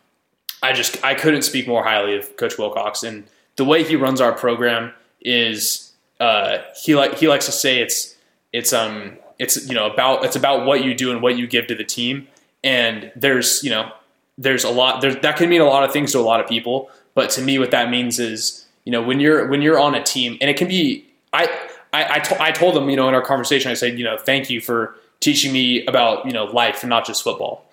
I 0.60 0.72
just 0.72 1.02
I 1.04 1.14
couldn't 1.14 1.42
speak 1.42 1.68
more 1.68 1.84
highly 1.84 2.16
of 2.16 2.36
Coach 2.36 2.58
Wilcox 2.58 3.04
and 3.04 3.22
the 3.54 3.64
way 3.64 3.84
he 3.84 3.94
runs 3.94 4.20
our 4.20 4.32
program 4.32 4.92
is 5.20 5.92
uh, 6.18 6.58
he 6.82 6.96
like 6.96 7.16
he 7.18 7.28
likes 7.28 7.46
to 7.46 7.52
say 7.52 7.80
it's 7.80 8.16
it's 8.52 8.72
um 8.72 9.18
it's 9.38 9.68
you 9.68 9.74
know 9.74 9.88
about 9.88 10.24
it's 10.24 10.34
about 10.34 10.66
what 10.66 10.82
you 10.82 10.94
do 10.94 11.12
and 11.12 11.22
what 11.22 11.36
you 11.36 11.46
give 11.46 11.68
to 11.68 11.76
the 11.76 11.84
team. 11.84 12.26
And 12.64 13.12
there's 13.14 13.62
you 13.62 13.70
know 13.70 13.92
there's 14.36 14.64
a 14.64 14.70
lot 14.70 15.00
there 15.00 15.14
that 15.14 15.36
can 15.36 15.48
mean 15.48 15.60
a 15.60 15.66
lot 15.66 15.84
of 15.84 15.92
things 15.92 16.10
to 16.12 16.18
a 16.18 16.22
lot 16.22 16.40
of 16.40 16.48
people. 16.48 16.90
But 17.14 17.30
to 17.30 17.42
me, 17.42 17.60
what 17.60 17.70
that 17.70 17.88
means 17.88 18.18
is 18.18 18.66
you 18.84 18.90
know 18.90 19.02
when 19.02 19.20
you're 19.20 19.46
when 19.46 19.62
you're 19.62 19.78
on 19.78 19.94
a 19.94 20.02
team 20.02 20.36
and 20.40 20.50
it 20.50 20.56
can 20.56 20.66
be 20.66 21.06
I 21.32 21.46
I, 21.92 22.14
I, 22.14 22.18
to, 22.20 22.42
I 22.42 22.50
told 22.52 22.76
them, 22.76 22.88
you 22.88 22.94
know, 22.94 23.08
in 23.08 23.14
our 23.14 23.22
conversation, 23.22 23.70
I 23.70 23.74
said, 23.74 23.98
you 23.98 24.04
know, 24.04 24.16
thank 24.16 24.48
you 24.48 24.60
for 24.60 24.96
teaching 25.20 25.52
me 25.52 25.84
about 25.86 26.26
you 26.26 26.32
know 26.32 26.44
life 26.44 26.82
and 26.82 26.90
not 26.90 27.06
just 27.06 27.22
football. 27.22 27.64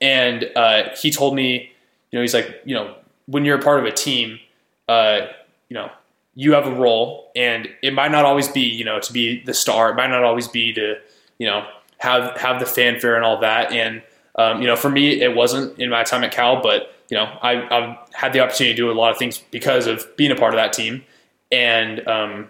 And 0.00 0.50
uh, 0.56 0.90
he 0.96 1.10
told 1.10 1.34
me, 1.36 1.70
you 2.10 2.18
know, 2.18 2.22
he's 2.22 2.34
like, 2.34 2.60
you 2.64 2.74
know, 2.74 2.94
when 3.26 3.44
you're 3.44 3.58
a 3.58 3.62
part 3.62 3.78
of 3.78 3.86
a 3.86 3.92
team, 3.92 4.40
uh, 4.88 5.28
you 5.68 5.74
know, 5.74 5.90
you 6.34 6.54
have 6.54 6.66
a 6.66 6.74
role, 6.74 7.30
and 7.36 7.68
it 7.82 7.92
might 7.92 8.10
not 8.10 8.24
always 8.24 8.48
be, 8.48 8.62
you 8.62 8.84
know, 8.84 8.98
to 8.98 9.12
be 9.12 9.42
the 9.44 9.54
star. 9.54 9.90
It 9.90 9.94
might 9.94 10.08
not 10.08 10.24
always 10.24 10.48
be 10.48 10.72
to, 10.72 10.96
you 11.38 11.46
know, 11.46 11.66
have 11.98 12.36
have 12.38 12.58
the 12.58 12.66
fanfare 12.66 13.16
and 13.16 13.24
all 13.24 13.40
that. 13.40 13.70
And 13.70 14.02
um, 14.36 14.60
you 14.60 14.66
know, 14.66 14.76
for 14.76 14.90
me, 14.90 15.20
it 15.20 15.36
wasn't 15.36 15.78
in 15.78 15.90
my 15.90 16.04
time 16.04 16.24
at 16.24 16.32
Cal, 16.32 16.62
but 16.62 16.94
you 17.10 17.16
know, 17.16 17.24
I, 17.42 17.54
have 17.70 17.98
had 18.12 18.32
the 18.32 18.40
opportunity 18.40 18.74
to 18.74 18.76
do 18.76 18.90
a 18.90 18.94
lot 18.94 19.12
of 19.12 19.18
things 19.18 19.38
because 19.50 19.86
of 19.86 20.16
being 20.16 20.30
a 20.30 20.36
part 20.36 20.54
of 20.54 20.58
that 20.58 20.72
team, 20.72 21.04
and 21.50 22.06
um, 22.08 22.48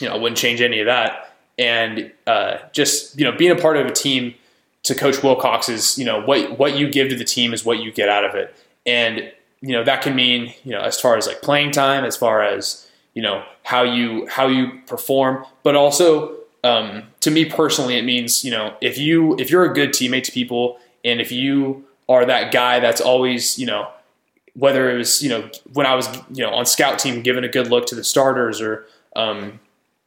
you 0.00 0.08
know, 0.08 0.14
I 0.14 0.18
wouldn't 0.18 0.36
change 0.36 0.60
any 0.60 0.80
of 0.80 0.86
that 0.86 1.31
and 1.62 2.10
uh, 2.26 2.58
just 2.72 3.16
you 3.16 3.24
know 3.24 3.32
being 3.32 3.52
a 3.52 3.56
part 3.56 3.76
of 3.76 3.86
a 3.86 3.92
team 3.92 4.34
to 4.82 4.96
Coach 4.96 5.22
Wilcox 5.22 5.68
is 5.68 5.96
you 5.96 6.04
know 6.04 6.20
what 6.20 6.58
what 6.58 6.76
you 6.76 6.90
give 6.90 7.08
to 7.10 7.16
the 7.16 7.24
team 7.24 7.54
is 7.54 7.64
what 7.64 7.78
you 7.78 7.92
get 7.92 8.08
out 8.08 8.24
of 8.24 8.34
it, 8.34 8.54
and 8.84 9.32
you 9.60 9.72
know 9.72 9.84
that 9.84 10.02
can 10.02 10.16
mean 10.16 10.52
you 10.64 10.72
know 10.72 10.80
as 10.80 11.00
far 11.00 11.16
as 11.16 11.28
like 11.28 11.40
playing 11.40 11.70
time, 11.70 12.04
as 12.04 12.16
far 12.16 12.42
as 12.42 12.88
you 13.14 13.22
know 13.22 13.44
how 13.62 13.84
you 13.84 14.26
how 14.26 14.48
you 14.48 14.80
perform, 14.88 15.46
but 15.62 15.76
also 15.76 16.34
um, 16.64 17.04
to 17.20 17.30
me 17.30 17.44
personally, 17.44 17.96
it 17.96 18.04
means 18.04 18.44
you 18.44 18.50
know 18.50 18.74
if 18.80 18.98
you 18.98 19.36
if 19.38 19.48
you're 19.48 19.64
a 19.64 19.72
good 19.72 19.90
teammate 19.90 20.24
to 20.24 20.32
people, 20.32 20.78
and 21.04 21.20
if 21.20 21.30
you 21.30 21.84
are 22.08 22.26
that 22.26 22.52
guy 22.52 22.80
that's 22.80 23.00
always 23.00 23.56
you 23.56 23.66
know 23.66 23.88
whether 24.54 24.90
it 24.90 24.98
was 24.98 25.22
you 25.22 25.28
know 25.28 25.48
when 25.72 25.86
I 25.86 25.94
was 25.94 26.08
you 26.32 26.42
know 26.42 26.50
on 26.50 26.66
scout 26.66 26.98
team 26.98 27.22
giving 27.22 27.44
a 27.44 27.48
good 27.48 27.68
look 27.68 27.86
to 27.86 27.94
the 27.94 28.02
starters 28.02 28.60
or 28.60 28.84
um, 29.14 29.60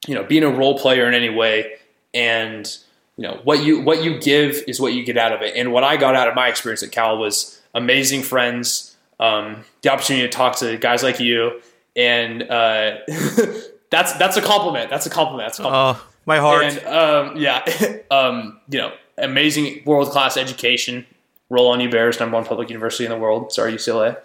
you 0.07 0.15
know, 0.15 0.23
being 0.23 0.43
a 0.43 0.49
role 0.49 0.77
player 0.77 1.07
in 1.07 1.13
any 1.13 1.29
way 1.29 1.77
and 2.13 2.77
you 3.17 3.23
know 3.23 3.39
what 3.43 3.63
you 3.63 3.81
what 3.81 4.03
you 4.03 4.19
give 4.19 4.63
is 4.67 4.79
what 4.79 4.93
you 4.93 5.03
get 5.03 5.17
out 5.17 5.31
of 5.31 5.41
it. 5.41 5.55
And 5.55 5.71
what 5.71 5.83
I 5.83 5.97
got 5.97 6.15
out 6.15 6.27
of 6.27 6.35
my 6.35 6.47
experience 6.47 6.83
at 6.83 6.91
Cal 6.91 7.17
was 7.17 7.61
amazing 7.73 8.23
friends, 8.23 8.95
um, 9.19 9.63
the 9.81 9.91
opportunity 9.91 10.27
to 10.27 10.31
talk 10.31 10.57
to 10.57 10.77
guys 10.77 11.03
like 11.03 11.19
you, 11.19 11.61
and 11.95 12.43
uh, 12.43 12.97
that's 13.89 14.13
that's 14.13 14.37
a 14.37 14.41
compliment. 14.41 14.89
That's 14.89 15.05
a 15.05 15.09
compliment. 15.09 15.47
That's 15.47 15.59
a 15.59 15.63
compliment. 15.63 15.97
Oh, 15.99 16.07
my 16.25 16.37
heart. 16.37 16.63
And 16.63 16.85
um, 16.85 17.37
yeah, 17.37 17.63
um, 18.11 18.59
you 18.69 18.79
know, 18.79 18.93
amazing 19.17 19.83
world 19.85 20.09
class 20.09 20.37
education. 20.37 21.05
Roll 21.49 21.67
on 21.67 21.79
you 21.79 21.89
Bears, 21.89 22.19
number 22.19 22.35
one 22.35 22.45
public 22.45 22.69
university 22.69 23.05
in 23.05 23.11
the 23.11 23.17
world. 23.17 23.53
Sorry, 23.53 23.71
UCLA. 23.71 24.17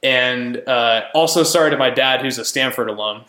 And 0.00 0.56
uh, 0.68 1.06
also 1.12 1.42
sorry 1.42 1.70
to 1.70 1.76
my 1.76 1.90
dad, 1.90 2.22
who's 2.22 2.38
a 2.38 2.44
Stanford 2.44 2.88
alum. 2.88 3.24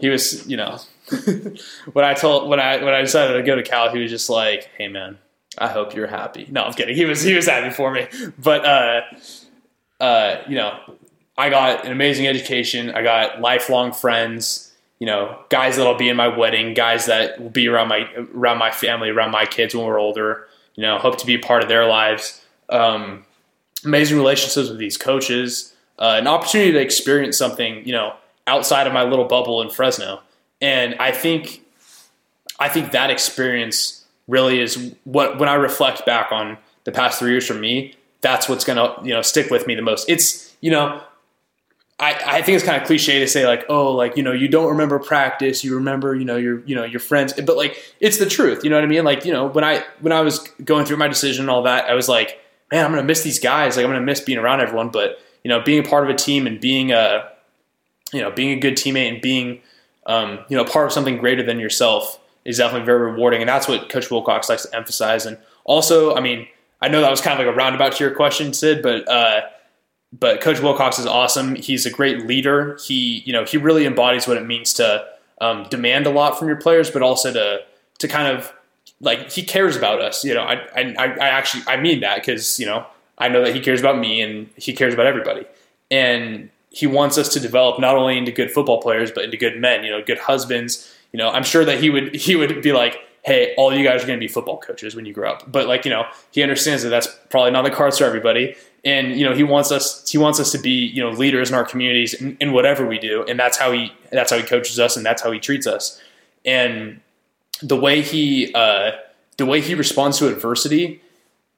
He 0.00 0.10
was, 0.10 0.46
you 0.46 0.56
know, 0.56 0.78
when 1.92 2.04
I 2.04 2.14
told 2.14 2.48
when 2.48 2.60
I 2.60 2.82
when 2.82 2.94
I 2.94 3.02
decided 3.02 3.34
to 3.34 3.42
go 3.42 3.56
to 3.56 3.62
Cal, 3.62 3.92
he 3.92 3.98
was 3.98 4.10
just 4.10 4.30
like, 4.30 4.70
"Hey 4.76 4.88
man, 4.88 5.18
I 5.58 5.68
hope 5.68 5.94
you're 5.94 6.06
happy." 6.06 6.46
No, 6.50 6.62
I'm 6.64 6.72
kidding. 6.72 6.96
He 6.96 7.04
was 7.04 7.22
he 7.22 7.34
was 7.34 7.46
happy 7.46 7.70
for 7.70 7.90
me, 7.90 8.06
but 8.38 8.64
uh, 8.64 9.02
uh, 10.00 10.42
you 10.48 10.56
know, 10.56 10.78
I 11.36 11.50
got 11.50 11.84
an 11.84 11.92
amazing 11.92 12.26
education. 12.26 12.90
I 12.90 13.02
got 13.02 13.40
lifelong 13.40 13.92
friends. 13.92 14.72
You 14.98 15.06
know, 15.06 15.38
guys 15.50 15.76
that'll 15.76 15.96
be 15.96 16.08
in 16.08 16.16
my 16.16 16.28
wedding, 16.28 16.72
guys 16.72 17.06
that 17.06 17.40
will 17.40 17.50
be 17.50 17.68
around 17.68 17.88
my 17.88 18.08
around 18.32 18.58
my 18.58 18.70
family, 18.70 19.10
around 19.10 19.30
my 19.30 19.44
kids 19.44 19.74
when 19.74 19.84
we're 19.84 20.00
older. 20.00 20.46
You 20.74 20.82
know, 20.82 20.98
hope 20.98 21.18
to 21.18 21.26
be 21.26 21.34
a 21.34 21.38
part 21.38 21.62
of 21.62 21.68
their 21.68 21.86
lives. 21.86 22.42
Um, 22.70 23.26
amazing 23.84 24.16
relationships 24.16 24.68
with 24.68 24.78
these 24.78 24.96
coaches. 24.96 25.72
Uh, 25.98 26.16
an 26.18 26.26
opportunity 26.26 26.72
to 26.72 26.80
experience 26.80 27.36
something, 27.36 27.86
you 27.86 27.92
know, 27.92 28.14
outside 28.46 28.86
of 28.86 28.92
my 28.92 29.04
little 29.04 29.26
bubble 29.26 29.62
in 29.62 29.70
Fresno. 29.70 30.20
And 30.64 30.94
I 30.94 31.12
think 31.12 31.60
I 32.58 32.70
think 32.70 32.92
that 32.92 33.10
experience 33.10 34.02
really 34.26 34.60
is 34.60 34.94
what 35.04 35.38
when 35.38 35.46
I 35.46 35.54
reflect 35.54 36.06
back 36.06 36.32
on 36.32 36.56
the 36.84 36.92
past 36.92 37.18
three 37.18 37.32
years 37.32 37.46
for 37.46 37.52
me, 37.52 37.96
that's 38.22 38.48
what's 38.48 38.64
gonna 38.64 38.94
you 39.04 39.12
know 39.12 39.20
stick 39.20 39.50
with 39.50 39.66
me 39.66 39.74
the 39.74 39.82
most. 39.82 40.08
It's 40.08 40.56
you 40.62 40.70
know 40.70 41.02
I, 42.00 42.18
I 42.26 42.42
think 42.42 42.56
it's 42.56 42.64
kind 42.64 42.80
of 42.80 42.86
cliche 42.86 43.18
to 43.18 43.28
say 43.28 43.46
like 43.46 43.66
oh 43.68 43.92
like 43.92 44.16
you 44.16 44.22
know 44.22 44.32
you 44.32 44.48
don't 44.48 44.70
remember 44.70 44.98
practice 44.98 45.62
you 45.62 45.74
remember 45.74 46.14
you 46.14 46.24
know 46.24 46.36
your 46.36 46.64
you 46.64 46.74
know 46.74 46.84
your 46.84 46.98
friends 46.98 47.34
but 47.34 47.58
like 47.58 47.76
it's 48.00 48.16
the 48.16 48.26
truth 48.26 48.64
you 48.64 48.70
know 48.70 48.76
what 48.76 48.84
I 48.84 48.88
mean 48.88 49.04
like 49.04 49.26
you 49.26 49.32
know 49.32 49.46
when 49.46 49.64
I 49.64 49.84
when 50.00 50.12
I 50.12 50.22
was 50.22 50.38
going 50.64 50.86
through 50.86 50.96
my 50.96 51.08
decision 51.08 51.42
and 51.44 51.50
all 51.50 51.62
that 51.64 51.84
I 51.88 51.94
was 51.94 52.08
like 52.08 52.40
man 52.72 52.86
I'm 52.86 52.90
gonna 52.90 53.04
miss 53.04 53.22
these 53.22 53.38
guys 53.38 53.76
like 53.76 53.84
I'm 53.84 53.92
gonna 53.92 54.04
miss 54.04 54.20
being 54.20 54.38
around 54.38 54.60
everyone 54.60 54.88
but 54.88 55.20
you 55.44 55.50
know 55.50 55.60
being 55.60 55.84
a 55.84 55.88
part 55.88 56.02
of 56.02 56.10
a 56.10 56.18
team 56.18 56.48
and 56.48 56.58
being 56.58 56.90
a 56.90 57.30
you 58.12 58.22
know 58.22 58.30
being 58.30 58.50
a 58.56 58.60
good 58.60 58.74
teammate 58.74 59.12
and 59.12 59.20
being 59.20 59.60
um, 60.06 60.40
you 60.48 60.56
know, 60.56 60.64
part 60.64 60.86
of 60.86 60.92
something 60.92 61.18
greater 61.18 61.42
than 61.42 61.58
yourself 61.58 62.20
is 62.44 62.58
definitely 62.58 62.84
very 62.84 63.10
rewarding, 63.10 63.40
and 63.40 63.48
that's 63.48 63.66
what 63.66 63.88
Coach 63.88 64.10
Wilcox 64.10 64.48
likes 64.48 64.64
to 64.64 64.76
emphasize. 64.76 65.26
And 65.26 65.38
also, 65.64 66.14
I 66.14 66.20
mean, 66.20 66.46
I 66.80 66.88
know 66.88 67.00
that 67.00 67.10
was 67.10 67.20
kind 67.20 67.38
of 67.38 67.44
like 67.44 67.54
a 67.54 67.56
roundabout 67.56 67.92
to 67.92 68.04
your 68.04 68.14
question, 68.14 68.52
Sid, 68.52 68.82
but 68.82 69.08
uh, 69.08 69.42
but 70.18 70.40
Coach 70.40 70.60
Wilcox 70.60 70.98
is 70.98 71.06
awesome. 71.06 71.54
He's 71.54 71.86
a 71.86 71.90
great 71.90 72.26
leader. 72.26 72.78
He 72.84 73.22
you 73.24 73.32
know 73.32 73.44
he 73.44 73.56
really 73.56 73.86
embodies 73.86 74.26
what 74.28 74.36
it 74.36 74.46
means 74.46 74.74
to 74.74 75.06
um, 75.40 75.66
demand 75.70 76.06
a 76.06 76.10
lot 76.10 76.38
from 76.38 76.48
your 76.48 76.56
players, 76.56 76.90
but 76.90 77.02
also 77.02 77.32
to 77.32 77.62
to 77.98 78.08
kind 78.08 78.36
of 78.36 78.52
like 79.00 79.30
he 79.32 79.42
cares 79.42 79.76
about 79.76 80.00
us. 80.00 80.24
You 80.24 80.34
know, 80.34 80.42
I 80.42 80.56
I, 80.76 80.94
I 80.98 81.28
actually 81.28 81.64
I 81.66 81.78
mean 81.78 82.00
that 82.00 82.16
because 82.16 82.60
you 82.60 82.66
know 82.66 82.86
I 83.18 83.28
know 83.28 83.44
that 83.44 83.54
he 83.54 83.60
cares 83.60 83.80
about 83.80 83.98
me 83.98 84.20
and 84.20 84.48
he 84.56 84.72
cares 84.72 84.94
about 84.94 85.06
everybody. 85.06 85.46
And 85.90 86.50
he 86.74 86.86
wants 86.86 87.16
us 87.16 87.28
to 87.30 87.40
develop 87.40 87.78
not 87.78 87.96
only 87.96 88.18
into 88.18 88.32
good 88.32 88.50
football 88.50 88.80
players 88.80 89.10
but 89.10 89.24
into 89.24 89.36
good 89.36 89.58
men. 89.58 89.84
You 89.84 89.90
know, 89.92 90.02
good 90.02 90.18
husbands. 90.18 90.92
You 91.12 91.18
know, 91.18 91.30
I'm 91.30 91.44
sure 91.44 91.64
that 91.64 91.80
he 91.80 91.88
would 91.88 92.14
he 92.14 92.34
would 92.34 92.62
be 92.62 92.72
like, 92.72 92.98
hey, 93.22 93.54
all 93.56 93.72
you 93.72 93.84
guys 93.84 94.02
are 94.02 94.06
going 94.06 94.18
to 94.18 94.24
be 94.24 94.28
football 94.28 94.58
coaches 94.58 94.94
when 94.94 95.06
you 95.06 95.12
grow 95.12 95.30
up. 95.30 95.50
But 95.50 95.66
like, 95.66 95.84
you 95.84 95.90
know, 95.90 96.04
he 96.30 96.42
understands 96.42 96.82
that 96.82 96.90
that's 96.90 97.08
probably 97.30 97.52
not 97.52 97.62
the 97.62 97.70
cards 97.70 97.98
for 97.98 98.04
everybody. 98.04 98.54
And 98.84 99.18
you 99.18 99.24
know, 99.24 99.34
he 99.34 99.44
wants 99.44 99.70
us 99.70 100.08
he 100.10 100.18
wants 100.18 100.40
us 100.40 100.50
to 100.52 100.58
be 100.58 100.86
you 100.86 101.02
know 101.02 101.10
leaders 101.10 101.48
in 101.48 101.54
our 101.54 101.64
communities 101.64 102.14
in, 102.14 102.36
in 102.40 102.52
whatever 102.52 102.86
we 102.86 102.98
do, 102.98 103.24
and 103.28 103.38
that's 103.38 103.56
how 103.56 103.72
he 103.72 103.92
that's 104.10 104.30
how 104.30 104.36
he 104.36 104.42
coaches 104.42 104.78
us, 104.78 104.96
and 104.96 105.06
that's 105.06 105.22
how 105.22 105.30
he 105.30 105.38
treats 105.38 105.66
us. 105.66 106.00
And 106.44 107.00
the 107.62 107.76
way 107.76 108.02
he 108.02 108.52
uh, 108.52 108.92
the 109.36 109.46
way 109.46 109.60
he 109.60 109.74
responds 109.74 110.18
to 110.18 110.28
adversity 110.28 111.00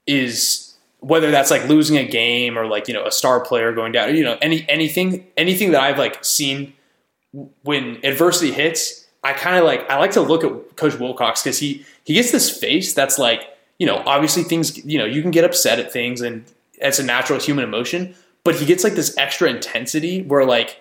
is 0.06 0.65
whether 1.00 1.30
that's 1.30 1.50
like 1.50 1.68
losing 1.68 1.96
a 1.96 2.04
game 2.04 2.58
or 2.58 2.66
like 2.66 2.88
you 2.88 2.94
know 2.94 3.04
a 3.04 3.12
star 3.12 3.40
player 3.40 3.72
going 3.72 3.92
down, 3.92 4.14
you 4.16 4.24
know 4.24 4.38
any 4.40 4.64
anything 4.68 5.26
anything 5.36 5.72
that 5.72 5.80
I've 5.80 5.98
like 5.98 6.24
seen 6.24 6.72
when 7.62 7.98
adversity 8.04 8.52
hits, 8.52 9.06
I 9.22 9.32
kind 9.32 9.56
of 9.56 9.64
like 9.64 9.88
I 9.90 9.98
like 9.98 10.12
to 10.12 10.20
look 10.20 10.44
at 10.44 10.76
Coach 10.76 10.98
Wilcox 10.98 11.42
because 11.42 11.58
he 11.58 11.84
he 12.04 12.14
gets 12.14 12.32
this 12.32 12.56
face 12.56 12.94
that's 12.94 13.18
like 13.18 13.42
you 13.78 13.86
know 13.86 14.02
obviously 14.06 14.42
things 14.42 14.84
you 14.84 14.98
know 14.98 15.04
you 15.04 15.22
can 15.22 15.30
get 15.30 15.44
upset 15.44 15.78
at 15.78 15.92
things 15.92 16.20
and 16.20 16.44
it's 16.78 16.98
a 16.98 17.04
natural 17.04 17.38
human 17.38 17.64
emotion, 17.64 18.14
but 18.44 18.56
he 18.56 18.66
gets 18.66 18.84
like 18.84 18.94
this 18.94 19.16
extra 19.16 19.48
intensity 19.48 20.22
where 20.22 20.44
like 20.44 20.80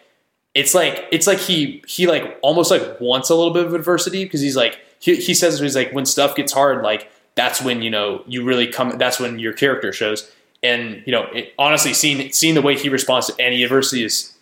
it's 0.53 0.73
like 0.73 1.05
it's 1.11 1.27
like 1.27 1.39
he 1.39 1.83
he 1.87 2.07
like 2.07 2.39
almost 2.41 2.71
like 2.71 2.99
wants 2.99 3.29
a 3.29 3.35
little 3.35 3.53
bit 3.53 3.65
of 3.65 3.73
adversity 3.73 4.23
because 4.23 4.41
he's 4.41 4.55
like 4.55 4.79
he, 4.99 5.15
he 5.15 5.33
says 5.33 5.59
he's 5.59 5.75
like 5.75 5.91
when 5.91 6.05
stuff 6.05 6.35
gets 6.35 6.53
hard 6.53 6.81
like 6.81 7.11
that's 7.35 7.61
when 7.61 7.81
you 7.81 7.89
know 7.89 8.23
you 8.27 8.43
really 8.43 8.67
come 8.67 8.97
that's 8.97 9.19
when 9.19 9.39
your 9.39 9.53
character 9.53 9.91
shows. 9.91 10.31
And 10.63 11.03
you 11.05 11.11
know 11.11 11.25
it, 11.33 11.53
honestly 11.59 11.93
seeing 11.93 12.31
seeing 12.31 12.55
the 12.55 12.61
way 12.61 12.77
he 12.77 12.89
responds 12.89 13.27
to 13.27 13.35
any 13.39 13.63
adversity 13.63 14.03
is 14.03 14.33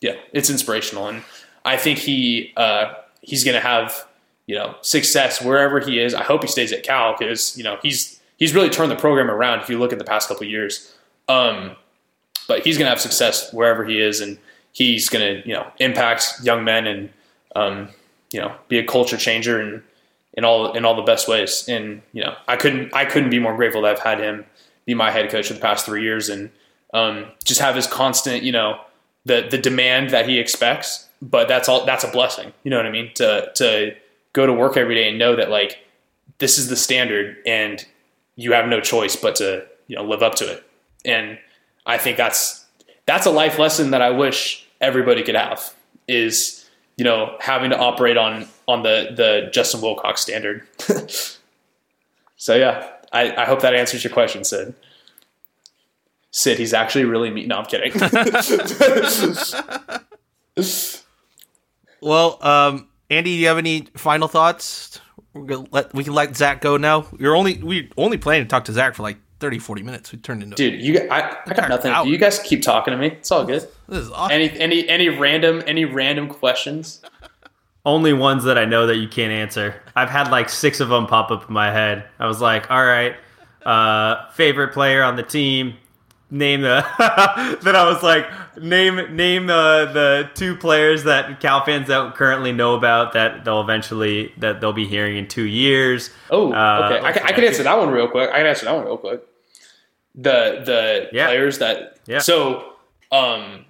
yeah 0.00 0.16
it's 0.32 0.50
inspirational. 0.50 1.08
And 1.08 1.22
I 1.64 1.76
think 1.76 1.98
he 1.98 2.52
uh, 2.56 2.94
he's 3.22 3.44
gonna 3.44 3.60
have 3.60 4.06
you 4.46 4.56
know 4.56 4.76
success 4.82 5.42
wherever 5.42 5.80
he 5.80 5.98
is. 5.98 6.14
I 6.14 6.22
hope 6.22 6.42
he 6.42 6.48
stays 6.48 6.72
at 6.72 6.82
Cal 6.82 7.14
because 7.16 7.56
you 7.56 7.64
know 7.64 7.78
he's 7.82 8.20
he's 8.36 8.54
really 8.54 8.70
turned 8.70 8.90
the 8.90 8.96
program 8.96 9.30
around 9.30 9.60
if 9.60 9.68
you 9.68 9.78
look 9.78 9.92
at 9.92 9.98
the 9.98 10.04
past 10.04 10.28
couple 10.28 10.46
years. 10.46 10.92
Um, 11.28 11.76
but 12.48 12.64
he's 12.64 12.76
gonna 12.76 12.90
have 12.90 13.00
success 13.00 13.52
wherever 13.52 13.84
he 13.84 14.00
is 14.00 14.20
and 14.20 14.38
he's 14.72 15.08
gonna 15.08 15.42
you 15.44 15.54
know 15.54 15.66
impact 15.78 16.40
young 16.42 16.64
men 16.64 16.86
and 16.86 17.10
um, 17.54 17.88
you 18.32 18.40
know 18.40 18.54
be 18.68 18.78
a 18.78 18.84
culture 18.84 19.16
changer 19.16 19.60
and 19.60 19.82
in 20.34 20.44
all 20.44 20.72
in 20.72 20.84
all 20.84 20.94
the 20.94 21.02
best 21.02 21.28
ways. 21.28 21.64
And 21.68 22.02
you 22.12 22.22
know, 22.22 22.34
I 22.48 22.56
couldn't 22.56 22.94
I 22.94 23.04
couldn't 23.04 23.30
be 23.30 23.38
more 23.38 23.56
grateful 23.56 23.82
that 23.82 23.96
I've 23.96 24.02
had 24.02 24.20
him 24.20 24.44
be 24.86 24.94
my 24.94 25.10
head 25.10 25.30
coach 25.30 25.48
for 25.48 25.54
the 25.54 25.60
past 25.60 25.86
three 25.86 26.02
years 26.02 26.28
and 26.28 26.50
um, 26.92 27.26
just 27.44 27.60
have 27.60 27.76
his 27.76 27.86
constant, 27.86 28.42
you 28.42 28.52
know, 28.52 28.80
the 29.24 29.46
the 29.50 29.58
demand 29.58 30.10
that 30.10 30.28
he 30.28 30.38
expects. 30.38 31.08
But 31.22 31.48
that's 31.48 31.68
all 31.68 31.84
that's 31.84 32.04
a 32.04 32.10
blessing. 32.10 32.52
You 32.64 32.70
know 32.70 32.76
what 32.76 32.86
I 32.86 32.90
mean? 32.90 33.12
To 33.14 33.50
to 33.56 33.96
go 34.32 34.46
to 34.46 34.52
work 34.52 34.76
every 34.76 34.94
day 34.94 35.08
and 35.08 35.18
know 35.18 35.36
that 35.36 35.50
like 35.50 35.78
this 36.38 36.58
is 36.58 36.68
the 36.68 36.76
standard 36.76 37.36
and 37.46 37.84
you 38.36 38.52
have 38.52 38.66
no 38.66 38.80
choice 38.80 39.16
but 39.16 39.36
to 39.36 39.66
you 39.86 39.96
know 39.96 40.04
live 40.04 40.22
up 40.22 40.34
to 40.36 40.50
it. 40.50 40.64
And 41.04 41.38
I 41.86 41.98
think 41.98 42.16
that's 42.16 42.64
that's 43.06 43.26
a 43.26 43.30
life 43.30 43.58
lesson 43.58 43.90
that 43.90 44.02
I 44.02 44.10
wish 44.10 44.66
everybody 44.80 45.22
could 45.22 45.34
have 45.34 45.74
is 46.08 46.59
you 46.96 47.04
know, 47.04 47.36
having 47.40 47.70
to 47.70 47.78
operate 47.78 48.16
on 48.16 48.46
on 48.68 48.82
the 48.82 49.10
the 49.14 49.50
Justin 49.52 49.80
Wilcox 49.80 50.20
standard. 50.20 50.66
so 52.36 52.54
yeah, 52.54 52.88
I, 53.12 53.34
I 53.36 53.44
hope 53.44 53.62
that 53.62 53.74
answers 53.74 54.04
your 54.04 54.12
question, 54.12 54.44
Sid. 54.44 54.74
Sid, 56.32 56.58
he's 56.58 56.72
actually 56.72 57.04
really 57.04 57.30
mean. 57.30 57.48
No, 57.48 57.58
I'm 57.58 57.64
kidding. 57.64 57.92
well, 62.00 62.38
um, 62.46 62.88
Andy, 63.08 63.30
do 63.30 63.36
you 63.36 63.48
have 63.48 63.58
any 63.58 63.88
final 63.96 64.28
thoughts? 64.28 65.00
We're 65.32 65.44
gonna 65.44 65.66
let 65.72 65.92
we 65.94 66.04
can 66.04 66.14
let 66.14 66.36
Zach 66.36 66.60
go 66.60 66.76
now. 66.76 67.06
You're 67.18 67.36
only 67.36 67.62
we 67.62 67.90
only 67.96 68.18
planning 68.18 68.44
to 68.44 68.48
talk 68.48 68.66
to 68.66 68.72
Zach 68.72 68.94
for 68.94 69.02
like 69.02 69.18
30, 69.40 69.58
40 69.58 69.82
minutes. 69.82 70.12
We 70.12 70.18
turned 70.18 70.42
into 70.42 70.54
dude. 70.54 70.80
You, 70.80 71.08
I, 71.10 71.36
I 71.46 71.54
got 71.54 71.68
nothing. 71.68 72.06
You 72.06 72.18
guys 72.18 72.38
keep 72.38 72.62
talking 72.62 72.92
to 72.92 72.98
me. 72.98 73.08
It's 73.08 73.32
all 73.32 73.44
good. 73.44 73.66
This 73.88 73.98
is 73.98 74.10
awesome. 74.10 74.32
Any, 74.32 74.50
any, 74.60 74.88
any 74.88 75.08
random, 75.08 75.62
any 75.66 75.86
random 75.86 76.28
questions? 76.28 77.00
Only 77.84 78.12
ones 78.12 78.44
that 78.44 78.58
I 78.58 78.66
know 78.66 78.86
that 78.86 78.96
you 78.96 79.08
can't 79.08 79.32
answer. 79.32 79.82
I've 79.96 80.10
had 80.10 80.30
like 80.30 80.50
six 80.50 80.80
of 80.80 80.90
them 80.90 81.06
pop 81.06 81.30
up 81.30 81.48
in 81.48 81.54
my 81.54 81.72
head. 81.72 82.04
I 82.18 82.26
was 82.26 82.40
like, 82.40 82.70
all 82.70 82.84
right, 82.84 83.16
uh, 83.64 84.30
favorite 84.32 84.74
player 84.74 85.02
on 85.02 85.16
the 85.16 85.22
team. 85.22 85.74
Name 86.30 86.60
the. 86.60 86.84
then 87.62 87.74
I 87.74 87.84
was 87.86 88.02
like, 88.02 88.26
name 88.60 89.16
name 89.16 89.46
the 89.46 89.90
the 89.92 90.30
two 90.34 90.54
players 90.54 91.04
that 91.04 91.40
Cal 91.40 91.64
fans 91.64 91.88
don't 91.88 92.14
currently 92.14 92.52
know 92.52 92.74
about 92.74 93.14
that 93.14 93.44
they'll 93.44 93.62
eventually 93.62 94.32
that 94.38 94.60
they'll 94.60 94.72
be 94.72 94.86
hearing 94.86 95.16
in 95.16 95.26
two 95.26 95.46
years. 95.46 96.10
Oh, 96.30 96.52
uh, 96.52 96.90
okay. 96.92 97.04
I, 97.04 97.12
can, 97.12 97.22
I 97.24 97.32
can 97.32 97.42
answer 97.42 97.64
that 97.64 97.76
one 97.76 97.88
real 97.90 98.06
quick. 98.06 98.30
I 98.30 98.36
can 98.36 98.46
answer 98.46 98.66
that 98.66 98.76
one 98.76 98.84
real 98.84 98.98
quick 98.98 99.24
the 100.14 100.62
the 100.64 101.08
yeah. 101.12 101.26
players 101.26 101.58
that 101.58 101.98
yeah. 102.06 102.18
so 102.18 102.72
um 103.12 103.64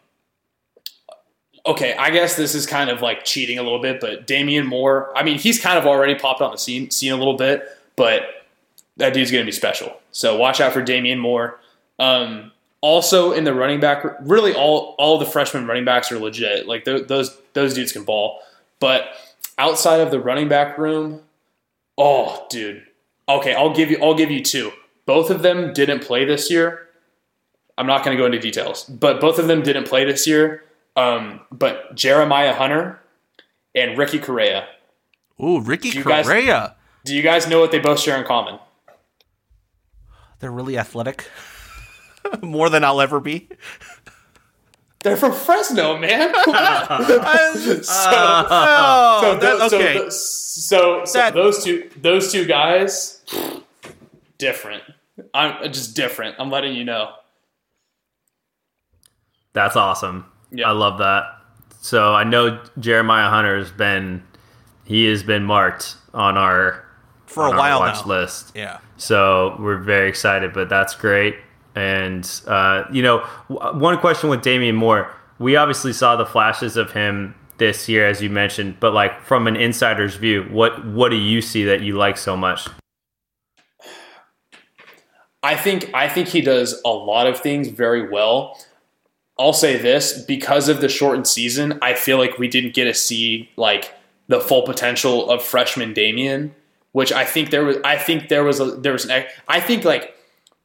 okay 1.67 1.95
i 1.97 2.11
guess 2.11 2.35
this 2.37 2.55
is 2.55 2.67
kind 2.67 2.89
of 2.89 3.03
like 3.03 3.25
cheating 3.25 3.59
a 3.59 3.63
little 3.63 3.81
bit 3.81 4.01
but 4.01 4.27
damien 4.27 4.67
moore 4.67 5.13
i 5.17 5.23
mean 5.23 5.39
he's 5.39 5.61
kind 5.61 5.79
of 5.79 5.87
already 5.87 6.15
popped 6.15 6.41
on 6.41 6.51
the 6.51 6.57
scene 6.57 6.91
scene 6.91 7.13
a 7.13 7.17
little 7.17 7.37
bit 7.37 7.69
but 7.97 8.41
that 9.01 9.15
dude's 9.15 9.31
gonna 9.31 9.45
be 9.45 9.53
special. 9.53 9.99
So 10.13 10.37
watch 10.37 10.61
out 10.61 10.73
for 10.73 10.83
damien 10.83 11.19
moore. 11.19 11.59
Um 11.99 12.53
also 12.81 13.33
in 13.33 13.45
the 13.45 13.53
running 13.53 13.81
back 13.81 14.05
really 14.21 14.55
all 14.55 14.95
all 14.99 15.19
the 15.19 15.27
freshman 15.27 15.67
running 15.67 15.85
backs 15.85 16.11
are 16.13 16.19
legit. 16.19 16.67
Like 16.67 16.85
th- 16.85 17.09
those 17.09 17.37
those 17.53 17.75
dudes 17.75 17.93
can 17.93 18.05
ball. 18.05 18.41
But 18.79 19.09
outside 19.59 20.01
of 20.01 20.11
the 20.11 20.21
running 20.21 20.49
back 20.49 20.79
room 20.79 21.21
oh 21.99 22.47
dude. 22.49 22.87
Okay 23.29 23.55
i'll 23.55 23.75
give 23.75 23.91
you 23.91 23.99
i'll 24.03 24.15
give 24.15 24.31
you 24.31 24.43
two 24.43 24.73
both 25.07 25.31
of 25.31 25.43
them 25.43 25.73
didn't 25.73 26.01
play 26.01 26.25
this 26.25 26.51
year. 26.51 26.89
I'm 27.79 27.87
not 27.87 28.05
going 28.05 28.17
to 28.17 28.21
go 28.21 28.27
into 28.27 28.39
details, 28.39 28.85
but 28.85 29.21
both 29.21 29.39
of 29.39 29.49
them 29.49 29.63
didn't 29.63 29.89
play 29.89 30.05
this 30.05 30.27
year. 30.27 30.65
Um, 30.97 31.41
but 31.51 31.95
Jeremiah 31.95 32.53
Hunter 32.53 33.01
and 33.75 33.97
Ricky 33.97 34.19
Correa. 34.19 34.69
Ooh, 35.43 35.61
Ricky 35.61 35.91
do 35.91 36.03
Correa. 36.03 36.45
Guys, 36.45 36.71
do 37.05 37.15
you 37.15 37.23
guys 37.23 37.49
know 37.49 37.61
what 37.61 37.71
they 37.71 37.79
both 37.79 38.01
share 38.01 38.19
in 38.19 38.27
common? 38.27 38.59
They're 40.41 40.51
really 40.51 40.77
athletic. 40.77 41.27
More 42.43 42.69
than 42.69 42.85
I'll 42.85 43.01
ever 43.01 43.21
be. 43.21 43.49
They're 45.03 45.17
from 45.17 45.33
Fresno, 45.33 45.97
man. 45.97 46.35
so, 46.45 46.53
uh, 46.53 49.21
so, 49.21 49.39
that, 49.39 49.73
okay. 49.73 49.95
so, 49.95 50.11
so, 50.11 51.05
so 51.07 51.19
that, 51.19 51.33
those 51.33 51.65
two 51.65 51.89
those 51.97 52.31
two 52.31 52.45
guys 52.45 53.23
different. 54.41 54.83
I'm 55.33 55.73
just 55.73 55.95
different. 55.95 56.35
I'm 56.39 56.51
letting 56.51 56.75
you 56.75 56.85
know. 56.85 57.13
That's 59.53 59.77
awesome. 59.77 60.27
Yeah. 60.51 60.69
I 60.69 60.73
love 60.73 60.99
that. 60.99 61.25
So 61.81 62.15
I 62.15 62.25
know 62.25 62.61
Jeremiah 62.79 63.29
Hunter 63.29 63.57
has 63.59 63.71
been 63.71 64.23
he 64.85 65.05
has 65.07 65.23
been 65.23 65.45
marked 65.45 65.95
on 66.13 66.37
our 66.37 66.85
for 67.27 67.47
a 67.47 67.51
while 67.51 67.81
watch 67.81 68.05
now. 68.05 68.09
list. 68.09 68.53
Yeah. 68.55 68.79
So 68.97 69.57
we're 69.61 69.79
very 69.79 70.09
excited, 70.09 70.53
but 70.53 70.69
that's 70.69 70.95
great. 70.95 71.37
And 71.75 72.29
uh, 72.47 72.85
you 72.93 73.03
know, 73.03 73.19
one 73.49 73.99
question 73.99 74.31
with 74.31 74.43
Damien 74.43 74.75
Moore, 74.75 75.15
we 75.39 75.57
obviously 75.57 75.93
saw 75.93 76.17
the 76.17 76.27
flashes 76.27 76.77
of 76.77 76.93
him 76.93 77.35
this 77.59 77.89
year, 77.89 78.07
as 78.07 78.21
you 78.21 78.31
mentioned, 78.31 78.79
but 78.81 78.93
like 78.93 79.23
from 79.23 79.47
an 79.47 79.55
insider's 79.55 80.17
view, 80.17 80.45
what 80.51 80.85
what 80.87 81.11
do 81.11 81.17
you 81.17 81.41
see 81.41 81.65
that 81.65 81.83
you 81.83 81.97
like 81.97 82.19
so 82.19 82.37
much? 82.37 82.67
I 85.43 85.57
think 85.57 85.91
I 85.95 86.09
think 86.09 86.29
he 86.29 86.41
does 86.41 86.81
a 86.85 86.91
lot 86.91 87.27
of 87.27 87.41
things 87.41 87.69
very 87.69 88.09
well. 88.09 88.59
I'll 89.39 89.55
say 89.55 89.79
this 89.79 90.23
because 90.23 90.69
of 90.69 90.81
the 90.81 90.89
shortened 90.89 91.27
season, 91.27 91.79
I 91.81 91.95
feel 91.95 92.19
like 92.19 92.39
we 92.39 92.47
didn't 92.47 92.75
get 92.75 92.85
to 92.85 92.95
see 92.95 93.49
like 93.57 93.95
the 94.29 94.41
full 94.41 94.63
potential 94.63 95.31
of 95.31 95.43
freshman 95.43 95.95
Damien, 95.95 96.55
which 96.93 97.11
I 97.11 97.25
think 97.25 97.51
there 97.51 97.65
was. 97.65 97.79
I 97.85 97.97
think 97.97 98.29
there 98.29 98.45
was 98.45 98.61
a 98.61 98.67
there 98.67 98.93
was 98.93 99.07
an. 99.07 99.25
I 99.49 99.61
think 99.61 99.85
like 99.85 100.15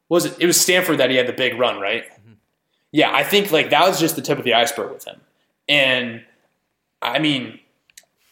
was 0.10 0.26
it? 0.26 0.36
It 0.40 0.46
was 0.46 0.60
Stanford 0.60 0.98
that 0.98 1.10
he 1.10 1.16
had 1.16 1.28
the 1.28 1.34
big 1.34 1.58
run, 1.58 1.80
right? 1.80 2.04
Mm-hmm. 2.04 2.34
Yeah, 2.92 3.12
I 3.14 3.24
think 3.24 3.52
like 3.52 3.70
that 3.70 3.88
was 3.88 4.00
just 4.00 4.18
the 4.18 4.22
tip 4.22 4.38
of 4.38 4.44
the 4.44 4.54
iceberg 4.54 4.92
with 4.92 5.06
him, 5.06 5.22
and 5.70 6.24
I 7.02 7.20
mean, 7.20 7.60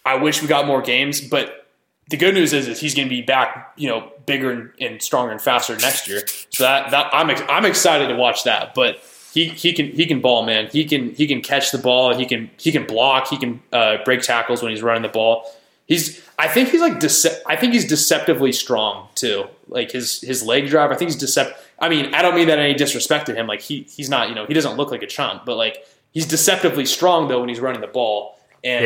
I 0.06 0.16
wish 0.16 0.42
we 0.42 0.48
got 0.48 0.68
more 0.68 0.82
games, 0.82 1.22
but 1.22 1.68
the 2.10 2.18
good 2.18 2.34
news 2.34 2.54
is, 2.54 2.68
is 2.68 2.80
he's 2.80 2.96
going 2.96 3.08
to 3.08 3.10
be 3.10 3.22
back, 3.22 3.74
you 3.78 3.88
know, 3.88 4.12
bigger 4.26 4.52
and, 4.52 4.72
and, 4.80 5.02
stronger 5.02 5.32
and 5.32 5.42
faster 5.42 5.76
next 5.78 6.08
year. 6.08 6.24
So 6.50 6.64
that, 6.64 6.92
that 6.92 7.10
I'm 7.14 7.30
I'm 7.50 7.66
excited 7.66 8.08
to 8.08 8.16
watch 8.16 8.44
that. 8.44 8.74
But 8.74 9.02
he, 9.34 9.46
he 9.46 9.74
can 9.74 9.88
he 9.88 10.06
can 10.06 10.22
ball, 10.22 10.46
man. 10.46 10.68
He 10.68 10.86
can 10.86 11.12
he 11.16 11.28
can 11.28 11.42
catch 11.42 11.72
the 11.72 11.78
ball. 11.78 12.16
He 12.16 12.26
can 12.26 12.52
he 12.58 12.72
can 12.72 12.86
block. 12.86 13.28
He 13.28 13.38
can 13.38 13.62
uh, 13.72 13.98
break 14.06 14.22
tackles 14.22 14.62
when 14.62 14.72
he's 14.72 14.84
running 14.84 15.02
the 15.02 15.10
ball. 15.10 15.52
He's 15.88 16.22
I 16.38 16.48
think 16.48 16.70
he's 16.70 16.82
like 16.82 16.94
dece- 16.94 17.42
I 17.48 17.56
think 17.56 17.74
he's 17.74 17.88
deceptively 17.88 18.52
strong 18.52 19.08
too. 19.16 19.46
Like 19.68 19.92
his 19.92 20.22
his 20.22 20.44
leg 20.44 20.68
drive. 20.68 20.92
I 20.92 20.96
think 20.96 21.10
he's 21.10 21.20
deceptive. 21.20 21.58
I 21.80 21.90
mean, 21.90 22.14
I 22.14 22.22
don't 22.22 22.36
mean 22.36 22.48
that 22.48 22.60
any 22.60 22.76
disrespect 22.76 23.26
to 23.26 23.36
him. 23.36 23.48
Like 23.48 23.62
he 23.62 23.84
he's 23.84 24.10
not 24.10 24.30
you 24.30 24.36
know 24.36 24.46
he 24.46 24.54
doesn't 24.54 24.78
look 24.78 24.92
like 24.92 25.02
a 25.02 25.08
chump, 25.08 25.46
but 25.46 25.58
like 25.58 25.84
he's 26.12 26.28
deceptively 26.28 26.86
strong 26.86 27.28
though 27.28 27.40
when 27.40 27.50
he's 27.50 27.60
running 27.60 27.82
the 27.82 27.88
ball. 27.88 28.40
And 28.64 28.84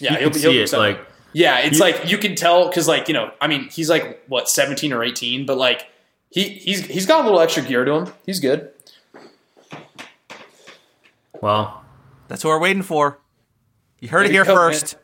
yeah, 0.00 0.12
yeah, 0.12 0.18
he'll, 0.18 0.30
he'll 0.30 0.52
be 0.52 0.62
it, 0.62 0.72
like 0.72 1.04
yeah, 1.32 1.58
it's 1.60 1.78
you, 1.78 1.84
like 1.84 2.10
you 2.10 2.18
can 2.18 2.34
tell 2.34 2.68
because 2.68 2.88
like 2.88 3.08
you 3.08 3.14
know, 3.14 3.32
I 3.40 3.46
mean, 3.46 3.68
he's 3.68 3.88
like 3.88 4.22
what 4.26 4.48
seventeen 4.48 4.92
or 4.92 5.02
eighteen, 5.04 5.46
but 5.46 5.56
like 5.56 5.88
he 6.30 6.48
he's 6.48 6.84
he's 6.86 7.06
got 7.06 7.22
a 7.22 7.24
little 7.24 7.40
extra 7.40 7.62
gear 7.62 7.84
to 7.84 7.92
him. 7.92 8.12
He's 8.26 8.40
good. 8.40 8.70
Well, 11.40 11.84
that's 12.28 12.44
what 12.44 12.50
we're 12.50 12.60
waiting 12.60 12.82
for. 12.82 13.18
You 14.00 14.08
heard 14.08 14.26
it 14.26 14.32
here 14.32 14.44
first. 14.44 14.96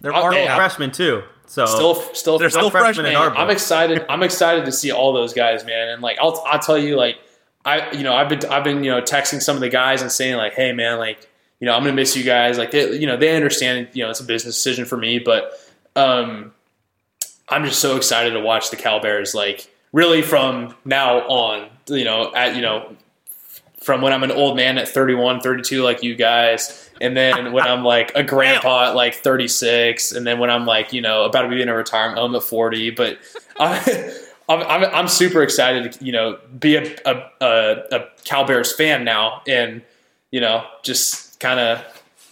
They're 0.00 0.14
oh, 0.14 0.30
yeah. 0.32 0.56
freshmen 0.56 0.90
too, 0.90 1.22
So 1.46 1.64
Still, 1.64 1.94
still, 1.94 2.38
They're 2.38 2.50
still 2.50 2.70
freshmen 2.70 3.06
in 3.06 3.12
in 3.12 3.16
our 3.16 3.30
our 3.30 3.36
I'm 3.36 3.50
excited. 3.50 4.04
I'm 4.08 4.22
excited 4.22 4.64
to 4.64 4.72
see 4.72 4.90
all 4.90 5.12
those 5.12 5.32
guys, 5.32 5.64
man. 5.64 5.88
And 5.88 6.02
like, 6.02 6.18
I'll, 6.20 6.42
I'll 6.44 6.58
tell 6.58 6.76
you, 6.76 6.96
like, 6.96 7.18
I, 7.64 7.92
you 7.92 8.02
know, 8.02 8.12
I've 8.12 8.28
been, 8.28 8.44
I've 8.46 8.64
been, 8.64 8.82
you 8.82 8.90
know, 8.90 9.00
texting 9.00 9.40
some 9.40 9.54
of 9.54 9.60
the 9.60 9.68
guys 9.68 10.02
and 10.02 10.10
saying 10.10 10.36
like, 10.36 10.54
hey, 10.54 10.72
man, 10.72 10.98
like, 10.98 11.28
you 11.62 11.66
know, 11.66 11.76
I'm 11.76 11.84
gonna 11.84 11.94
miss 11.94 12.16
you 12.16 12.24
guys. 12.24 12.58
Like, 12.58 12.72
they, 12.72 12.98
you 12.98 13.06
know, 13.06 13.16
they 13.16 13.36
understand, 13.36 13.86
you 13.92 14.02
know, 14.02 14.10
it's 14.10 14.18
a 14.18 14.24
business 14.24 14.56
decision 14.56 14.84
for 14.84 14.96
me, 14.96 15.20
but, 15.20 15.52
um, 15.94 16.52
I'm 17.48 17.64
just 17.64 17.78
so 17.78 17.96
excited 17.96 18.30
to 18.30 18.40
watch 18.40 18.70
the 18.70 18.76
Cal 18.76 18.98
Bears. 18.98 19.32
Like, 19.32 19.72
really, 19.92 20.22
from 20.22 20.74
now 20.84 21.20
on, 21.28 21.68
you 21.86 22.04
know, 22.04 22.34
at 22.34 22.56
you 22.56 22.62
know, 22.62 22.96
from 23.80 24.02
when 24.02 24.12
I'm 24.12 24.24
an 24.24 24.32
old 24.32 24.56
man 24.56 24.76
at 24.76 24.88
31, 24.88 25.40
32, 25.40 25.84
like 25.84 26.02
you 26.02 26.16
guys, 26.16 26.90
and 27.00 27.16
then 27.16 27.52
when 27.52 27.64
I'm 27.64 27.84
like 27.84 28.10
a 28.16 28.24
grandpa 28.24 28.88
at 28.88 28.96
like 28.96 29.14
36, 29.14 30.10
and 30.10 30.26
then 30.26 30.40
when 30.40 30.50
I'm 30.50 30.66
like, 30.66 30.92
you 30.92 31.00
know, 31.00 31.24
about 31.26 31.42
to 31.42 31.48
be 31.48 31.62
in 31.62 31.68
a 31.68 31.76
retirement 31.76 32.18
home 32.18 32.34
at 32.34 32.42
40. 32.42 32.90
But 32.90 33.18
I, 33.60 34.12
I'm, 34.48 34.62
I'm, 34.62 34.84
I'm 34.94 35.08
super 35.08 35.44
excited 35.44 35.92
to, 35.92 36.04
you 36.04 36.10
know, 36.10 36.38
be 36.58 36.74
a, 36.74 36.96
a, 37.06 37.22
a, 37.40 37.76
a 37.92 38.04
Cal 38.24 38.44
Bears 38.44 38.72
fan 38.72 39.04
now 39.04 39.42
and, 39.46 39.82
you 40.32 40.40
know, 40.40 40.64
just 40.82 41.31
kind 41.42 41.60
of, 41.60 41.84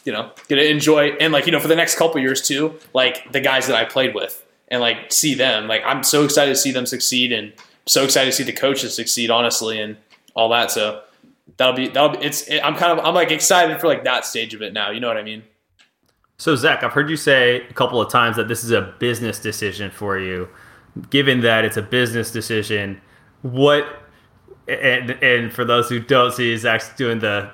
you 0.04 0.12
know, 0.12 0.30
to 0.48 0.70
enjoy 0.70 1.10
and 1.20 1.32
like, 1.32 1.46
you 1.46 1.52
know, 1.52 1.60
for 1.60 1.68
the 1.68 1.76
next 1.76 1.96
couple 1.96 2.20
years 2.20 2.40
too, 2.40 2.78
like 2.94 3.30
the 3.32 3.40
guys 3.40 3.66
that 3.66 3.76
I 3.76 3.84
played 3.84 4.14
with 4.14 4.44
and 4.68 4.80
like 4.80 5.12
see 5.12 5.34
them. 5.34 5.66
Like 5.68 5.82
I'm 5.84 6.02
so 6.02 6.24
excited 6.24 6.52
to 6.52 6.56
see 6.56 6.72
them 6.72 6.86
succeed 6.86 7.32
and 7.32 7.52
so 7.86 8.04
excited 8.04 8.30
to 8.30 8.36
see 8.36 8.44
the 8.44 8.52
coaches 8.52 8.94
succeed, 8.94 9.30
honestly, 9.30 9.80
and 9.80 9.96
all 10.34 10.48
that. 10.50 10.70
So 10.70 11.02
that'll 11.56 11.74
be 11.74 11.88
that'll 11.88 12.10
be 12.10 12.24
it's 12.24 12.42
it, 12.48 12.60
I'm 12.64 12.76
kind 12.76 12.98
of 12.98 13.04
I'm 13.04 13.14
like 13.14 13.30
excited 13.30 13.80
for 13.80 13.88
like 13.88 14.04
that 14.04 14.24
stage 14.24 14.54
of 14.54 14.62
it 14.62 14.72
now. 14.72 14.90
You 14.90 15.00
know 15.00 15.08
what 15.08 15.16
I 15.16 15.22
mean? 15.22 15.42
So 16.38 16.56
Zach, 16.56 16.82
I've 16.82 16.92
heard 16.92 17.10
you 17.10 17.16
say 17.16 17.66
a 17.68 17.72
couple 17.74 18.00
of 18.00 18.10
times 18.10 18.36
that 18.36 18.48
this 18.48 18.64
is 18.64 18.70
a 18.70 18.94
business 18.98 19.38
decision 19.38 19.90
for 19.90 20.18
you. 20.18 20.48
Given 21.10 21.42
that 21.42 21.64
it's 21.64 21.76
a 21.76 21.82
business 21.82 22.30
decision, 22.30 23.00
what 23.42 23.86
and 24.66 25.10
and 25.22 25.52
for 25.52 25.64
those 25.64 25.88
who 25.88 26.00
don't 26.00 26.32
see, 26.32 26.56
Zach's 26.56 26.94
doing 26.96 27.18
the 27.18 27.50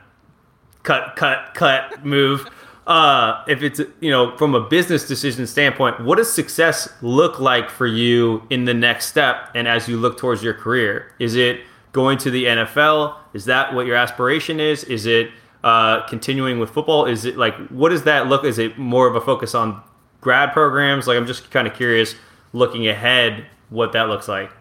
cut, 0.86 1.16
cut, 1.16 1.54
cut 1.54 2.04
move. 2.04 2.48
Uh, 2.86 3.42
if 3.48 3.64
it's 3.64 3.80
you 3.98 4.12
know 4.12 4.36
from 4.36 4.54
a 4.54 4.60
business 4.60 5.08
decision 5.08 5.44
standpoint, 5.44 6.00
what 6.04 6.18
does 6.18 6.32
success 6.32 6.88
look 7.02 7.40
like 7.40 7.68
for 7.68 7.84
you 7.84 8.40
in 8.48 8.64
the 8.64 8.72
next 8.72 9.06
step 9.06 9.50
and 9.56 9.66
as 9.66 9.88
you 9.88 9.96
look 9.96 10.16
towards 10.16 10.40
your 10.40 10.54
career? 10.54 11.12
Is 11.18 11.34
it 11.34 11.62
going 11.90 12.16
to 12.18 12.30
the 12.30 12.44
NFL? 12.44 13.16
Is 13.34 13.46
that 13.46 13.74
what 13.74 13.86
your 13.86 13.96
aspiration 13.96 14.60
is? 14.60 14.84
Is 14.84 15.04
it 15.04 15.32
uh, 15.64 16.06
continuing 16.06 16.60
with 16.60 16.70
football? 16.70 17.06
Is 17.06 17.24
it 17.24 17.36
like 17.36 17.56
what 17.70 17.88
does 17.88 18.04
that 18.04 18.28
look? 18.28 18.44
Is 18.44 18.56
it 18.56 18.78
more 18.78 19.08
of 19.08 19.16
a 19.16 19.20
focus 19.20 19.52
on 19.52 19.82
grad 20.20 20.52
programs? 20.52 21.08
Like 21.08 21.16
I'm 21.16 21.26
just 21.26 21.50
kind 21.50 21.66
of 21.66 21.74
curious, 21.74 22.14
looking 22.52 22.86
ahead, 22.86 23.46
what 23.68 23.90
that 23.94 24.08
looks 24.08 24.28
like. 24.28 24.52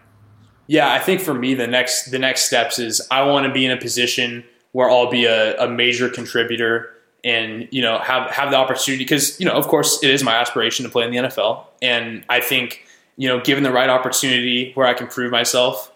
Yeah, 0.66 0.92
I 0.92 0.98
think 0.98 1.20
for 1.20 1.32
me 1.32 1.54
the 1.54 1.68
next 1.68 2.10
the 2.10 2.18
next 2.18 2.42
steps 2.46 2.80
is 2.80 3.06
I 3.08 3.22
want 3.22 3.46
to 3.46 3.52
be 3.52 3.64
in 3.64 3.70
a 3.70 3.76
position 3.76 4.42
where 4.76 4.90
I'll 4.90 5.10
be 5.10 5.24
a, 5.24 5.56
a 5.56 5.68
major 5.68 6.10
contributor 6.10 6.92
and 7.24 7.66
you 7.70 7.80
know 7.80 7.98
have 7.98 8.30
have 8.30 8.50
the 8.50 8.56
opportunity 8.56 9.02
because 9.02 9.40
you 9.40 9.46
know 9.46 9.52
of 9.52 9.66
course 9.68 10.02
it 10.02 10.10
is 10.10 10.22
my 10.22 10.34
aspiration 10.34 10.84
to 10.84 10.90
play 10.90 11.04
in 11.04 11.10
the 11.10 11.16
NFL 11.16 11.64
and 11.80 12.24
I 12.28 12.40
think 12.40 12.86
you 13.16 13.26
know 13.26 13.40
given 13.40 13.64
the 13.64 13.72
right 13.72 13.88
opportunity 13.88 14.72
where 14.74 14.86
I 14.86 14.92
can 14.92 15.06
prove 15.06 15.32
myself 15.32 15.90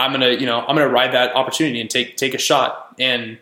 I'm 0.00 0.12
gonna 0.12 0.30
you 0.30 0.46
know 0.46 0.60
I'm 0.60 0.74
gonna 0.74 0.88
ride 0.88 1.12
that 1.12 1.36
opportunity 1.36 1.80
and 1.80 1.88
take 1.88 2.16
take 2.16 2.34
a 2.34 2.38
shot. 2.38 2.96
And 2.98 3.38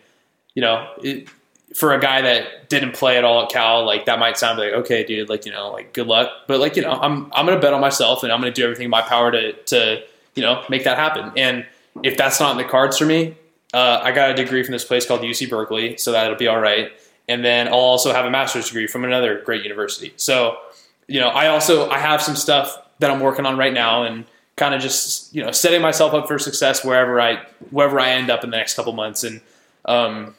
you 0.54 0.60
know 0.60 0.88
it, 1.02 1.28
for 1.74 1.94
a 1.94 2.00
guy 2.00 2.22
that 2.22 2.68
didn't 2.68 2.94
play 2.94 3.16
at 3.16 3.24
all 3.24 3.44
at 3.44 3.50
Cal 3.50 3.84
like 3.84 4.06
that 4.06 4.18
might 4.18 4.36
sound 4.36 4.58
like 4.58 4.72
okay 4.72 5.04
dude 5.04 5.28
like 5.28 5.46
you 5.46 5.52
know 5.52 5.70
like 5.70 5.92
good 5.92 6.06
luck. 6.06 6.30
But 6.46 6.60
like 6.60 6.76
you 6.76 6.82
know 6.82 6.92
I'm 6.92 7.30
I'm 7.32 7.46
gonna 7.46 7.60
bet 7.60 7.72
on 7.72 7.80
myself 7.80 8.22
and 8.22 8.32
I'm 8.32 8.40
gonna 8.40 8.52
do 8.52 8.64
everything 8.64 8.84
in 8.86 8.90
my 8.90 9.02
power 9.02 9.30
to 9.30 9.52
to 9.52 10.02
you 10.34 10.42
know 10.42 10.64
make 10.68 10.84
that 10.84 10.98
happen. 10.98 11.32
And 11.36 11.64
if 12.02 12.16
that's 12.16 12.40
not 12.40 12.52
in 12.52 12.58
the 12.58 12.64
cards 12.64 12.98
for 12.98 13.06
me 13.06 13.36
uh, 13.74 14.00
I 14.02 14.12
got 14.12 14.30
a 14.30 14.34
degree 14.34 14.62
from 14.62 14.72
this 14.72 14.84
place 14.84 15.06
called 15.06 15.20
UC 15.20 15.50
Berkeley 15.50 15.96
so 15.96 16.12
that'll 16.12 16.36
be 16.36 16.48
all 16.48 16.60
right. 16.60 16.92
And 17.30 17.44
then 17.44 17.68
I'll 17.68 17.74
also 17.74 18.12
have 18.12 18.24
a 18.24 18.30
master's 18.30 18.68
degree 18.68 18.86
from 18.86 19.04
another 19.04 19.42
great 19.42 19.62
university. 19.62 20.12
So 20.16 20.56
you 21.06 21.20
know 21.20 21.28
I 21.28 21.48
also 21.48 21.88
I 21.90 21.98
have 21.98 22.22
some 22.22 22.36
stuff 22.36 22.76
that 23.00 23.10
I'm 23.10 23.20
working 23.20 23.46
on 23.46 23.56
right 23.56 23.72
now 23.72 24.04
and 24.04 24.24
kind 24.56 24.74
of 24.74 24.80
just 24.80 25.34
you 25.34 25.42
know 25.42 25.52
setting 25.52 25.82
myself 25.82 26.14
up 26.14 26.26
for 26.26 26.38
success 26.38 26.84
wherever 26.84 27.20
I 27.20 27.44
wherever 27.70 28.00
I 28.00 28.10
end 28.10 28.30
up 28.30 28.44
in 28.44 28.50
the 28.50 28.56
next 28.56 28.74
couple 28.74 28.92
months. 28.92 29.24
And 29.24 29.40
um, 29.84 30.34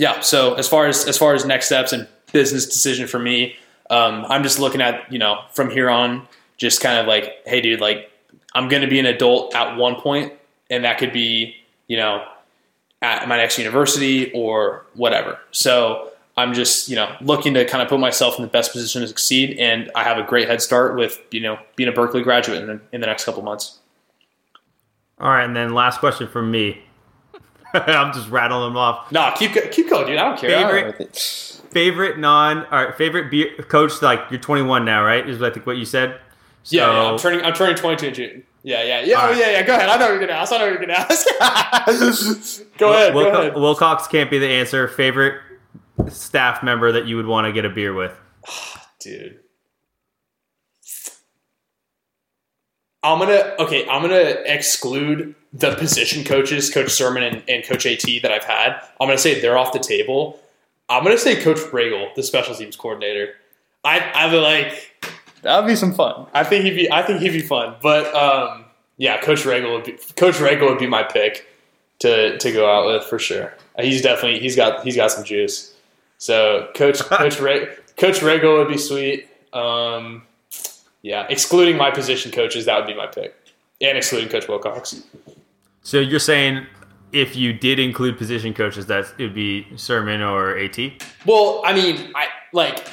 yeah 0.00 0.20
so 0.20 0.54
as 0.54 0.66
far 0.66 0.86
as 0.86 1.06
as 1.06 1.18
far 1.18 1.34
as 1.34 1.44
next 1.44 1.66
steps 1.66 1.92
and 1.92 2.08
business 2.32 2.64
decision 2.64 3.06
for 3.06 3.18
me 3.18 3.54
um, 3.90 4.24
i'm 4.30 4.42
just 4.42 4.58
looking 4.58 4.80
at 4.80 5.12
you 5.12 5.18
know 5.18 5.42
from 5.52 5.70
here 5.70 5.90
on 5.90 6.26
just 6.56 6.80
kind 6.80 6.98
of 6.98 7.06
like 7.06 7.36
hey 7.44 7.60
dude 7.60 7.80
like 7.80 8.10
i'm 8.54 8.68
going 8.68 8.80
to 8.82 8.88
be 8.88 8.98
an 8.98 9.04
adult 9.04 9.54
at 9.54 9.76
one 9.76 9.94
point 9.96 10.32
and 10.70 10.84
that 10.84 10.96
could 10.98 11.12
be 11.12 11.54
you 11.86 11.98
know 11.98 12.26
at 13.02 13.26
my 13.28 13.36
next 13.36 13.58
university 13.58 14.30
or 14.32 14.84
whatever 14.94 15.38
so 15.50 16.10
i'm 16.36 16.52
just 16.54 16.88
you 16.88 16.96
know 16.96 17.14
looking 17.20 17.54
to 17.54 17.64
kind 17.64 17.82
of 17.82 17.88
put 17.88 17.98
myself 18.00 18.36
in 18.38 18.42
the 18.42 18.48
best 18.50 18.72
position 18.72 19.00
to 19.02 19.08
succeed 19.08 19.58
and 19.58 19.90
i 19.94 20.02
have 20.04 20.18
a 20.18 20.22
great 20.22 20.46
head 20.48 20.60
start 20.60 20.96
with 20.96 21.18
you 21.30 21.40
know 21.40 21.58
being 21.76 21.88
a 21.88 21.92
berkeley 21.92 22.22
graduate 22.22 22.60
in 22.60 22.66
the, 22.66 22.80
in 22.92 23.00
the 23.00 23.06
next 23.06 23.24
couple 23.24 23.42
months 23.42 23.78
All 25.18 25.28
right, 25.30 25.44
and 25.44 25.54
then 25.54 25.74
last 25.74 26.00
question 26.00 26.28
from 26.28 26.50
me. 26.50 26.82
I'm 27.74 28.12
just 28.12 28.28
rattling 28.30 28.70
them 28.70 28.76
off. 28.76 29.10
nah 29.12 29.30
keep 29.34 29.52
keep 29.70 29.88
going 29.90 30.06
dude 30.06 30.18
i 30.18 30.24
don't 30.24 30.38
care 30.38 30.50
Favorite- 30.50 31.56
Favorite 31.70 32.18
non, 32.18 32.66
all 32.66 32.84
right, 32.84 32.96
favorite 32.96 33.30
beer 33.30 33.54
coach. 33.68 34.02
Like 34.02 34.28
you're 34.28 34.40
21 34.40 34.84
now, 34.84 35.04
right? 35.04 35.24
Is 35.28 35.40
I 35.40 35.50
think 35.50 35.66
what 35.66 35.76
you 35.76 35.84
said. 35.84 36.18
So, 36.64 36.76
Yeah, 36.76 36.90
yeah, 36.92 37.12
I'm 37.12 37.16
turning. 37.16 37.42
I'm 37.44 37.52
turning 37.54 37.76
22 37.76 38.06
in 38.08 38.14
June. 38.14 38.42
Yeah, 38.62 38.82
yeah, 38.82 39.00
yeah, 39.00 39.16
oh, 39.22 39.28
right. 39.28 39.38
yeah, 39.38 39.50
yeah. 39.52 39.62
Go 39.62 39.74
ahead. 39.74 39.88
I 39.88 39.96
know 39.96 40.08
you're 40.08 40.20
gonna 40.20 40.32
ask. 40.32 40.52
I 40.52 40.58
know 40.58 40.66
you're 40.66 40.78
gonna 40.78 40.92
ask. 40.92 41.26
go 42.78 42.92
ahead. 42.92 43.14
Wilco- 43.14 43.32
go 43.32 43.40
ahead. 43.40 43.54
Wilcox 43.54 44.06
can't 44.06 44.30
be 44.30 44.38
the 44.38 44.48
answer. 44.48 44.86
Favorite 44.86 45.40
staff 46.08 46.62
member 46.62 46.92
that 46.92 47.06
you 47.06 47.16
would 47.16 47.26
want 47.26 47.46
to 47.46 47.52
get 47.52 47.64
a 47.64 47.70
beer 47.70 47.94
with. 47.94 48.14
dude. 49.00 49.40
I'm 53.02 53.18
gonna 53.18 53.54
okay. 53.58 53.88
I'm 53.88 54.02
gonna 54.02 54.36
exclude 54.44 55.34
the 55.52 55.74
position 55.74 56.22
coaches, 56.22 56.68
Coach 56.68 56.88
Sirmon 56.88 57.22
and, 57.22 57.42
and 57.48 57.64
Coach 57.64 57.86
At 57.86 58.02
that 58.22 58.30
I've 58.30 58.44
had. 58.44 58.80
I'm 59.00 59.08
gonna 59.08 59.16
say 59.16 59.40
they're 59.40 59.56
off 59.56 59.72
the 59.72 59.78
table. 59.78 60.38
I'm 60.88 61.02
gonna 61.02 61.16
say 61.16 61.42
Coach 61.42 61.58
Ragle, 61.58 62.14
the 62.14 62.22
special 62.22 62.54
teams 62.54 62.76
coordinator. 62.76 63.34
I 63.84 64.00
I 64.00 64.32
would 64.32 64.42
like 64.42 65.09
that'd 65.42 65.66
be 65.66 65.76
some 65.76 65.92
fun. 65.92 66.26
I 66.32 66.44
think 66.44 66.64
he'd 66.64 66.74
be 66.74 66.90
I 66.90 67.02
think 67.02 67.20
he'd 67.20 67.32
be 67.32 67.40
fun. 67.40 67.76
But 67.82 68.14
um, 68.14 68.64
yeah, 68.96 69.20
Coach 69.20 69.42
Ragle 69.42 69.72
would 69.72 69.84
be 69.84 69.92
Coach 70.16 70.36
Ragle 70.36 70.68
would 70.68 70.78
be 70.78 70.86
my 70.86 71.02
pick 71.02 71.46
to 72.00 72.38
to 72.38 72.52
go 72.52 72.70
out 72.70 72.86
with 72.86 73.04
for 73.04 73.18
sure. 73.18 73.54
He's 73.78 74.02
definitely 74.02 74.40
he's 74.40 74.56
got 74.56 74.84
he's 74.84 74.96
got 74.96 75.10
some 75.10 75.24
juice. 75.24 75.74
So 76.18 76.68
Coach 76.74 76.98
Coach 77.00 77.40
Re, 77.40 77.66
Coach 77.96 78.20
Ragle 78.20 78.58
would 78.58 78.68
be 78.68 78.78
sweet. 78.78 79.28
Um, 79.52 80.22
yeah, 81.02 81.26
excluding 81.28 81.76
my 81.76 81.90
position 81.90 82.30
coaches, 82.30 82.66
that 82.66 82.76
would 82.76 82.86
be 82.86 82.94
my 82.94 83.06
pick, 83.06 83.34
and 83.80 83.96
excluding 83.96 84.28
Coach 84.28 84.48
Wilcox. 84.48 85.02
So 85.82 85.98
you're 85.98 86.18
saying 86.18 86.66
if 87.12 87.36
you 87.36 87.52
did 87.52 87.78
include 87.78 88.18
position 88.18 88.54
coaches, 88.54 88.86
that 88.86 89.06
it 89.18 89.24
would 89.24 89.34
be 89.34 89.66
Sirmon 89.74 90.20
or 90.20 90.56
At. 90.56 90.78
Well, 91.26 91.62
I 91.64 91.72
mean, 91.72 92.12
I 92.14 92.28
like, 92.52 92.86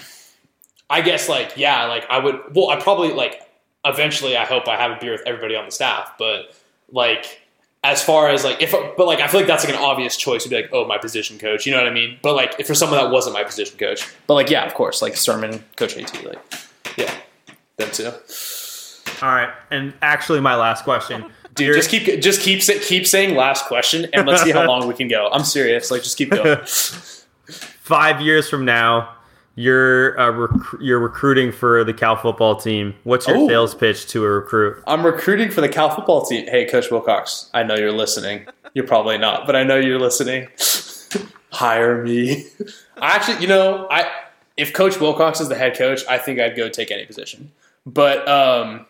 I 0.89 1.01
guess 1.01 1.27
like 1.29 1.53
yeah, 1.57 1.85
like 1.85 2.05
I 2.09 2.19
would. 2.19 2.55
Well, 2.55 2.69
I 2.69 2.79
probably 2.79 3.11
like 3.11 3.41
eventually. 3.85 4.37
I 4.37 4.45
hope 4.45 4.67
I 4.67 4.77
have 4.77 4.91
a 4.91 4.97
beer 4.99 5.11
with 5.11 5.23
everybody 5.25 5.55
on 5.55 5.65
the 5.65 5.71
staff, 5.71 6.13
but 6.17 6.55
like 6.91 7.41
as 7.83 8.03
far 8.03 8.29
as 8.29 8.43
like 8.43 8.61
if 8.61 8.71
but 8.71 9.05
like 9.05 9.19
I 9.19 9.27
feel 9.27 9.39
like 9.39 9.47
that's 9.47 9.65
like 9.65 9.73
an 9.73 9.79
obvious 9.79 10.17
choice 10.17 10.43
to 10.43 10.49
be 10.49 10.55
like 10.55 10.69
oh 10.73 10.85
my 10.85 10.97
position 10.97 11.37
coach, 11.37 11.65
you 11.65 11.71
know 11.71 11.77
what 11.77 11.87
I 11.87 11.93
mean? 11.93 12.17
But 12.21 12.35
like 12.35 12.55
if 12.59 12.67
for 12.67 12.75
someone 12.75 12.99
that 12.99 13.11
wasn't 13.11 13.33
my 13.33 13.43
position 13.43 13.77
coach, 13.77 14.07
but 14.27 14.33
like 14.33 14.49
yeah, 14.49 14.65
of 14.65 14.73
course, 14.73 15.01
like 15.01 15.13
Sirmon, 15.13 15.61
Coach 15.75 15.97
At, 15.97 16.25
like 16.25 16.39
yeah, 16.97 17.13
them 17.77 17.91
too. 17.91 18.11
All 19.21 19.29
right, 19.29 19.49
and 19.71 19.93
actually, 20.01 20.39
my 20.41 20.55
last 20.55 20.83
question. 20.83 21.31
Dude, 21.55 21.75
just 21.75 21.89
keep 21.89 22.21
just 22.21 22.41
keep 22.41 22.61
keep 22.61 23.07
saying 23.07 23.35
last 23.35 23.65
question, 23.65 24.07
and 24.13 24.27
let's 24.27 24.43
see 24.43 24.51
how 24.51 24.65
long 24.67 24.87
we 24.87 24.93
can 24.93 25.07
go. 25.07 25.29
I'm 25.31 25.43
serious. 25.43 25.89
Like, 25.89 26.03
just 26.03 26.17
keep 26.17 26.29
going. 26.29 26.59
Five 26.65 28.21
years 28.21 28.49
from 28.49 28.65
now, 28.65 29.15
you're 29.57 30.17
uh, 30.19 30.29
rec- 30.31 30.79
you're 30.81 30.99
recruiting 30.99 31.51
for 31.51 31.83
the 31.83 31.93
Cal 31.93 32.15
football 32.15 32.55
team. 32.55 32.93
What's 33.03 33.27
your 33.27 33.37
Oh. 33.37 33.47
sales 33.47 33.75
pitch 33.75 34.07
to 34.09 34.23
a 34.23 34.29
recruit? 34.29 34.81
I'm 34.87 35.05
recruiting 35.05 35.49
for 35.51 35.59
the 35.61 35.67
Cal 35.67 35.89
football 35.89 36.25
team. 36.25 36.45
Hey, 36.47 36.65
Coach 36.65 36.89
Wilcox, 36.91 37.49
I 37.53 37.63
know 37.63 37.75
you're 37.75 37.91
listening. 37.91 38.45
You're 38.73 38.87
probably 38.87 39.17
not, 39.17 39.45
but 39.47 39.55
I 39.55 39.63
know 39.63 39.77
you're 39.77 39.99
listening. 39.99 40.47
Hire 41.51 42.03
me. 42.03 42.45
I 42.97 43.15
actually, 43.15 43.41
you 43.41 43.47
know, 43.47 43.87
I 43.89 44.09
if 44.57 44.73
Coach 44.73 44.99
Wilcox 44.99 45.41
is 45.41 45.49
the 45.49 45.55
head 45.55 45.75
coach, 45.77 46.01
I 46.09 46.17
think 46.19 46.39
I'd 46.39 46.55
go 46.55 46.69
take 46.69 46.91
any 46.91 47.05
position. 47.05 47.51
But 47.85 48.27
um, 48.27 48.85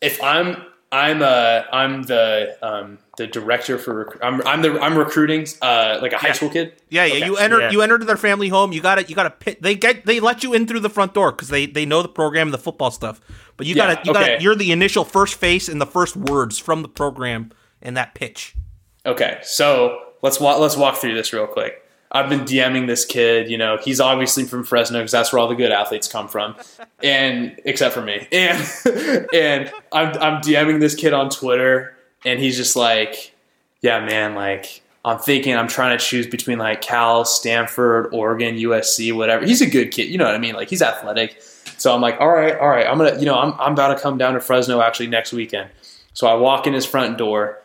if 0.00 0.22
I'm 0.22 0.62
I'm 0.92 1.22
uh 1.22 1.62
I'm 1.72 2.02
the 2.02 2.56
um, 2.62 2.98
the 3.16 3.28
director 3.28 3.78
for. 3.78 4.04
Rec- 4.06 4.18
I'm 4.24 4.44
I'm 4.46 4.60
the 4.62 4.80
I'm 4.80 4.98
recruiting 4.98 5.46
uh 5.62 5.98
like 6.02 6.12
a 6.12 6.18
high 6.18 6.28
Yeah. 6.28 6.32
school 6.32 6.50
kid. 6.50 6.72
Yeah, 6.88 7.04
yeah. 7.04 7.14
Okay. 7.14 7.26
You 7.26 7.36
enter 7.36 7.60
Yeah. 7.60 7.70
you 7.70 7.82
enter 7.82 7.98
their 7.98 8.16
family 8.16 8.48
home. 8.48 8.72
You 8.72 8.80
got 8.80 8.96
to 8.96 9.04
you 9.04 9.14
got 9.14 9.22
to 9.22 9.30
pit. 9.30 9.62
They 9.62 9.76
get 9.76 10.04
they 10.04 10.18
let 10.18 10.42
you 10.42 10.52
in 10.52 10.66
through 10.66 10.80
the 10.80 10.90
front 10.90 11.14
door 11.14 11.30
because 11.30 11.48
they 11.48 11.66
they 11.66 11.86
know 11.86 12.02
the 12.02 12.08
program 12.08 12.48
and 12.48 12.54
the 12.54 12.58
football 12.58 12.90
stuff. 12.90 13.20
But 13.56 13.66
you 13.68 13.76
Yeah, 13.76 13.94
got 13.94 14.02
to 14.02 14.08
you 14.08 14.14
got 14.14 14.22
okay. 14.24 14.36
to 14.38 14.42
you're 14.42 14.56
the 14.56 14.72
initial 14.72 15.04
first 15.04 15.36
face 15.36 15.68
and 15.68 15.80
the 15.80 15.86
first 15.86 16.16
words 16.16 16.58
from 16.58 16.82
the 16.82 16.88
program 16.88 17.52
in 17.80 17.94
that 17.94 18.14
pitch. 18.14 18.56
Okay, 19.06 19.38
so 19.42 19.96
let's 20.22 20.40
walk 20.40 20.58
let's 20.58 20.76
walk 20.76 20.96
through 20.96 21.14
this 21.14 21.32
real 21.32 21.46
quick. 21.46 21.79
I've 22.12 22.28
been 22.28 22.40
DMing 22.40 22.86
this 22.86 23.04
kid. 23.04 23.50
You 23.50 23.58
know, 23.58 23.78
he's 23.78 24.00
obviously 24.00 24.44
from 24.44 24.64
Fresno 24.64 24.98
because 24.98 25.12
that's 25.12 25.32
where 25.32 25.38
all 25.38 25.48
the 25.48 25.54
good 25.54 25.72
athletes 25.72 26.08
come 26.08 26.28
from, 26.28 26.56
and 27.02 27.58
except 27.64 27.94
for 27.94 28.02
me. 28.02 28.26
And 28.32 28.58
and 29.32 29.72
I'm 29.92 30.08
I'm 30.18 30.42
DMing 30.42 30.80
this 30.80 30.94
kid 30.94 31.12
on 31.12 31.30
Twitter, 31.30 31.96
and 32.24 32.40
he's 32.40 32.56
just 32.56 32.76
like, 32.76 33.34
"Yeah, 33.80 34.04
man, 34.04 34.34
like." 34.34 34.82
I'm 35.02 35.18
thinking 35.18 35.56
I'm 35.56 35.66
trying 35.66 35.96
to 35.96 36.04
choose 36.04 36.26
between 36.26 36.58
like 36.58 36.82
Cal, 36.82 37.24
Stanford, 37.24 38.12
Oregon, 38.12 38.56
USC, 38.56 39.14
whatever. 39.14 39.46
He's 39.46 39.62
a 39.62 39.66
good 39.66 39.92
kid, 39.92 40.10
you 40.10 40.18
know 40.18 40.26
what 40.26 40.34
I 40.34 40.38
mean? 40.38 40.54
Like 40.54 40.68
he's 40.68 40.82
athletic. 40.82 41.40
So 41.78 41.94
I'm 41.94 42.02
like, 42.02 42.20
all 42.20 42.28
right, 42.28 42.54
all 42.58 42.68
right. 42.68 42.86
I'm 42.86 42.98
gonna, 42.98 43.18
you 43.18 43.24
know, 43.24 43.38
I'm 43.38 43.54
I'm 43.58 43.72
about 43.72 43.96
to 43.96 44.02
come 44.02 44.18
down 44.18 44.34
to 44.34 44.40
Fresno 44.40 44.82
actually 44.82 45.06
next 45.06 45.32
weekend. 45.32 45.70
So 46.12 46.26
I 46.26 46.34
walk 46.34 46.66
in 46.66 46.74
his 46.74 46.84
front 46.84 47.16
door, 47.16 47.59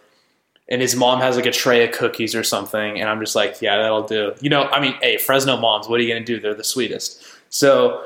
and 0.68 0.82
his 0.82 0.96
mom 0.96 1.20
has 1.20 1.36
like 1.36 1.46
a 1.46 1.52
tray 1.52 1.88
of 1.88 1.94
cookies 1.94 2.36
or 2.36 2.44
something, 2.44 3.00
and 3.00 3.10
I'm 3.10 3.20
just 3.20 3.36
like, 3.36 3.62
yeah, 3.62 3.78
that'll 3.78 4.08
do. 4.08 4.34
You 4.42 4.50
know, 4.50 4.64
I 4.64 4.80
mean, 4.80 4.96
hey, 5.02 5.18
Fresno 5.18 5.58
moms, 5.58 5.88
what 5.88 6.00
are 6.00 6.04
you 6.04 6.14
gonna 6.14 6.26
do? 6.26 6.40
They're 6.40 6.54
the 6.56 6.64
sweetest. 6.64 7.24
So 7.50 8.04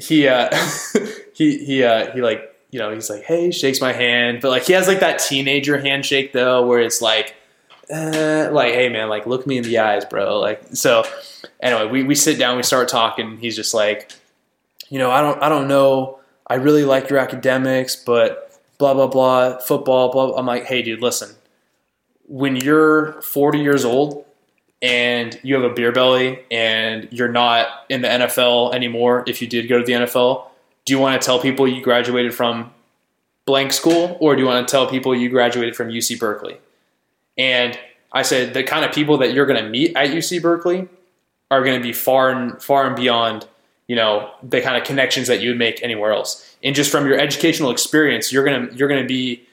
he 0.00 0.26
uh 0.26 0.48
he 1.34 1.64
he 1.64 1.84
uh 1.84 2.10
he 2.12 2.22
like 2.22 2.54
you 2.70 2.78
know 2.78 2.92
he's 2.92 3.10
like 3.10 3.22
hey 3.22 3.50
shakes 3.50 3.80
my 3.80 3.92
hand 3.92 4.40
but 4.40 4.50
like 4.50 4.64
he 4.64 4.72
has 4.72 4.88
like 4.88 5.00
that 5.00 5.18
teenager 5.18 5.78
handshake 5.78 6.32
though 6.32 6.66
where 6.66 6.80
it's 6.80 7.02
like 7.02 7.34
uh, 7.92 8.48
like 8.52 8.72
hey 8.72 8.88
man 8.88 9.08
like 9.08 9.26
look 9.26 9.46
me 9.46 9.58
in 9.58 9.64
the 9.64 9.78
eyes 9.78 10.04
bro 10.04 10.38
like 10.38 10.62
so 10.72 11.04
anyway 11.60 11.86
we, 11.86 12.02
we 12.04 12.14
sit 12.14 12.38
down 12.38 12.56
we 12.56 12.62
start 12.62 12.88
talking 12.88 13.36
he's 13.38 13.56
just 13.56 13.74
like 13.74 14.12
you 14.88 14.98
know 14.98 15.10
i 15.10 15.20
don't 15.20 15.42
i 15.42 15.48
don't 15.48 15.66
know 15.66 16.18
i 16.46 16.54
really 16.54 16.84
like 16.84 17.10
your 17.10 17.18
academics 17.18 17.96
but 17.96 18.60
blah 18.78 18.94
blah 18.94 19.08
blah 19.08 19.58
football 19.58 20.12
blah 20.12 20.36
i'm 20.36 20.46
like 20.46 20.64
hey 20.64 20.82
dude 20.82 21.00
listen 21.00 21.34
when 22.30 22.54
you're 22.54 23.20
40 23.22 23.58
years 23.58 23.84
old 23.84 24.24
and 24.80 25.38
you 25.42 25.56
have 25.56 25.64
a 25.68 25.74
beer 25.74 25.90
belly 25.90 26.38
and 26.48 27.08
you're 27.10 27.28
not 27.28 27.66
in 27.88 28.02
the 28.02 28.08
NFL 28.08 28.72
anymore 28.72 29.24
if 29.26 29.42
you 29.42 29.48
did 29.48 29.68
go 29.68 29.78
to 29.78 29.84
the 29.84 29.92
NFL, 29.92 30.44
do 30.84 30.92
you 30.92 31.00
want 31.00 31.20
to 31.20 31.26
tell 31.26 31.40
people 31.40 31.66
you 31.66 31.82
graduated 31.82 32.32
from 32.32 32.72
blank 33.46 33.72
school 33.72 34.16
or 34.20 34.36
do 34.36 34.42
you 34.42 34.46
want 34.46 34.66
to 34.66 34.70
tell 34.70 34.86
people 34.86 35.12
you 35.12 35.28
graduated 35.28 35.74
from 35.74 35.88
UC 35.88 36.20
Berkeley? 36.20 36.56
And 37.36 37.76
I 38.12 38.22
said 38.22 38.54
the 38.54 38.62
kind 38.62 38.84
of 38.84 38.92
people 38.92 39.18
that 39.18 39.34
you're 39.34 39.46
going 39.46 39.62
to 39.62 39.68
meet 39.68 39.96
at 39.96 40.10
UC 40.10 40.40
Berkeley 40.40 40.88
are 41.50 41.64
going 41.64 41.80
to 41.80 41.82
be 41.82 41.92
far 41.92 42.30
and 42.30 42.62
far 42.62 42.86
and 42.86 42.94
beyond, 42.94 43.44
you 43.88 43.96
know, 43.96 44.30
the 44.40 44.60
kind 44.60 44.76
of 44.76 44.84
connections 44.84 45.26
that 45.26 45.40
you 45.40 45.50
would 45.50 45.58
make 45.58 45.82
anywhere 45.82 46.12
else. 46.12 46.56
And 46.62 46.76
just 46.76 46.92
from 46.92 47.08
your 47.08 47.18
educational 47.18 47.72
experience, 47.72 48.32
you're 48.32 48.44
going 48.44 48.68
to 48.68 48.76
you're 48.76 48.88
going 48.88 49.02
to 49.02 49.08
be 49.08 49.46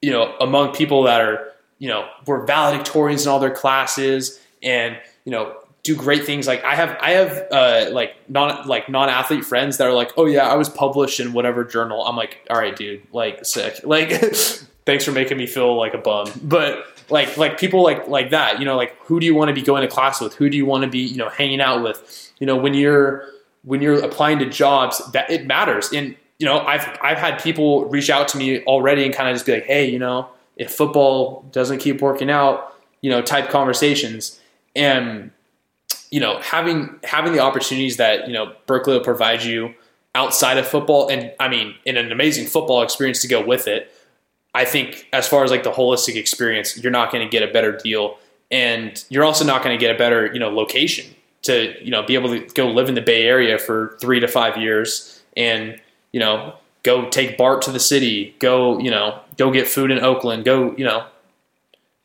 you 0.00 0.10
know, 0.10 0.36
among 0.40 0.74
people 0.74 1.02
that 1.04 1.20
are, 1.20 1.52
you 1.78 1.88
know, 1.88 2.08
were 2.26 2.46
valedictorians 2.46 3.22
in 3.22 3.28
all 3.28 3.38
their 3.38 3.54
classes 3.54 4.40
and, 4.62 4.98
you 5.24 5.32
know, 5.32 5.56
do 5.82 5.94
great 5.94 6.24
things. 6.24 6.46
Like 6.46 6.64
I 6.64 6.74
have, 6.74 6.96
I 7.00 7.12
have, 7.12 7.46
uh, 7.50 7.90
like 7.92 8.16
non, 8.28 8.66
like 8.66 8.88
non-athlete 8.88 9.44
friends 9.44 9.78
that 9.78 9.86
are 9.86 9.92
like, 9.92 10.12
oh 10.16 10.26
yeah, 10.26 10.48
I 10.48 10.56
was 10.56 10.68
published 10.68 11.20
in 11.20 11.32
whatever 11.32 11.64
journal. 11.64 12.04
I'm 12.04 12.16
like, 12.16 12.46
all 12.50 12.58
right, 12.58 12.74
dude, 12.74 13.02
like 13.12 13.44
sick. 13.44 13.80
Like, 13.84 14.10
thanks 14.86 15.04
for 15.04 15.12
making 15.12 15.38
me 15.38 15.46
feel 15.46 15.76
like 15.76 15.94
a 15.94 15.98
bum. 15.98 16.30
But 16.42 16.84
like, 17.10 17.36
like 17.36 17.58
people 17.58 17.82
like, 17.82 18.08
like 18.08 18.30
that, 18.30 18.58
you 18.58 18.64
know, 18.64 18.76
like 18.76 18.96
who 19.02 19.20
do 19.20 19.26
you 19.26 19.34
want 19.34 19.48
to 19.48 19.54
be 19.54 19.62
going 19.62 19.82
to 19.82 19.88
class 19.88 20.20
with? 20.20 20.34
Who 20.34 20.50
do 20.50 20.56
you 20.56 20.66
want 20.66 20.84
to 20.84 20.90
be, 20.90 20.98
you 20.98 21.16
know, 21.16 21.28
hanging 21.28 21.60
out 21.60 21.82
with? 21.82 22.32
You 22.38 22.46
know, 22.46 22.56
when 22.56 22.74
you're, 22.74 23.24
when 23.62 23.82
you're 23.82 24.02
applying 24.04 24.38
to 24.38 24.46
jobs 24.46 25.00
that 25.12 25.30
it 25.30 25.46
matters. 25.46 25.92
And, 25.92 26.16
you 26.38 26.46
know, 26.46 26.60
I've 26.60 26.86
I've 27.02 27.18
had 27.18 27.42
people 27.42 27.86
reach 27.86 28.10
out 28.10 28.28
to 28.28 28.38
me 28.38 28.62
already 28.62 29.04
and 29.04 29.14
kind 29.14 29.28
of 29.28 29.34
just 29.34 29.46
be 29.46 29.52
like, 29.52 29.64
hey, 29.64 29.90
you 29.90 29.98
know, 29.98 30.28
if 30.58 30.72
football 30.72 31.48
doesn't 31.52 31.78
keep 31.78 32.02
working 32.02 32.30
out, 32.30 32.74
you 33.00 33.10
know, 33.10 33.22
type 33.22 33.48
conversations. 33.48 34.38
And, 34.76 35.30
you 36.10 36.20
know, 36.20 36.40
having 36.40 36.98
having 37.04 37.32
the 37.32 37.40
opportunities 37.40 37.96
that, 37.96 38.26
you 38.26 38.34
know, 38.34 38.52
Berkeley 38.66 38.94
will 38.94 39.04
provide 39.04 39.42
you 39.42 39.74
outside 40.14 40.58
of 40.58 40.66
football 40.66 41.08
and 41.08 41.32
I 41.38 41.48
mean, 41.48 41.74
in 41.84 41.96
an 41.96 42.12
amazing 42.12 42.46
football 42.46 42.82
experience 42.82 43.20
to 43.22 43.28
go 43.28 43.44
with 43.44 43.68
it, 43.68 43.92
I 44.54 44.64
think 44.64 45.08
as 45.12 45.28
far 45.28 45.44
as 45.44 45.50
like 45.50 45.62
the 45.62 45.70
holistic 45.72 46.16
experience, 46.16 46.76
you're 46.76 46.92
not 46.92 47.12
going 47.12 47.26
to 47.26 47.30
get 47.30 47.48
a 47.48 47.52
better 47.52 47.76
deal. 47.76 48.18
And 48.50 49.02
you're 49.10 49.24
also 49.24 49.44
not 49.44 49.62
going 49.62 49.78
to 49.78 49.80
get 49.80 49.94
a 49.94 49.98
better, 49.98 50.32
you 50.32 50.40
know, 50.40 50.48
location 50.48 51.14
to, 51.42 51.74
you 51.84 51.90
know, 51.90 52.02
be 52.02 52.14
able 52.14 52.30
to 52.30 52.40
go 52.54 52.68
live 52.68 52.88
in 52.88 52.94
the 52.94 53.02
Bay 53.02 53.24
Area 53.26 53.58
for 53.58 53.96
three 54.00 54.20
to 54.20 54.26
five 54.26 54.56
years 54.56 55.22
and 55.36 55.80
you 56.12 56.20
know, 56.20 56.54
go 56.88 57.06
take 57.10 57.36
Bart 57.36 57.60
to 57.62 57.70
the 57.70 57.80
city, 57.80 58.34
go, 58.38 58.78
you 58.78 58.90
know, 58.90 59.20
go 59.36 59.50
get 59.50 59.68
food 59.68 59.90
in 59.90 59.98
Oakland, 59.98 60.46
go, 60.46 60.74
you 60.76 60.84
know, 60.86 61.04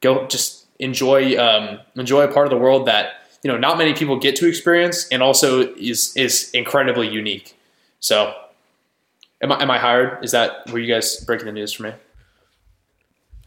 go 0.02 0.28
just 0.28 0.66
enjoy 0.78 1.38
um, 1.38 1.80
enjoy 1.96 2.24
a 2.24 2.28
part 2.28 2.46
of 2.46 2.52
the 2.52 2.58
world 2.58 2.86
that 2.88 3.14
you 3.44 3.50
know 3.50 3.58
not 3.58 3.78
many 3.78 3.94
people 3.94 4.20
get 4.20 4.36
to 4.36 4.48
experience, 4.48 5.08
and 5.08 5.24
also 5.24 5.74
is 5.76 6.16
is 6.18 6.52
incredibly 6.52 7.08
unique. 7.08 7.58
So, 8.02 8.34
am 9.42 9.54
I 9.54 9.62
am 9.62 9.72
I 9.72 9.80
hired? 9.80 10.24
Is 10.24 10.32
that 10.32 10.70
were 10.70 10.80
you 10.80 10.94
guys 10.94 11.24
breaking 11.24 11.46
the 11.46 11.54
news 11.54 11.72
for 11.72 11.84
me? 11.84 11.94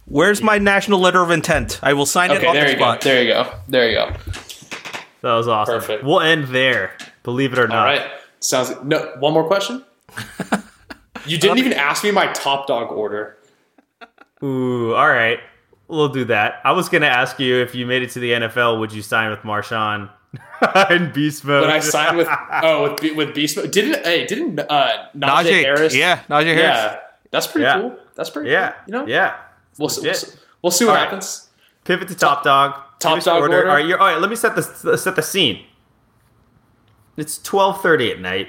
Where's 0.06 0.40
my 0.40 0.56
national 0.56 1.00
letter 1.00 1.20
of 1.20 1.30
intent? 1.30 1.80
I 1.82 1.92
will 1.92 2.06
sign 2.06 2.30
it 2.30 2.44
on 2.44 2.54
there 2.54 2.64
the 2.64 2.70
you 2.70 2.78
go, 2.78 2.84
spot. 2.84 3.00
there 3.02 3.22
you 3.22 3.32
go, 3.32 3.52
there 3.68 3.88
you 3.90 3.94
go. 3.96 4.16
That 5.20 5.34
was 5.34 5.48
awesome. 5.48 5.80
Perfect. 5.80 6.04
We'll 6.04 6.20
end 6.20 6.48
there. 6.48 6.96
Believe 7.24 7.52
it 7.52 7.58
or 7.58 7.68
not. 7.68 7.78
All 7.78 7.84
right, 7.84 8.10
sounds 8.40 8.72
no. 8.84 9.14
One 9.18 9.34
more 9.34 9.46
question. 9.46 9.84
You 11.26 11.38
didn't 11.38 11.58
even 11.58 11.72
ask 11.72 12.04
me 12.04 12.10
my 12.10 12.26
top 12.32 12.66
dog 12.66 12.90
order. 12.92 13.36
Ooh, 14.42 14.94
all 14.94 15.08
right. 15.08 15.40
We'll 15.88 16.08
do 16.08 16.24
that. 16.26 16.60
I 16.64 16.72
was 16.72 16.88
gonna 16.88 17.06
ask 17.06 17.38
you 17.38 17.56
if 17.56 17.74
you 17.74 17.86
made 17.86 18.02
it 18.02 18.10
to 18.10 18.18
the 18.20 18.32
NFL, 18.32 18.80
would 18.80 18.92
you 18.92 19.02
sign 19.02 19.30
with 19.30 19.40
Marshawn 19.40 20.10
in 20.90 21.12
beast 21.12 21.44
mode? 21.44 21.62
When 21.62 21.70
I 21.70 21.78
signed 21.78 22.16
with 22.16 22.28
oh 22.62 22.96
with 23.00 23.16
with 23.16 23.34
Beast 23.34 23.56
Mode, 23.56 23.70
didn't 23.70 24.04
hey 24.04 24.26
didn't 24.26 24.58
uh, 24.58 25.06
Najee, 25.16 25.44
Najee, 25.44 25.62
Harris 25.62 25.94
yeah, 25.96 26.22
Najee 26.28 26.46
Harris. 26.46 26.58
yeah 26.62 26.98
that's 27.30 27.46
pretty 27.46 27.64
Yeah. 27.64 27.80
cool 27.80 27.96
that's 28.16 28.30
pretty 28.30 28.50
yeah, 28.50 28.70
cool. 28.72 28.82
you 28.88 28.92
know 28.92 29.06
yeah. 29.06 29.36
we'll, 29.78 29.88
see, 29.88 30.02
we'll, 30.02 30.14
see, 30.14 30.36
we'll 30.62 30.70
see 30.72 30.84
what 30.84 30.90
All 30.90 30.96
right. 30.96 31.04
happens 31.04 31.48
Pivot 31.84 32.08
to 32.08 32.14
top 32.16 32.42
dog. 32.42 32.72
top 32.98 33.12
Give 33.12 33.18
us 33.18 33.24
dog 33.26 33.42
order? 33.42 33.68
All 33.68 33.76
right, 33.76 33.86
you're, 33.86 33.98
all 34.00 34.08
right. 34.08 34.20
Let 34.20 34.28
me 34.28 34.34
set 34.36 34.56
the 34.56 34.62
set 34.98 35.14
the 35.14 35.22
scene. 35.22 35.64
It's 37.16 37.38
twelve 37.38 37.80
thirty 37.80 38.10
at 38.10 38.18
night. 38.20 38.48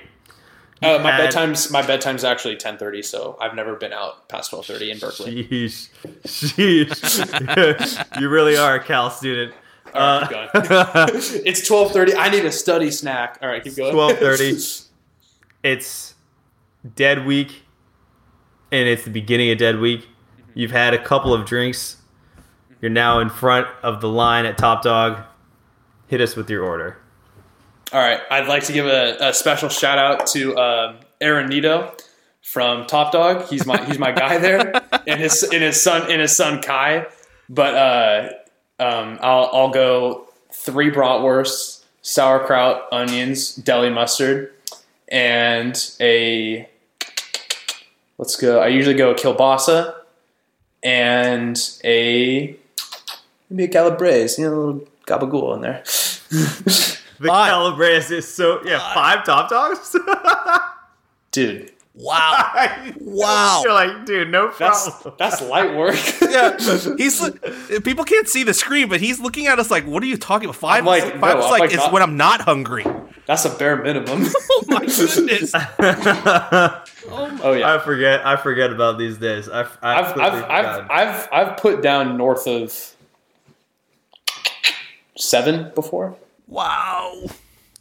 Uh, 0.81 0.99
my 0.99 1.11
had- 1.11 1.29
bedtime's 1.29 1.71
my 1.71 1.81
bedtime's 1.81 2.23
actually 2.23 2.55
ten 2.55 2.77
thirty 2.77 3.01
so 3.01 3.37
I've 3.41 3.55
never 3.55 3.75
been 3.75 3.93
out 3.93 4.27
past 4.29 4.49
twelve 4.49 4.65
thirty 4.65 4.91
in 4.91 4.99
Berkeley. 4.99 5.43
Sheesh, 5.45 5.89
sheesh. 6.25 8.05
you 8.21 8.29
really 8.29 8.57
are 8.57 8.75
a 8.75 8.83
Cal 8.83 9.09
student. 9.09 9.53
All 9.93 10.21
right, 10.21 10.49
keep 10.51 10.63
going. 10.69 10.89
it's 11.45 11.67
twelve 11.67 11.91
thirty. 11.91 12.15
I 12.15 12.29
need 12.29 12.45
a 12.45 12.51
study 12.51 12.91
snack. 12.91 13.39
All 13.41 13.49
right, 13.49 13.63
keep 13.63 13.75
going. 13.75 13.93
Twelve 13.93 14.17
thirty. 14.17 14.57
It's 15.63 16.13
dead 16.95 17.25
week, 17.25 17.63
and 18.71 18.87
it's 18.87 19.03
the 19.03 19.09
beginning 19.09 19.51
of 19.51 19.57
dead 19.57 19.79
week. 19.79 20.07
You've 20.53 20.71
had 20.71 20.93
a 20.93 21.03
couple 21.03 21.33
of 21.33 21.45
drinks. 21.45 21.97
You're 22.81 22.91
now 22.91 23.19
in 23.19 23.29
front 23.29 23.67
of 23.81 24.01
the 24.01 24.09
line 24.09 24.45
at 24.45 24.57
Top 24.57 24.83
Dog. 24.83 25.23
Hit 26.07 26.21
us 26.21 26.35
with 26.35 26.49
your 26.49 26.63
order. 26.63 26.97
All 27.93 28.01
right, 28.01 28.19
I'd 28.29 28.49
like 28.49 28.63
to 28.63 28.73
give 28.73 28.85
a, 28.85 29.15
a 29.21 29.33
special 29.33 29.69
shout 29.69 29.97
out 29.97 30.27
to 30.27 30.57
um, 30.57 30.97
Aaron 31.21 31.47
Nito 31.47 31.93
from 32.41 32.85
Top 32.85 33.13
Dog. 33.13 33.47
He's 33.47 33.65
my 33.65 33.81
he's 33.85 33.97
my 33.97 34.11
guy 34.11 34.39
there, 34.39 34.73
and 35.07 35.21
his 35.21 35.41
and 35.43 35.63
his 35.63 35.81
son 35.81 36.11
and 36.11 36.19
his 36.19 36.35
son 36.35 36.61
Kai. 36.61 37.05
But 37.47 37.75
uh, 37.75 38.29
um, 38.83 39.19
I'll 39.21 39.49
I'll 39.53 39.69
go 39.69 40.27
three 40.51 40.91
bratwursts, 40.91 41.85
sauerkraut, 42.01 42.89
onions, 42.91 43.55
deli 43.55 43.89
mustard, 43.89 44.51
and 45.07 45.95
a 46.01 46.67
let's 48.17 48.35
go. 48.35 48.59
I 48.59 48.67
usually 48.67 48.95
go 48.95 49.11
a 49.11 49.15
kielbasa 49.15 49.95
and 50.83 51.57
a 51.85 52.53
maybe 53.49 53.63
a 53.63 53.67
calabrese. 53.69 54.41
You 54.41 54.49
know, 54.49 54.53
a 54.53 54.57
little 54.57 54.87
gabagool 55.05 55.55
in 55.55 55.61
there. 55.61 55.83
The 57.19 57.27
Five. 57.27 57.49
Calabrese 57.49 58.15
is 58.17 58.27
so 58.33 58.61
yeah. 58.63 58.93
Five 58.93 59.25
Top 59.25 59.49
Dogs. 59.49 59.95
Dude, 61.31 61.71
Wow. 61.97 62.91
Wow. 63.01 63.61
You're 63.63 63.73
like, 63.73 64.05
dude, 64.05 64.29
no 64.29 64.51
that's 64.57 64.89
problem. 64.89 65.15
that's 65.17 65.41
light 65.41 65.75
work. 65.75 65.95
yeah, 66.21 66.55
he's 66.97 67.27
people 67.83 68.03
can't 68.03 68.27
see 68.27 68.43
the 68.43 68.53
screen, 68.53 68.87
but 68.89 68.99
he's 68.99 69.19
looking 69.19 69.47
at 69.47 69.57
us 69.57 69.71
like, 69.71 69.85
"What 69.85 70.03
are 70.03 70.05
you 70.05 70.17
talking 70.17 70.47
about?" 70.47 70.57
5 70.59 70.79
I'm 70.79 70.85
like, 70.85 71.03
five 71.19 71.21
no, 71.21 71.39
is 71.39 71.45
I'm 71.45 71.51
like, 71.51 71.59
like 71.61 71.71
is 71.71 71.77
not- 71.77 71.91
when 71.93 72.03
I'm 72.03 72.17
not 72.17 72.41
hungry. 72.41 72.85
That's 73.25 73.43
a 73.45 73.49
bare 73.49 73.75
minimum. 73.77 74.23
Oh 74.51 74.63
my 74.67 74.85
goodness. 74.85 75.53
Oh, 77.09 77.39
oh 77.43 77.53
yeah. 77.53 77.75
I 77.75 77.79
forget. 77.79 78.25
I 78.25 78.35
forget 78.37 78.71
about 78.71 78.97
these 78.97 79.17
days. 79.17 79.49
I, 79.49 79.61
I 79.81 79.99
I've 79.99 80.17
I've, 80.19 80.43
I've. 80.43 80.91
I've 80.91 81.29
I've 81.31 81.57
put 81.57 81.81
down 81.81 82.17
north 82.17 82.47
of 82.47 82.95
seven 85.17 85.71
before. 85.75 86.15
Wow. 86.47 87.25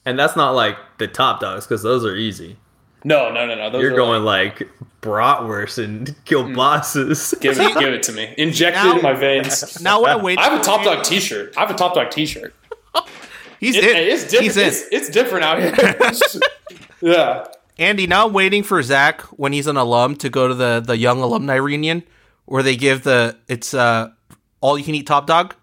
and 0.05 0.19
that's 0.19 0.37
not 0.37 0.51
like 0.53 0.77
the 0.99 1.07
top 1.09 1.41
dogs 1.41 1.67
because 1.67 1.83
those 1.83 2.05
are 2.05 2.15
easy. 2.17 2.57
No, 3.05 3.31
no, 3.31 3.47
no, 3.47 3.55
no. 3.55 3.71
Those 3.71 3.83
You're 3.83 3.93
are 3.93 3.97
going 3.97 4.25
like 4.25 4.69
bratwurst 5.01 5.83
and 5.83 6.07
kielbasa's. 6.25 7.35
Give 7.41 7.59
it, 7.61 7.79
give 7.79 7.93
it 7.95 8.03
to 8.05 8.13
me. 8.13 8.35
Inject 8.37 8.75
Now- 8.77 8.91
it 8.93 8.97
in 8.97 9.03
my 9.03 9.13
veins. 9.13 9.81
Now 9.81 10.01
what 10.01 10.11
I 10.11 10.17
wait. 10.17 10.39
I 10.39 10.45
have 10.49 10.61
a 10.61 10.65
Top 10.65 10.83
Dog 10.83 11.05
T-shirt. 11.05 11.55
I 11.57 11.61
have 11.61 11.71
a 11.71 11.75
Top 11.75 11.95
Dog 11.95 12.11
T-shirt. 12.11 12.53
He's 13.61 13.77
It- 13.77 13.85
in. 13.85 13.97
it's 13.97 14.25
different. 14.25 14.43
He's 14.45 14.57
in. 14.57 14.67
It's, 14.67 14.83
it's 14.91 15.09
different 15.11 15.45
out 15.45 15.61
here. 15.61 15.73
yeah. 17.01 17.47
Andy, 17.79 18.07
now 18.07 18.27
I'm 18.27 18.33
waiting 18.33 18.63
for 18.63 18.83
Zach 18.83 19.21
when 19.39 19.53
he's 19.53 19.67
an 19.67 19.77
alum 19.77 20.17
to 20.17 20.31
go 20.31 20.49
to 20.49 20.55
the 20.55 20.81
the 20.85 20.97
young 20.97 21.21
alumni 21.21 21.55
reunion 21.57 22.03
where 22.47 22.63
they 22.63 22.75
give 22.77 23.03
the 23.05 23.37
it's 23.49 23.75
uh 23.75 24.09
all 24.61 24.79
you 24.79 24.85
can 24.85 24.95
eat 24.95 25.07
top 25.07 25.27
dog 25.27 25.55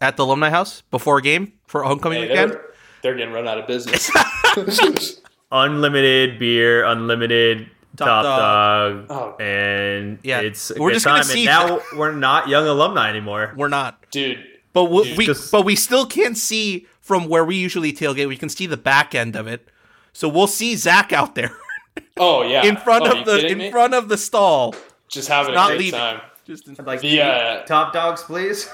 at 0.00 0.16
the 0.16 0.24
alumni 0.24 0.50
house 0.50 0.82
before 0.90 1.18
a 1.18 1.22
game 1.22 1.52
for 1.70 1.82
homecoming 1.84 2.22
Hey, 2.22 2.28
weekend. 2.28 2.52
they're, 2.52 2.64
they're 3.02 3.14
getting 3.14 3.32
run 3.32 3.46
out 3.48 3.58
of 3.58 3.66
business. 3.66 4.10
unlimited 5.52 6.38
beer, 6.38 6.84
unlimited 6.84 7.70
Top 7.96 8.06
top, 8.06 8.24
dog. 8.24 9.08
dog, 9.08 9.36
Oh. 9.38 9.42
and 9.44 10.18
Yeah. 10.22 10.40
it's 10.40 10.70
a 10.70 10.74
We're 10.78 10.90
good 10.90 10.94
just 10.94 11.06
gonna 11.06 11.18
time. 11.22 11.24
see- 11.24 11.46
And 11.48 11.68
now 11.68 11.80
we're 11.96 12.12
not 12.12 12.48
young 12.48 12.66
alumni 12.66 13.08
anymore. 13.10 13.52
We're 13.56 13.68
not, 13.68 13.98
Dude, 14.10 14.44
but 14.72 14.84
we, 14.84 15.14
we 15.16 15.26
Just- 15.26 15.50
but 15.52 15.64
we 15.64 15.76
still 15.76 16.06
can't 16.06 16.36
see 16.36 16.86
from 17.00 17.28
where 17.28 17.44
we 17.44 17.56
usually 17.56 17.92
tailgate. 17.92 18.28
We 18.28 18.36
can 18.36 18.48
see 18.48 18.66
the 18.66 18.76
back 18.76 19.14
end 19.14 19.34
of 19.36 19.46
it, 19.46 19.68
so 20.12 20.28
we'll 20.28 20.46
see 20.46 20.76
Zach 20.76 21.12
out 21.12 21.34
there 21.34 21.50
oh 22.16 22.42
yeah. 22.42 22.64
in 22.64 22.76
front 22.76 23.04
Oh, 23.06 23.18
of 23.18 23.26
the 23.26 23.46
in 23.46 23.58
me? 23.58 23.70
front 23.70 23.94
of 23.94 24.08
the 24.08 24.16
stall. 24.16 24.74
Just 25.08 25.28
having 25.28 25.54
not 25.54 25.70
a 25.70 25.74
great 25.74 25.80
leaving. 25.86 25.98
time. 26.00 26.20
Just 26.46 26.68
in, 26.68 26.76
Like 26.84 27.00
The, 27.00 27.20
uh, 27.22 27.62
top 27.64 27.92
dogs, 27.92 28.22
please. 28.22 28.68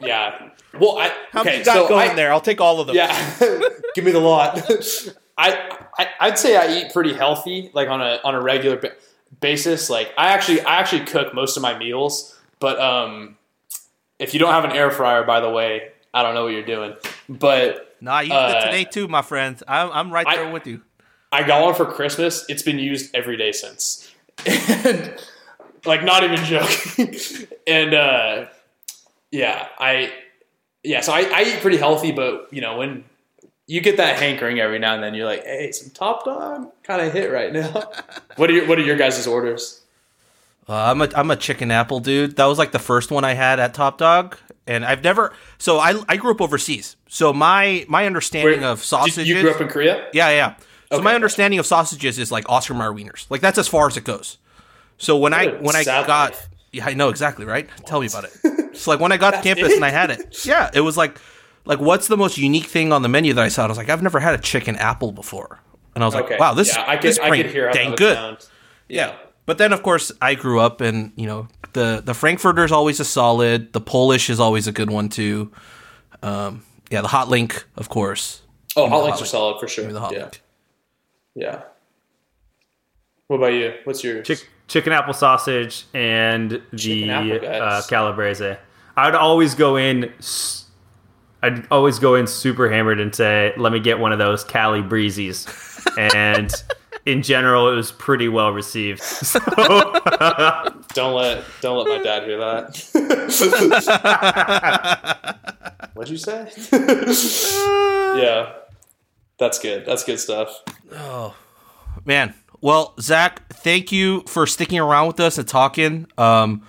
Yeah. 0.00 0.50
Well, 0.78 0.98
I 0.98 1.12
how 1.32 1.40
okay. 1.40 1.50
many 1.52 1.64
got 1.64 1.74
so 1.74 1.88
going 1.88 2.10
I, 2.10 2.14
there? 2.14 2.32
I'll 2.32 2.40
take 2.40 2.60
all 2.60 2.80
of 2.80 2.86
them. 2.86 2.96
Yeah, 2.96 3.12
give 3.94 4.04
me 4.04 4.12
the 4.12 4.20
lot. 4.20 4.60
I, 5.38 5.70
I 5.98 6.08
I'd 6.20 6.38
say 6.38 6.56
I 6.56 6.78
eat 6.80 6.92
pretty 6.92 7.12
healthy, 7.14 7.70
like 7.72 7.88
on 7.88 8.00
a 8.00 8.20
on 8.24 8.34
a 8.34 8.40
regular 8.40 8.76
ba- 8.76 8.94
basis. 9.40 9.90
Like 9.90 10.12
I 10.16 10.28
actually 10.28 10.60
I 10.62 10.76
actually 10.78 11.04
cook 11.06 11.34
most 11.34 11.56
of 11.56 11.62
my 11.62 11.76
meals, 11.78 12.38
but 12.60 12.78
um, 12.78 13.36
if 14.18 14.32
you 14.34 14.40
don't 14.40 14.52
have 14.52 14.64
an 14.64 14.72
air 14.72 14.90
fryer, 14.90 15.24
by 15.24 15.40
the 15.40 15.50
way, 15.50 15.90
I 16.14 16.22
don't 16.22 16.34
know 16.34 16.44
what 16.44 16.52
you're 16.52 16.62
doing. 16.64 16.94
But 17.28 17.96
Nah, 18.00 18.14
I 18.16 18.22
used 18.22 18.32
Uh, 18.32 18.64
today 18.64 18.84
too, 18.84 19.08
my 19.08 19.22
friends. 19.22 19.62
I'm 19.66 19.90
I'm 19.92 20.12
right 20.12 20.26
I- 20.26 20.36
there 20.36 20.50
with 20.52 20.66
you. 20.66 20.82
I 21.32 21.44
got 21.44 21.62
one 21.64 21.74
for 21.74 21.86
Christmas. 21.86 22.44
It's 22.48 22.62
been 22.62 22.78
used 22.80 23.14
every 23.14 23.36
day 23.36 23.52
since, 23.52 24.12
and 24.46 25.14
like 25.84 26.02
not 26.02 26.24
even 26.24 26.44
joking. 26.44 27.14
and 27.68 27.94
uh, 27.94 28.46
yeah, 29.30 29.68
I 29.78 30.12
yeah, 30.82 31.00
so 31.00 31.12
I, 31.12 31.20
I 31.32 31.42
eat 31.42 31.60
pretty 31.60 31.76
healthy, 31.76 32.12
but 32.12 32.48
you 32.52 32.60
know 32.60 32.76
when 32.78 33.04
you 33.66 33.80
get 33.80 33.98
that 33.98 34.18
hankering 34.18 34.58
every 34.58 34.78
now 34.78 34.94
and 34.94 35.02
then, 35.02 35.14
you're 35.14 35.26
like, 35.26 35.44
hey, 35.44 35.70
some 35.72 35.90
top 35.90 36.24
dog 36.24 36.70
kind 36.82 37.00
of 37.06 37.12
hit 37.12 37.30
right 37.30 37.52
now. 37.52 37.90
what 38.36 38.50
are 38.50 38.52
your 38.52 38.66
what 38.66 38.78
are 38.78 38.82
your 38.82 38.96
guys' 38.96 39.26
orders? 39.26 39.80
Uh, 40.68 40.74
I'm 40.74 41.00
a 41.02 41.08
I'm 41.14 41.30
a 41.30 41.36
chicken 41.36 41.70
apple 41.70 42.00
dude. 42.00 42.36
That 42.36 42.46
was 42.46 42.58
like 42.58 42.72
the 42.72 42.78
first 42.78 43.10
one 43.10 43.24
I 43.24 43.34
had 43.34 43.58
at 43.60 43.74
Top 43.74 43.98
Dog, 43.98 44.36
and 44.66 44.84
I've 44.84 45.02
never. 45.02 45.32
So 45.58 45.78
I 45.78 46.00
I 46.08 46.16
grew 46.16 46.30
up 46.32 46.40
overseas. 46.40 46.96
So 47.08 47.32
my 47.32 47.84
my 47.88 48.06
understanding 48.06 48.60
Where- 48.60 48.70
of 48.70 48.82
sausages. 48.84 49.28
You, 49.28 49.36
you 49.36 49.42
grew 49.42 49.50
up 49.52 49.60
in 49.60 49.68
Korea? 49.68 50.08
yeah, 50.12 50.30
yeah. 50.30 50.54
So 50.90 50.96
Okay. 50.96 51.04
my 51.04 51.14
understanding 51.14 51.58
of 51.60 51.66
sausages 51.66 52.18
is 52.18 52.32
like 52.32 52.48
Oscar 52.48 52.74
Mayer 52.74 52.92
wieners. 52.92 53.26
Like 53.30 53.40
that's 53.40 53.58
as 53.58 53.68
far 53.68 53.86
as 53.86 53.96
it 53.96 54.02
goes. 54.04 54.38
So 54.98 55.16
when 55.16 55.32
I 55.32 55.46
What 55.46 55.54
a 55.54 55.62
when 55.62 55.76
I 55.76 55.84
got 55.84 56.08
life. 56.08 56.48
yeah 56.72 56.86
I 56.86 56.94
know 56.94 57.08
exactly 57.10 57.44
right. 57.44 57.68
Tell 57.86 58.00
me 58.00 58.06
about 58.08 58.24
it. 58.24 58.32
so 58.72 58.90
like 58.90 59.00
when 59.00 59.12
I 59.12 59.16
got 59.16 59.32
to 59.32 59.42
campus 59.42 59.72
it? 59.72 59.76
and 59.76 59.84
I 59.84 59.90
had 59.90 60.10
it, 60.10 60.44
yeah, 60.46 60.70
it 60.74 60.80
was 60.80 60.96
like 60.96 61.18
like 61.64 61.80
what's 61.80 62.08
the 62.08 62.16
most 62.16 62.38
unique 62.38 62.66
thing 62.66 62.92
on 62.92 63.02
the 63.02 63.08
menu 63.08 63.32
that 63.34 63.42
I 63.44 63.48
saw? 63.48 63.64
I 63.64 63.68
was 63.68 63.76
like 63.78 63.88
I've 63.88 64.02
never 64.02 64.20
had 64.20 64.34
a 64.34 64.38
chicken 64.38 64.76
apple 64.76 65.12
before, 65.12 65.60
and 65.94 66.02
I 66.04 66.06
was 66.06 66.14
Okay. 66.14 66.30
like 66.32 66.40
wow 66.40 66.54
this 66.54 66.74
yeah, 66.76 66.84
I 66.86 66.96
this 66.96 67.16
could 67.18 67.24
I 67.24 67.28
pretty 67.28 67.42
could 67.44 67.52
hear 67.52 67.70
dang 67.72 67.94
good. 67.96 68.14
sounds. 68.16 68.50
Yeah. 68.88 69.16
But 69.46 69.58
then 69.58 69.72
of 69.72 69.82
course 69.82 70.12
I 70.22 70.34
grew 70.34 70.60
up 70.60 70.80
and 70.80 71.12
you 71.16 71.26
know 71.26 71.48
the 71.72 72.02
the 72.04 72.14
Frankfurter 72.14 72.64
is 72.64 72.72
always 72.72 73.00
a 73.00 73.04
solid. 73.04 73.72
The 73.72 73.80
Polish 73.80 74.30
is 74.30 74.38
always 74.40 74.66
a 74.66 74.72
good 74.72 74.90
one 74.90 75.08
too. 75.08 75.50
Um, 76.22 76.62
yeah, 76.90 77.00
the 77.00 77.08
hot 77.08 77.28
link 77.28 77.64
of 77.76 77.88
course. 77.88 78.42
Oh, 78.76 78.84
the 78.84 78.90
hot 78.90 78.96
hot 78.96 79.04
links 79.04 79.18
are 79.18 79.22
link. 79.22 79.30
solid 79.30 79.60
for 79.60 79.66
sure. 79.68 79.92
The 79.92 79.98
hot 80.00 80.12
yeah. 80.12 80.18
link. 80.22 80.42
Yeah. 81.34 81.62
What 83.26 83.36
about 83.36 83.52
you? 83.54 83.74
What's 83.84 84.02
your 84.04 84.22
Chick- 84.22 84.48
chicken 84.70 84.92
apple 84.92 85.12
sausage 85.12 85.84
and 85.92 86.62
the 86.72 87.10
apple, 87.10 87.48
uh, 87.48 87.82
calabrese. 87.88 88.56
I 88.96 89.06
would 89.06 89.16
always 89.16 89.54
go 89.54 89.76
in. 89.76 90.12
I'd 91.42 91.66
always 91.70 91.98
go 91.98 92.14
in 92.14 92.26
super 92.26 92.70
hammered 92.70 93.00
and 93.00 93.14
say, 93.14 93.52
"Let 93.56 93.72
me 93.72 93.80
get 93.80 93.98
one 93.98 94.12
of 94.12 94.18
those 94.18 94.44
Cali 94.44 94.82
breezies," 94.82 95.46
and 95.98 96.52
in 97.04 97.22
general, 97.22 97.70
it 97.72 97.74
was 97.74 97.90
pretty 97.92 98.28
well 98.28 98.52
received. 98.52 99.02
So, 99.30 99.38
Don't 100.92 101.14
let 101.14 101.44
don't 101.60 101.78
let 101.78 101.98
my 101.98 102.02
dad 102.02 102.24
hear 102.24 102.38
that. 102.38 102.76
What'd 105.94 106.10
you 106.10 106.18
say? 106.18 106.50
yeah, 108.20 108.54
that's 109.38 109.58
good. 109.60 109.86
That's 109.86 110.02
good 110.04 110.18
stuff. 110.18 110.62
Oh 110.92 111.36
man, 112.04 112.34
well, 112.60 112.94
Zach, 113.00 113.48
thank 113.54 113.90
you 113.92 114.22
for 114.26 114.46
sticking 114.46 114.78
around 114.78 115.06
with 115.08 115.20
us 115.20 115.38
and 115.38 115.48
talking. 115.48 116.06
Um, 116.18 116.66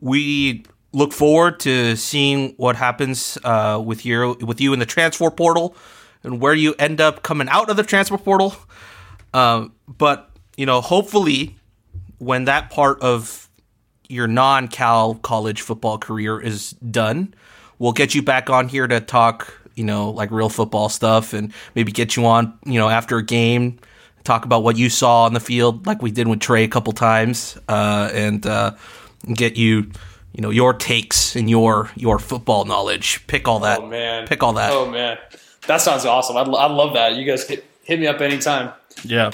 we 0.00 0.64
look 0.92 1.12
forward 1.12 1.60
to 1.60 1.96
seeing 1.96 2.54
what 2.56 2.76
happens 2.76 3.36
uh, 3.44 3.82
with 3.84 4.06
your 4.06 4.34
with 4.34 4.60
you 4.60 4.72
in 4.72 4.78
the 4.78 4.86
transfer 4.86 5.30
portal 5.30 5.76
and 6.22 6.40
where 6.40 6.54
you 6.54 6.74
end 6.78 7.00
up 7.00 7.22
coming 7.22 7.48
out 7.48 7.68
of 7.68 7.76
the 7.76 7.82
transfer 7.82 8.16
portal. 8.16 8.54
Um, 9.34 9.72
but 9.86 10.30
you 10.56 10.66
know, 10.66 10.80
hopefully, 10.80 11.56
when 12.18 12.44
that 12.44 12.70
part 12.70 13.00
of 13.02 13.50
your 14.08 14.26
non-Cal 14.26 15.16
college 15.16 15.60
football 15.60 15.98
career 15.98 16.40
is 16.40 16.70
done, 16.72 17.34
we'll 17.78 17.92
get 17.92 18.14
you 18.14 18.22
back 18.22 18.48
on 18.48 18.68
here 18.68 18.86
to 18.86 19.00
talk, 19.00 19.60
you 19.74 19.84
know, 19.84 20.10
like 20.10 20.30
real 20.30 20.48
football 20.48 20.88
stuff 20.88 21.32
and 21.32 21.52
maybe 21.74 21.90
get 21.90 22.16
you 22.16 22.24
on, 22.26 22.56
you 22.64 22.78
know, 22.78 22.88
after 22.88 23.16
a 23.18 23.24
game, 23.24 23.78
talk 24.24 24.44
about 24.44 24.62
what 24.62 24.76
you 24.76 24.90
saw 24.90 25.24
on 25.24 25.34
the 25.34 25.40
field, 25.40 25.86
like 25.86 26.02
we 26.02 26.10
did 26.10 26.26
with 26.26 26.40
Trey 26.40 26.64
a 26.64 26.68
couple 26.68 26.92
times, 26.92 27.58
uh, 27.68 28.10
and 28.12 28.44
uh, 28.46 28.72
get 29.34 29.56
you, 29.56 29.90
you 30.32 30.40
know, 30.40 30.50
your 30.50 30.72
takes 30.72 31.36
and 31.36 31.48
your 31.48 31.90
your 31.94 32.18
football 32.18 32.64
knowledge. 32.64 33.24
Pick 33.26 33.46
all 33.46 33.60
that. 33.60 33.80
Oh 33.80 33.86
man, 33.86 34.26
Pick 34.26 34.42
all 34.42 34.54
that. 34.54 34.72
Oh 34.72 34.90
man, 34.90 35.18
that 35.66 35.80
sounds 35.80 36.04
awesome. 36.04 36.36
I'd, 36.36 36.48
I 36.48 36.66
love 36.66 36.94
that. 36.94 37.14
You 37.14 37.24
guys 37.24 37.46
hit, 37.46 37.64
hit 37.84 38.00
me 38.00 38.06
up 38.06 38.20
anytime. 38.20 38.72
Yeah. 39.04 39.30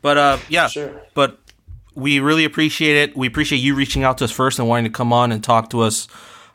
But 0.00 0.18
uh 0.18 0.38
yeah. 0.48 0.66
Sure. 0.68 1.02
But 1.14 1.38
we 1.94 2.20
really 2.20 2.44
appreciate 2.44 2.96
it. 2.96 3.16
We 3.16 3.26
appreciate 3.26 3.58
you 3.58 3.74
reaching 3.74 4.02
out 4.02 4.18
to 4.18 4.24
us 4.24 4.32
first 4.32 4.58
and 4.58 4.66
wanting 4.66 4.84
to 4.84 4.90
come 4.90 5.12
on 5.12 5.30
and 5.30 5.44
talk 5.44 5.70
to 5.70 5.80
us. 5.82 6.08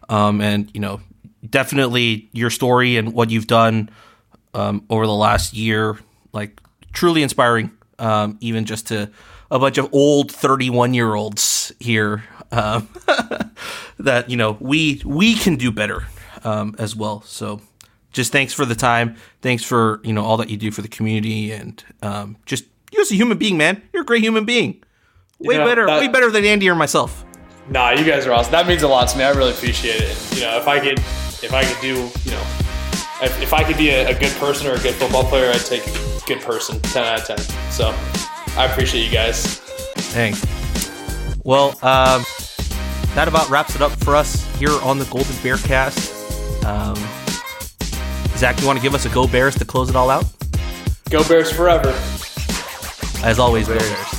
Um 0.10 0.42
and 0.42 0.70
you 0.74 0.82
know, 0.82 1.00
definitely 1.48 2.30
your 2.34 2.50
story 2.50 2.98
and 2.98 3.14
what 3.14 3.30
you've 3.30 3.48
done 3.48 3.90
um 4.54 4.86
over 4.90 5.06
the 5.06 5.14
last 5.14 5.54
year 5.54 6.00
like 6.34 6.60
truly 6.94 7.24
inspiring 7.24 7.72
um 8.00 8.38
even 8.42 8.66
just 8.66 8.88
to 8.88 9.10
a 9.50 9.60
bunch 9.60 9.78
of 9.78 9.88
old 9.94 10.32
31 10.32 10.94
year 10.94 11.16
olds 11.16 11.72
here 11.80 12.24
um 12.52 12.88
that 14.00 14.30
you 14.30 14.38
know 14.38 14.58
we 14.60 15.02
we 15.06 15.36
can 15.36 15.56
do 15.56 15.72
better 15.72 16.06
um 16.44 16.76
as 16.78 16.96
well 16.96 17.22
so 17.22 17.62
just 18.18 18.32
thanks 18.32 18.52
for 18.54 18.66
the 18.66 18.74
time. 18.76 19.16
Thanks 19.42 19.64
for 19.64 20.02
you 20.04 20.12
know 20.12 20.26
all 20.26 20.38
that 20.38 20.50
you 20.50 20.58
do 20.58 20.72
for 20.72 20.82
the 20.82 20.88
community 20.88 21.52
and 21.52 21.84
um, 22.02 22.36
just 22.46 22.66
you 22.92 23.00
as 23.00 23.12
a 23.12 23.16
human 23.16 23.38
being, 23.38 23.58
man. 23.58 23.82
You're 23.94 24.02
a 24.02 24.06
great 24.06 24.24
human 24.24 24.44
being. 24.44 24.84
Way 25.40 25.58
know, 25.58 25.66
better, 25.66 25.86
that- 25.86 26.00
way 26.02 26.08
better 26.08 26.32
than 26.32 26.44
Andy 26.44 26.68
or 26.68 26.76
myself. 26.76 27.24
Nah, 27.70 27.92
you 27.92 28.04
guys 28.06 28.26
are 28.26 28.34
awesome. 28.34 28.52
That 28.54 28.66
means 28.66 28.82
a 28.82 28.88
lot 28.88 29.10
to 29.10 29.18
me. 29.18 29.24
I 29.24 29.32
really 29.32 29.52
appreciate 29.52 30.02
it. 30.02 30.36
You 30.36 30.42
know, 30.42 30.58
if 30.58 30.68
I 30.68 30.80
could, 30.80 30.98
if 30.98 31.54
I 31.54 31.64
could 31.64 31.80
do, 31.82 32.10
you 32.24 32.32
know, 32.32 32.42
if, 33.22 33.42
if 33.42 33.54
I 33.54 33.64
could 33.64 33.78
be 33.78 33.90
a, 33.90 34.10
a 34.16 34.20
good 34.20 34.32
person 34.38 34.68
or 34.68 34.74
a 34.74 34.80
good 34.80 34.96
football 34.96 35.26
player, 35.26 35.52
I'd 35.52 35.60
take 35.66 35.84
good 36.28 36.42
person, 36.42 36.80
ten 36.82 37.04
out 37.06 37.22
of 37.22 37.26
ten. 37.26 37.38
So, 37.72 37.96
I 38.58 38.66
appreciate 38.66 39.06
you 39.06 39.12
guys. 39.12 39.58
Thanks. 40.14 40.46
Well, 41.44 41.70
um, 41.84 42.24
that 43.16 43.28
about 43.28 43.50
wraps 43.50 43.76
it 43.76 43.82
up 43.82 43.92
for 44.04 44.16
us 44.16 44.46
here 44.58 44.78
on 44.84 45.00
the 45.00 45.06
Golden 45.06 45.36
Bear 45.42 45.58
Cast. 45.58 46.14
Um, 46.66 46.96
Zach, 48.36 48.60
you 48.60 48.68
want 48.68 48.78
to 48.78 48.84
give 48.84 48.94
us 48.94 49.06
a 49.06 49.10
Go 49.10 49.28
Bears 49.28 49.56
to 49.56 49.66
close 49.66 49.90
it 49.90 49.96
all 49.96 50.10
out? 50.10 50.26
Go 51.10 51.28
Bears 51.28 51.52
forever. 51.52 51.90
As 53.26 53.40
always, 53.40 53.68
Go 53.68 53.80
Bears. 53.80 54.17